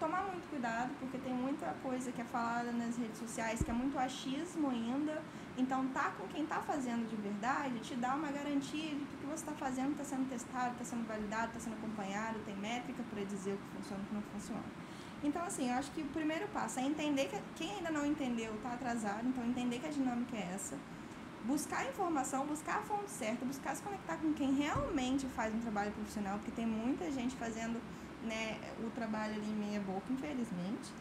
tomar 0.00 0.22
muito 0.22 0.48
cuidado, 0.48 0.90
porque 0.98 1.18
tem 1.18 1.34
muita 1.34 1.66
coisa 1.82 2.10
que 2.10 2.22
é 2.22 2.24
falada 2.24 2.72
nas 2.72 2.96
redes 2.96 3.18
sociais 3.18 3.62
que 3.62 3.70
é 3.70 3.74
muito 3.74 3.98
achismo 3.98 4.70
ainda. 4.70 5.22
Então, 5.58 5.86
tá 5.88 6.10
com 6.18 6.26
quem 6.28 6.46
tá 6.46 6.60
fazendo 6.62 7.06
de 7.06 7.14
verdade 7.16 7.78
te 7.80 7.94
dá 7.94 8.14
uma 8.14 8.32
garantia 8.32 8.94
de 8.94 9.04
que 9.04 9.14
o 9.14 9.18
que 9.18 9.26
você 9.26 9.44
está 9.44 9.52
fazendo 9.52 9.92
está 9.92 10.04
sendo 10.04 10.28
testado, 10.28 10.72
está 10.72 10.84
sendo 10.84 11.06
validado, 11.06 11.48
está 11.48 11.60
sendo 11.60 11.74
acompanhado, 11.74 12.38
tem 12.46 12.56
métrica 12.56 13.02
para 13.10 13.22
dizer 13.24 13.52
o 13.52 13.58
que 13.58 13.76
funciona 13.76 14.00
e 14.00 14.04
o 14.04 14.08
que 14.08 14.14
não 14.14 14.22
funciona. 14.22 14.64
Então, 15.22 15.44
assim, 15.44 15.68
eu 15.68 15.74
acho 15.76 15.90
que 15.92 16.00
o 16.00 16.06
primeiro 16.06 16.48
passo 16.48 16.80
é 16.80 16.82
entender 16.82 17.28
que 17.28 17.38
quem 17.54 17.70
ainda 17.76 17.90
não 17.90 18.06
entendeu 18.06 18.54
está 18.54 18.72
atrasado, 18.72 19.28
então 19.28 19.44
entender 19.44 19.78
que 19.78 19.86
a 19.86 19.90
dinâmica 19.90 20.34
é 20.34 20.52
essa. 20.54 20.78
Buscar 21.44 21.86
informação, 21.86 22.46
buscar 22.46 22.78
a 22.78 22.82
fonte 22.82 23.10
certa, 23.10 23.44
buscar 23.44 23.74
se 23.74 23.82
conectar 23.82 24.16
com 24.16 24.32
quem 24.32 24.54
realmente 24.54 25.26
faz 25.26 25.54
um 25.54 25.60
trabalho 25.60 25.92
profissional, 25.92 26.38
porque 26.38 26.52
tem 26.52 26.66
muita 26.66 27.10
gente 27.12 27.36
fazendo 27.36 27.80
né, 28.24 28.58
o 28.84 28.90
trabalho 28.90 29.34
ali 29.34 29.46
meia 29.46 29.80
boca, 29.80 30.12
infelizmente. 30.12 30.92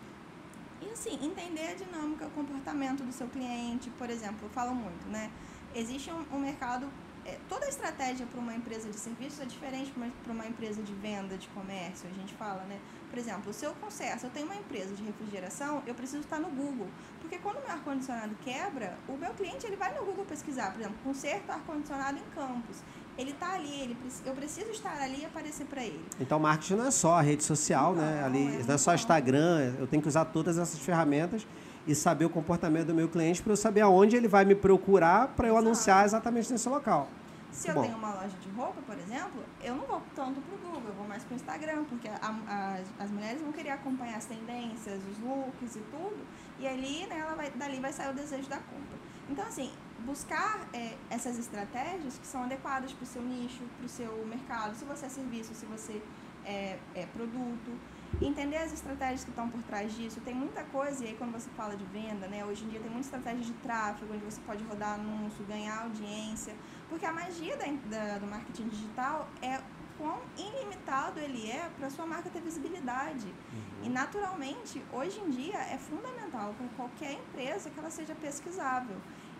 E 0.81 0.89
assim, 0.91 1.19
entender 1.25 1.71
a 1.71 1.75
dinâmica, 1.75 2.25
o 2.25 2.31
comportamento 2.31 3.03
do 3.03 3.11
seu 3.11 3.27
cliente, 3.27 3.89
por 3.91 4.09
exemplo, 4.09 4.39
eu 4.43 4.49
falo 4.49 4.73
muito, 4.73 5.07
né? 5.07 5.29
Existe 5.75 6.09
um, 6.11 6.25
um 6.35 6.39
mercado 6.39 6.89
é, 7.25 7.37
toda 7.47 7.65
a 7.65 7.69
estratégia 7.69 8.25
para 8.25 8.39
uma 8.39 8.55
empresa 8.55 8.89
de 8.89 8.97
serviços 8.97 9.39
é 9.39 9.45
diferente 9.45 9.91
para 9.91 10.03
uma, 10.03 10.11
uma 10.33 10.47
empresa 10.47 10.81
de 10.81 10.93
venda, 10.93 11.37
de 11.37 11.47
comércio, 11.49 12.09
a 12.09 12.13
gente 12.13 12.33
fala, 12.33 12.63
né? 12.63 12.79
Por 13.09 13.19
exemplo, 13.19 13.53
se 13.53 13.65
eu 13.65 13.73
conserto, 13.75 14.23
eu 14.23 14.29
tenho 14.29 14.45
uma 14.45 14.55
empresa 14.55 14.95
de 14.95 15.03
refrigeração, 15.03 15.83
eu 15.85 15.93
preciso 15.93 16.21
estar 16.21 16.39
no 16.39 16.49
Google. 16.49 16.87
Porque 17.19 17.37
quando 17.37 17.57
o 17.57 17.61
meu 17.61 17.71
ar-condicionado 17.71 18.35
quebra, 18.41 18.97
o 19.07 19.17
meu 19.17 19.33
cliente 19.33 19.65
ele 19.65 19.75
vai 19.75 19.93
no 19.93 20.05
Google 20.05 20.25
pesquisar, 20.25 20.71
por 20.71 20.79
exemplo, 20.79 20.97
conserto 21.03 21.49
ar-condicionado 21.51 22.17
em 22.17 22.29
campos. 22.35 22.81
Ele 23.19 23.31
está 23.31 23.53
ali, 23.53 23.81
ele, 23.81 23.97
eu 24.25 24.33
preciso 24.33 24.69
estar 24.71 24.97
ali 25.01 25.23
e 25.23 25.25
aparecer 25.25 25.65
para 25.65 25.83
ele. 25.83 25.99
Então, 26.21 26.39
marketing 26.39 26.75
não 26.75 26.87
é 26.87 26.91
só 26.91 27.15
a 27.15 27.21
rede 27.21 27.43
social, 27.43 27.93
né? 27.93 28.01
não, 28.01 28.11
né? 28.15 28.23
Ali, 28.23 28.61
é 28.61 28.63
não 28.63 28.75
é 28.75 28.77
só 28.77 28.95
Instagram, 28.95 29.73
eu 29.77 29.85
tenho 29.85 30.01
que 30.01 30.07
usar 30.07 30.23
todas 30.23 30.57
essas 30.57 30.79
ferramentas 30.79 31.45
e 31.85 31.93
saber 31.93 32.23
o 32.23 32.29
comportamento 32.29 32.87
do 32.87 32.93
meu 32.93 33.09
cliente 33.09 33.41
para 33.41 33.51
eu 33.51 33.57
saber 33.57 33.81
aonde 33.81 34.15
ele 34.15 34.29
vai 34.29 34.45
me 34.45 34.55
procurar 34.55 35.27
para 35.35 35.49
eu 35.49 35.55
Exato. 35.55 35.67
anunciar 35.67 36.05
exatamente 36.05 36.49
nesse 36.49 36.69
local. 36.69 37.09
Se 37.51 37.67
eu 37.67 37.73
Bom. 37.73 37.81
tenho 37.81 37.97
uma 37.97 38.13
loja 38.13 38.37
de 38.41 38.49
roupa, 38.51 38.81
por 38.85 38.97
exemplo, 38.97 39.43
eu 39.61 39.75
não 39.75 39.85
vou 39.85 40.01
tanto 40.15 40.39
para 40.39 40.55
o 40.55 40.57
Google, 40.59 40.89
eu 40.89 40.93
vou 40.93 41.05
mais 41.05 41.21
para 41.23 41.33
o 41.33 41.35
Instagram, 41.35 41.83
porque 41.89 42.07
a, 42.07 42.35
a, 42.47 43.03
as 43.03 43.11
mulheres 43.11 43.41
vão 43.41 43.51
querer 43.51 43.71
acompanhar 43.71 44.15
as 44.15 44.25
tendências, 44.25 45.01
os 45.11 45.19
looks 45.19 45.75
e 45.75 45.79
tudo, 45.91 46.19
e 46.57 46.65
ali, 46.65 47.05
né, 47.07 47.19
ela 47.19 47.35
vai, 47.35 47.49
dali 47.49 47.81
vai 47.81 47.91
sair 47.91 48.11
o 48.11 48.13
desejo 48.13 48.47
da 48.47 48.57
compra. 48.57 48.97
Então, 49.29 49.45
assim, 49.45 49.71
buscar 50.05 50.67
é, 50.73 50.95
essas 51.09 51.37
estratégias 51.37 52.17
que 52.17 52.27
são 52.27 52.43
adequadas 52.43 52.91
para 52.93 53.03
o 53.03 53.07
seu 53.07 53.21
nicho, 53.21 53.63
para 53.77 53.85
o 53.85 53.89
seu 53.89 54.25
mercado, 54.25 54.75
se 54.75 54.85
você 54.85 55.05
é 55.05 55.09
serviço, 55.09 55.53
se 55.53 55.65
você 55.65 56.01
é, 56.45 56.77
é 56.95 57.05
produto, 57.07 57.77
entender 58.21 58.57
as 58.57 58.73
estratégias 58.73 59.23
que 59.23 59.29
estão 59.29 59.49
por 59.49 59.61
trás 59.63 59.95
disso. 59.95 60.19
Tem 60.21 60.33
muita 60.33 60.63
coisa, 60.63 61.03
e 61.03 61.09
aí 61.09 61.15
quando 61.15 61.31
você 61.31 61.49
fala 61.51 61.75
de 61.75 61.85
venda, 61.85 62.27
né, 62.27 62.43
hoje 62.43 62.65
em 62.65 62.69
dia 62.69 62.79
tem 62.79 62.89
muita 62.89 63.05
estratégia 63.05 63.45
de 63.45 63.53
tráfego, 63.53 64.13
onde 64.13 64.25
você 64.25 64.41
pode 64.41 64.63
rodar 64.63 64.95
anúncio, 64.95 65.45
ganhar 65.45 65.83
audiência, 65.83 66.55
porque 66.89 67.05
a 67.05 67.13
magia 67.13 67.55
da, 67.57 67.65
da, 67.65 68.17
do 68.17 68.27
marketing 68.27 68.67
digital 68.69 69.27
é 69.41 69.59
quão 69.97 70.21
ilimitado 70.37 71.19
ele 71.19 71.51
é 71.51 71.69
para 71.77 71.89
sua 71.89 72.05
marca 72.05 72.29
ter 72.29 72.41
visibilidade. 72.41 73.27
Uhum. 73.27 73.83
E 73.83 73.89
naturalmente, 73.89 74.81
hoje 74.93 75.19
em 75.19 75.29
dia 75.29 75.57
é 75.57 75.77
fundamental 75.77 76.55
para 76.57 76.67
qualquer 76.77 77.13
empresa 77.13 77.69
que 77.69 77.77
ela 77.77 77.89
seja 77.89 78.15
pesquisável. 78.15 78.95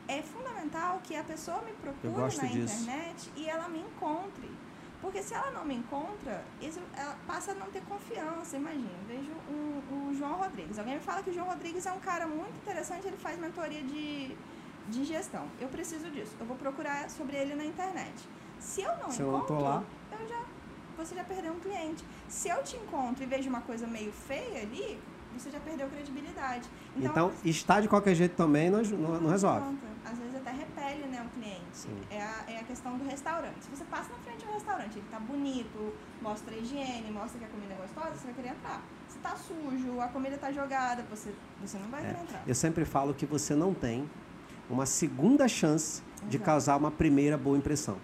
É 0.10 0.24
fundamental 0.24 1.00
que 1.04 1.16
a 1.16 1.24
pessoa 1.24 1.62
me 1.62 1.72
procure 1.74 2.12
na 2.14 2.28
disso. 2.48 2.82
internet 2.82 3.32
e 3.36 3.48
ela 3.48 3.70
me 3.70 3.80
encontre. 3.80 4.50
Porque 5.02 5.22
se 5.22 5.34
ela 5.34 5.52
não 5.52 5.64
me 5.64 5.76
encontra, 5.76 6.44
isso, 6.60 6.80
ela 6.98 7.16
passa 7.28 7.52
a 7.52 7.54
não 7.56 7.68
ter 7.68 7.82
confiança. 7.84 8.58
Imagina, 8.58 8.90
vejo 9.08 9.32
o, 9.48 10.10
o 10.10 10.16
João 10.18 10.34
Rodrigues. 10.34 10.80
Alguém 10.80 10.96
me 10.96 11.00
fala 11.00 11.22
que 11.22 11.30
o 11.30 11.34
João 11.34 11.48
Rodrigues 11.48 11.86
é 11.86 11.92
um 11.92 12.00
cara 12.00 12.26
muito 12.28 12.56
interessante, 12.58 13.08
ele 13.08 13.18
faz 13.18 13.40
mentoria 13.40 13.84
de, 13.84 14.36
de 14.90 15.06
gestão. 15.06 15.46
Eu 15.62 15.70
preciso 15.70 16.10
disso. 16.10 16.36
Eu 16.40 16.46
vou 16.48 16.58
procurar 16.58 17.10
sobre 17.10 17.38
ele 17.38 17.54
na 17.56 17.64
internet. 17.64 18.28
Se 18.60 18.82
eu 18.82 18.98
não 18.98 19.12
Se 19.12 19.22
encontro, 19.22 19.56
eu, 19.56 19.62
lá. 19.62 19.84
eu 20.20 20.28
já 20.28 20.44
você 20.98 21.16
já 21.16 21.24
perdeu 21.24 21.54
um 21.54 21.60
cliente. 21.60 22.04
Se 22.28 22.50
eu 22.50 22.62
te 22.62 22.76
encontro 22.76 23.24
e 23.24 23.26
vejo 23.26 23.48
uma 23.48 23.62
coisa 23.62 23.88
meio 23.88 24.12
feia 24.12 24.64
ali, 24.64 25.00
você 25.34 25.50
já 25.50 25.60
perdeu 25.60 25.88
credibilidade. 25.88 26.68
Então, 26.98 27.10
então 27.10 27.32
estar 27.46 27.80
de 27.80 27.88
qualquer 27.88 28.16
jeito 28.16 28.36
também 28.36 28.70
não, 28.70 28.82
não, 28.82 29.22
não 29.22 29.30
resolve. 29.30 29.66
Vezes 29.66 29.80
até 30.50 30.52
repele 30.52 31.08
né, 31.08 31.26
o 31.26 31.40
cliente. 31.40 32.06
É 32.10 32.22
a, 32.22 32.44
é 32.48 32.60
a 32.60 32.64
questão 32.64 32.98
do 32.98 33.06
restaurante. 33.06 33.64
Se 33.64 33.70
você 33.70 33.84
passa 33.86 34.12
na 34.12 34.20
frente 34.20 34.40
de 34.40 34.46
um 34.46 34.54
restaurante, 34.54 34.98
ele 34.98 35.06
está 35.06 35.20
bonito, 35.20 35.94
mostra 36.22 36.54
a 36.54 36.58
higiene, 36.58 37.12
mostra 37.12 37.40
que 37.40 37.46
a 37.46 37.48
comida 37.48 37.74
é 37.74 37.78
gostosa, 37.78 38.16
você 38.16 38.26
vai 38.26 38.34
querer 38.34 38.50
entrar. 38.50 38.84
Se 39.08 39.18
está 39.18 39.36
sujo, 39.36 40.02
a 40.02 40.08
comida 40.08 40.36
está 40.36 40.52
jogada, 40.52 41.04
você, 41.10 41.34
você 41.62 41.78
não 41.78 41.90
vai 41.90 42.02
é. 42.02 42.08
querer 42.08 42.22
entrar. 42.22 42.44
Eu 42.46 42.56
sempre 42.56 42.86
falo 42.86 43.14
que 43.14 43.26
você 43.26 43.56
não 43.56 43.74
tem 43.74 44.10
uma 44.70 44.86
segunda 44.86 45.48
chance 45.48 46.02
de 46.28 46.38
causar 46.38 46.78
uma 46.78 46.92
primeira 46.92 47.38
boa 47.38 47.58
impressão. 47.58 47.98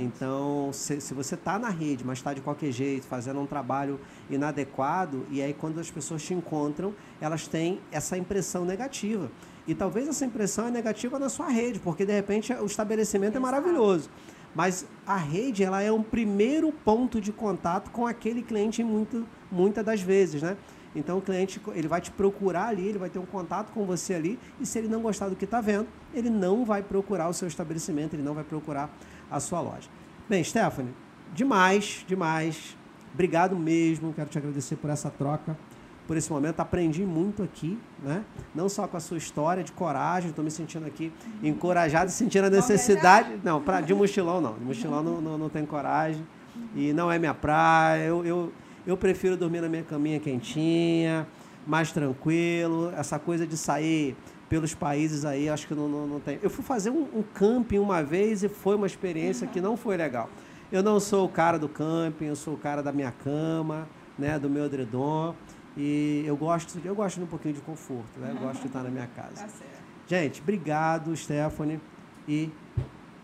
Então, 0.00 0.70
se, 0.72 1.00
se 1.00 1.12
você 1.12 1.34
está 1.34 1.58
na 1.58 1.70
rede, 1.70 2.04
mas 2.04 2.18
está 2.18 2.32
de 2.32 2.40
qualquer 2.40 2.70
jeito, 2.70 3.04
fazendo 3.04 3.40
um 3.40 3.46
trabalho 3.46 3.98
inadequado, 4.30 5.26
e 5.28 5.42
aí 5.42 5.52
quando 5.52 5.80
as 5.80 5.90
pessoas 5.90 6.22
te 6.22 6.32
encontram, 6.32 6.94
elas 7.20 7.48
têm 7.48 7.80
essa 7.90 8.16
impressão 8.16 8.64
negativa. 8.64 9.28
E 9.68 9.74
talvez 9.74 10.08
essa 10.08 10.24
impressão 10.24 10.66
é 10.66 10.70
negativa 10.70 11.18
na 11.18 11.28
sua 11.28 11.50
rede, 11.50 11.78
porque 11.78 12.06
de 12.06 12.12
repente 12.12 12.52
o 12.54 12.64
estabelecimento 12.64 13.36
é 13.36 13.38
maravilhoso. 13.38 14.08
Mas 14.54 14.86
a 15.06 15.16
rede 15.16 15.62
ela 15.62 15.82
é 15.82 15.92
um 15.92 16.02
primeiro 16.02 16.72
ponto 16.72 17.20
de 17.20 17.30
contato 17.30 17.90
com 17.90 18.06
aquele 18.06 18.42
cliente 18.42 18.82
muito, 18.82 19.26
muitas 19.52 19.84
das 19.84 20.00
vezes, 20.00 20.40
né? 20.40 20.56
Então 20.96 21.18
o 21.18 21.20
cliente 21.20 21.60
ele 21.74 21.86
vai 21.86 22.00
te 22.00 22.10
procurar 22.10 22.68
ali, 22.68 22.88
ele 22.88 22.98
vai 22.98 23.10
ter 23.10 23.18
um 23.18 23.26
contato 23.26 23.70
com 23.72 23.84
você 23.84 24.14
ali, 24.14 24.38
e 24.58 24.64
se 24.64 24.78
ele 24.78 24.88
não 24.88 25.02
gostar 25.02 25.28
do 25.28 25.36
que 25.36 25.44
está 25.44 25.60
vendo, 25.60 25.86
ele 26.14 26.30
não 26.30 26.64
vai 26.64 26.82
procurar 26.82 27.28
o 27.28 27.34
seu 27.34 27.46
estabelecimento, 27.46 28.14
ele 28.14 28.22
não 28.22 28.32
vai 28.32 28.44
procurar 28.44 28.90
a 29.30 29.38
sua 29.38 29.60
loja. 29.60 29.90
Bem, 30.26 30.42
Stephanie, 30.42 30.94
demais, 31.34 32.06
demais. 32.08 32.74
Obrigado 33.12 33.54
mesmo, 33.54 34.14
quero 34.14 34.30
te 34.30 34.38
agradecer 34.38 34.76
por 34.76 34.88
essa 34.88 35.10
troca, 35.10 35.58
por 36.08 36.16
esse 36.16 36.32
momento. 36.32 36.58
Aprendi 36.58 37.04
muito 37.04 37.42
aqui, 37.42 37.78
né? 38.02 38.24
Não 38.54 38.68
só 38.68 38.88
com 38.88 38.96
a 38.96 39.00
sua 39.00 39.18
história 39.18 39.62
de 39.62 39.70
coragem, 39.70 40.30
estou 40.30 40.42
me 40.42 40.50
sentindo 40.50 40.86
aqui 40.86 41.12
encorajado 41.42 42.10
e 42.10 42.12
sentindo 42.12 42.46
a 42.46 42.50
necessidade. 42.50 43.38
Não, 43.44 43.60
pra, 43.60 43.82
de 43.82 43.92
mochilão 43.94 44.40
não. 44.40 44.54
De 44.54 44.64
mochilão 44.64 45.02
não, 45.02 45.20
não, 45.20 45.36
não 45.36 45.48
tenho 45.50 45.66
coragem. 45.66 46.26
E 46.74 46.94
não 46.94 47.12
é 47.12 47.18
minha 47.18 47.34
praia. 47.34 48.04
Eu, 48.04 48.24
eu, 48.24 48.52
eu 48.86 48.96
prefiro 48.96 49.36
dormir 49.36 49.60
na 49.60 49.68
minha 49.68 49.82
caminha 49.82 50.18
quentinha, 50.18 51.26
mais 51.66 51.92
tranquilo. 51.92 52.90
Essa 52.96 53.18
coisa 53.18 53.46
de 53.46 53.56
sair 53.56 54.16
pelos 54.48 54.74
países 54.74 55.26
aí, 55.26 55.50
acho 55.50 55.68
que 55.68 55.74
não, 55.74 55.86
não, 55.86 56.06
não 56.06 56.20
tem. 56.20 56.38
Eu 56.42 56.48
fui 56.48 56.64
fazer 56.64 56.88
um, 56.88 57.02
um, 57.14 57.22
camping 57.34 57.78
uma 57.78 58.02
vez 58.02 58.42
e 58.42 58.48
foi 58.48 58.76
uma 58.76 58.86
experiência 58.86 59.46
que 59.46 59.60
não 59.60 59.76
foi 59.76 59.94
legal. 59.98 60.30
Eu 60.72 60.82
não 60.82 60.98
sou 60.98 61.26
o 61.26 61.28
cara 61.28 61.58
do 61.58 61.68
camping, 61.68 62.24
eu 62.26 62.36
sou 62.36 62.54
o 62.54 62.56
cara 62.56 62.82
da 62.82 62.92
minha 62.92 63.12
cama, 63.12 63.86
né, 64.18 64.38
do 64.38 64.48
meu 64.48 64.64
edredom. 64.64 65.34
E 65.78 66.24
eu 66.26 66.36
gosto, 66.36 66.80
eu 66.84 66.94
gosto 66.94 67.18
de 67.18 67.24
um 67.24 67.28
pouquinho 67.28 67.54
de 67.54 67.60
conforto, 67.60 68.18
né? 68.18 68.32
Eu 68.32 68.40
gosto 68.44 68.60
de 68.62 68.66
estar 68.66 68.82
na 68.82 68.90
minha 68.90 69.06
casa. 69.06 69.46
Tá 69.46 69.48
Gente, 70.08 70.40
obrigado, 70.40 71.14
Stephanie. 71.16 71.80
E 72.26 72.50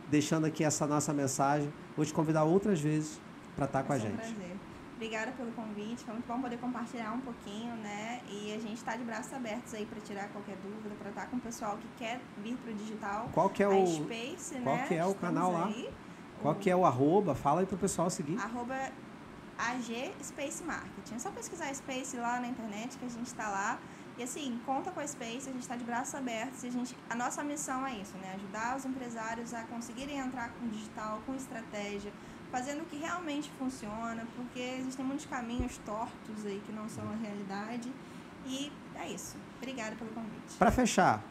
deixando 0.08 0.46
aqui 0.46 0.62
essa 0.62 0.86
nossa 0.86 1.12
mensagem, 1.12 1.72
vou 1.96 2.06
te 2.06 2.14
convidar 2.14 2.44
outras 2.44 2.80
vezes 2.80 3.20
para 3.56 3.64
estar 3.64 3.82
com 3.82 3.92
a 3.92 3.98
gente. 3.98 4.12
Um 4.12 4.16
prazer. 4.16 4.56
Obrigada 4.94 5.32
pelo 5.32 5.50
convite, 5.52 6.04
foi 6.04 6.14
muito 6.14 6.26
bom 6.26 6.40
poder 6.40 6.56
compartilhar 6.58 7.12
um 7.12 7.20
pouquinho, 7.20 7.74
né? 7.76 8.20
E 8.28 8.54
a 8.54 8.58
gente 8.60 8.76
está 8.76 8.96
de 8.96 9.02
braços 9.02 9.32
abertos 9.32 9.74
aí 9.74 9.84
para 9.84 10.00
tirar 10.00 10.28
qualquer 10.28 10.56
dúvida, 10.62 10.94
para 10.98 11.10
estar 11.10 11.26
com 11.26 11.36
o 11.36 11.40
pessoal 11.40 11.76
que 11.76 11.88
quer 11.98 12.20
vir 12.42 12.56
para 12.56 12.70
o 12.70 12.74
digital. 12.74 13.28
Qual 13.32 13.50
que 13.50 13.62
é 13.62 13.68
o 13.68 13.86
Space, 13.86 14.54
qual 14.62 14.76
né? 14.76 14.86
que 14.86 14.94
é 14.94 15.04
o 15.04 15.14
canal 15.14 15.52
lá? 15.52 15.66
Aí. 15.66 15.90
Qual 16.40 16.54
o... 16.54 16.56
que 16.56 16.70
é 16.70 16.76
o 16.76 16.86
arroba? 16.86 17.34
Fala 17.34 17.60
aí 17.60 17.66
para 17.66 17.74
o 17.74 17.78
pessoal 17.78 18.08
seguir. 18.08 18.38
Arroba 18.38 18.76
AG 19.58 20.14
Space 20.22 20.62
Marketing. 20.62 21.14
É 21.14 21.18
só 21.18 21.30
pesquisar 21.30 21.72
Space 21.74 22.16
lá 22.16 22.40
na 22.40 22.48
internet 22.48 22.96
que 22.98 23.04
a 23.04 23.08
gente 23.08 23.26
está 23.26 23.48
lá. 23.48 23.78
E 24.16 24.22
assim, 24.22 24.60
conta 24.64 24.90
com 24.92 25.00
a 25.00 25.06
Space, 25.06 25.48
a 25.48 25.52
gente 25.52 25.62
está 25.62 25.76
de 25.76 25.84
braços 25.84 26.14
abertos. 26.14 26.64
A, 26.64 26.70
gente, 26.70 26.96
a 27.10 27.14
nossa 27.14 27.42
missão 27.42 27.86
é 27.86 27.96
isso, 27.96 28.16
né? 28.18 28.34
Ajudar 28.36 28.76
os 28.76 28.84
empresários 28.84 29.52
a 29.52 29.64
conseguirem 29.64 30.18
entrar 30.18 30.50
com 30.50 30.68
digital, 30.68 31.20
com 31.26 31.34
estratégia, 31.34 32.12
fazendo 32.50 32.82
o 32.82 32.84
que 32.84 32.96
realmente 32.96 33.50
funciona, 33.58 34.26
porque 34.36 34.60
existem 34.60 35.04
muitos 35.04 35.26
caminhos 35.26 35.78
tortos 35.78 36.46
aí 36.46 36.62
que 36.64 36.72
não 36.72 36.88
são 36.88 37.08
a 37.10 37.16
realidade. 37.16 37.92
E 38.46 38.70
é 38.94 39.08
isso. 39.08 39.36
Obrigada 39.56 39.96
pelo 39.96 40.10
convite. 40.10 40.56
Para 40.58 40.70
fechar, 40.70 41.22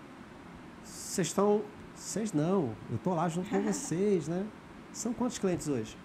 vocês 0.83 1.27
estão. 1.27 1.63
Vocês 1.95 2.33
não, 2.33 2.75
eu 2.91 2.97
tô 2.97 3.13
lá 3.13 3.29
junto 3.29 3.49
com 3.49 3.61
vocês, 3.63 4.27
né? 4.27 4.45
São 4.91 5.13
quantos 5.13 5.37
clientes 5.37 5.67
hoje? 5.67 5.95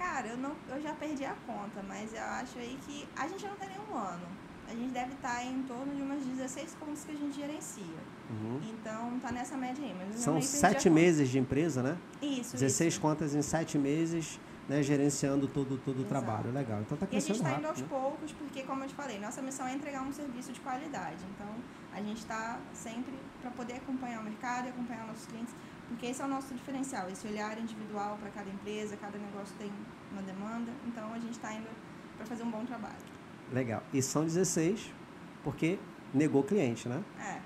Cara, 0.00 0.28
eu, 0.28 0.38
não, 0.38 0.56
eu 0.70 0.80
já 0.80 0.94
perdi 0.94 1.26
a 1.26 1.34
conta, 1.46 1.82
mas 1.86 2.14
eu 2.14 2.22
acho 2.22 2.58
aí 2.58 2.78
que 2.86 3.06
a 3.14 3.28
gente 3.28 3.46
não 3.46 3.54
tem 3.56 3.68
nenhum 3.68 3.94
ano. 3.94 4.26
A 4.66 4.72
gente 4.72 4.92
deve 4.92 5.12
estar 5.12 5.44
em 5.44 5.62
torno 5.64 5.94
de 5.94 6.00
umas 6.00 6.24
16 6.24 6.74
contas 6.80 7.04
que 7.04 7.12
a 7.12 7.14
gente 7.14 7.36
gerencia. 7.36 8.00
Uhum. 8.30 8.60
Então, 8.62 9.18
tá 9.20 9.30
nessa 9.30 9.58
média 9.58 9.84
aí. 9.84 9.94
Mas 9.98 10.20
São 10.20 10.40
sete 10.40 10.88
meses 10.88 11.28
de 11.28 11.38
empresa, 11.38 11.82
né? 11.82 11.98
Isso, 12.22 12.52
16 12.52 12.94
isso. 12.94 13.00
contas 13.00 13.34
em 13.34 13.42
sete 13.42 13.76
meses, 13.76 14.40
né, 14.66 14.82
gerenciando 14.82 15.46
todo, 15.46 15.76
todo 15.76 16.00
o 16.00 16.04
trabalho. 16.04 16.50
Legal. 16.50 16.80
Então 16.80 16.96
tá 16.96 17.06
crescendo 17.06 17.38
E 17.38 17.40
a 17.40 17.42
gente 17.42 17.46
está 17.46 17.58
indo 17.58 17.68
aos 17.68 17.80
né? 17.80 17.86
poucos, 17.90 18.32
porque, 18.32 18.62
como 18.62 18.84
eu 18.84 18.88
te 18.88 18.94
falei, 18.94 19.18
nossa 19.18 19.42
missão 19.42 19.66
é 19.66 19.74
entregar 19.74 20.02
um 20.02 20.12
serviço 20.12 20.50
de 20.50 20.60
qualidade. 20.60 21.18
Então, 21.34 21.52
a 21.92 22.00
gente 22.00 22.18
está 22.18 22.58
sempre 22.72 23.12
para 23.42 23.50
poder 23.50 23.74
acompanhar 23.74 24.20
o 24.20 24.24
mercado 24.24 24.66
e 24.66 24.68
acompanhar 24.70 25.06
nossos 25.06 25.26
clientes, 25.26 25.54
porque 25.90 26.06
esse 26.06 26.22
é 26.22 26.24
o 26.24 26.28
nosso 26.28 26.54
diferencial, 26.54 27.10
esse 27.10 27.26
olhar 27.26 27.58
individual 27.58 28.16
para 28.20 28.30
cada 28.30 28.48
empresa, 28.48 28.96
cada 28.96 29.18
negócio 29.18 29.52
tem 29.58 29.70
uma 30.12 30.22
demanda. 30.22 30.70
Então, 30.86 31.12
a 31.12 31.18
gente 31.18 31.32
está 31.32 31.52
indo 31.52 31.66
para 32.16 32.24
fazer 32.24 32.44
um 32.44 32.50
bom 32.50 32.64
trabalho. 32.64 32.94
Legal. 33.52 33.82
E 33.92 34.00
são 34.00 34.24
16 34.24 34.92
porque 35.42 35.80
negou 36.14 36.44
cliente, 36.44 36.88
né? 36.88 37.02
É, 37.18 37.40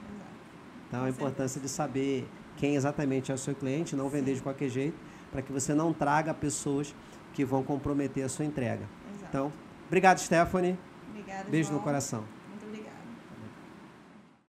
então, 0.87 1.05
a 1.05 1.09
importância 1.09 1.59
de 1.59 1.69
saber 1.71 2.29
quem 2.59 2.77
exatamente 2.77 3.33
é 3.33 3.35
o 3.35 3.39
seu 3.39 3.55
cliente, 3.55 3.97
não 3.97 4.11
Sim. 4.11 4.19
vender 4.19 4.35
de 4.35 4.43
qualquer 4.43 4.69
jeito, 4.69 4.97
para 5.33 5.41
que 5.41 5.51
você 5.51 5.75
não 5.75 5.93
traga 5.93 6.35
pessoas 6.35 6.95
que 7.33 7.45
vão 7.47 7.65
comprometer 7.65 8.25
a 8.25 8.29
sua 8.29 8.45
entrega. 8.45 8.87
Exato. 9.15 9.27
Então, 9.29 9.53
obrigado, 9.87 10.19
Stephanie. 10.19 10.79
Obrigada, 11.09 11.51
Beijo 11.51 11.71
João. 11.71 11.79
no 11.79 11.85
coração. 11.85 12.25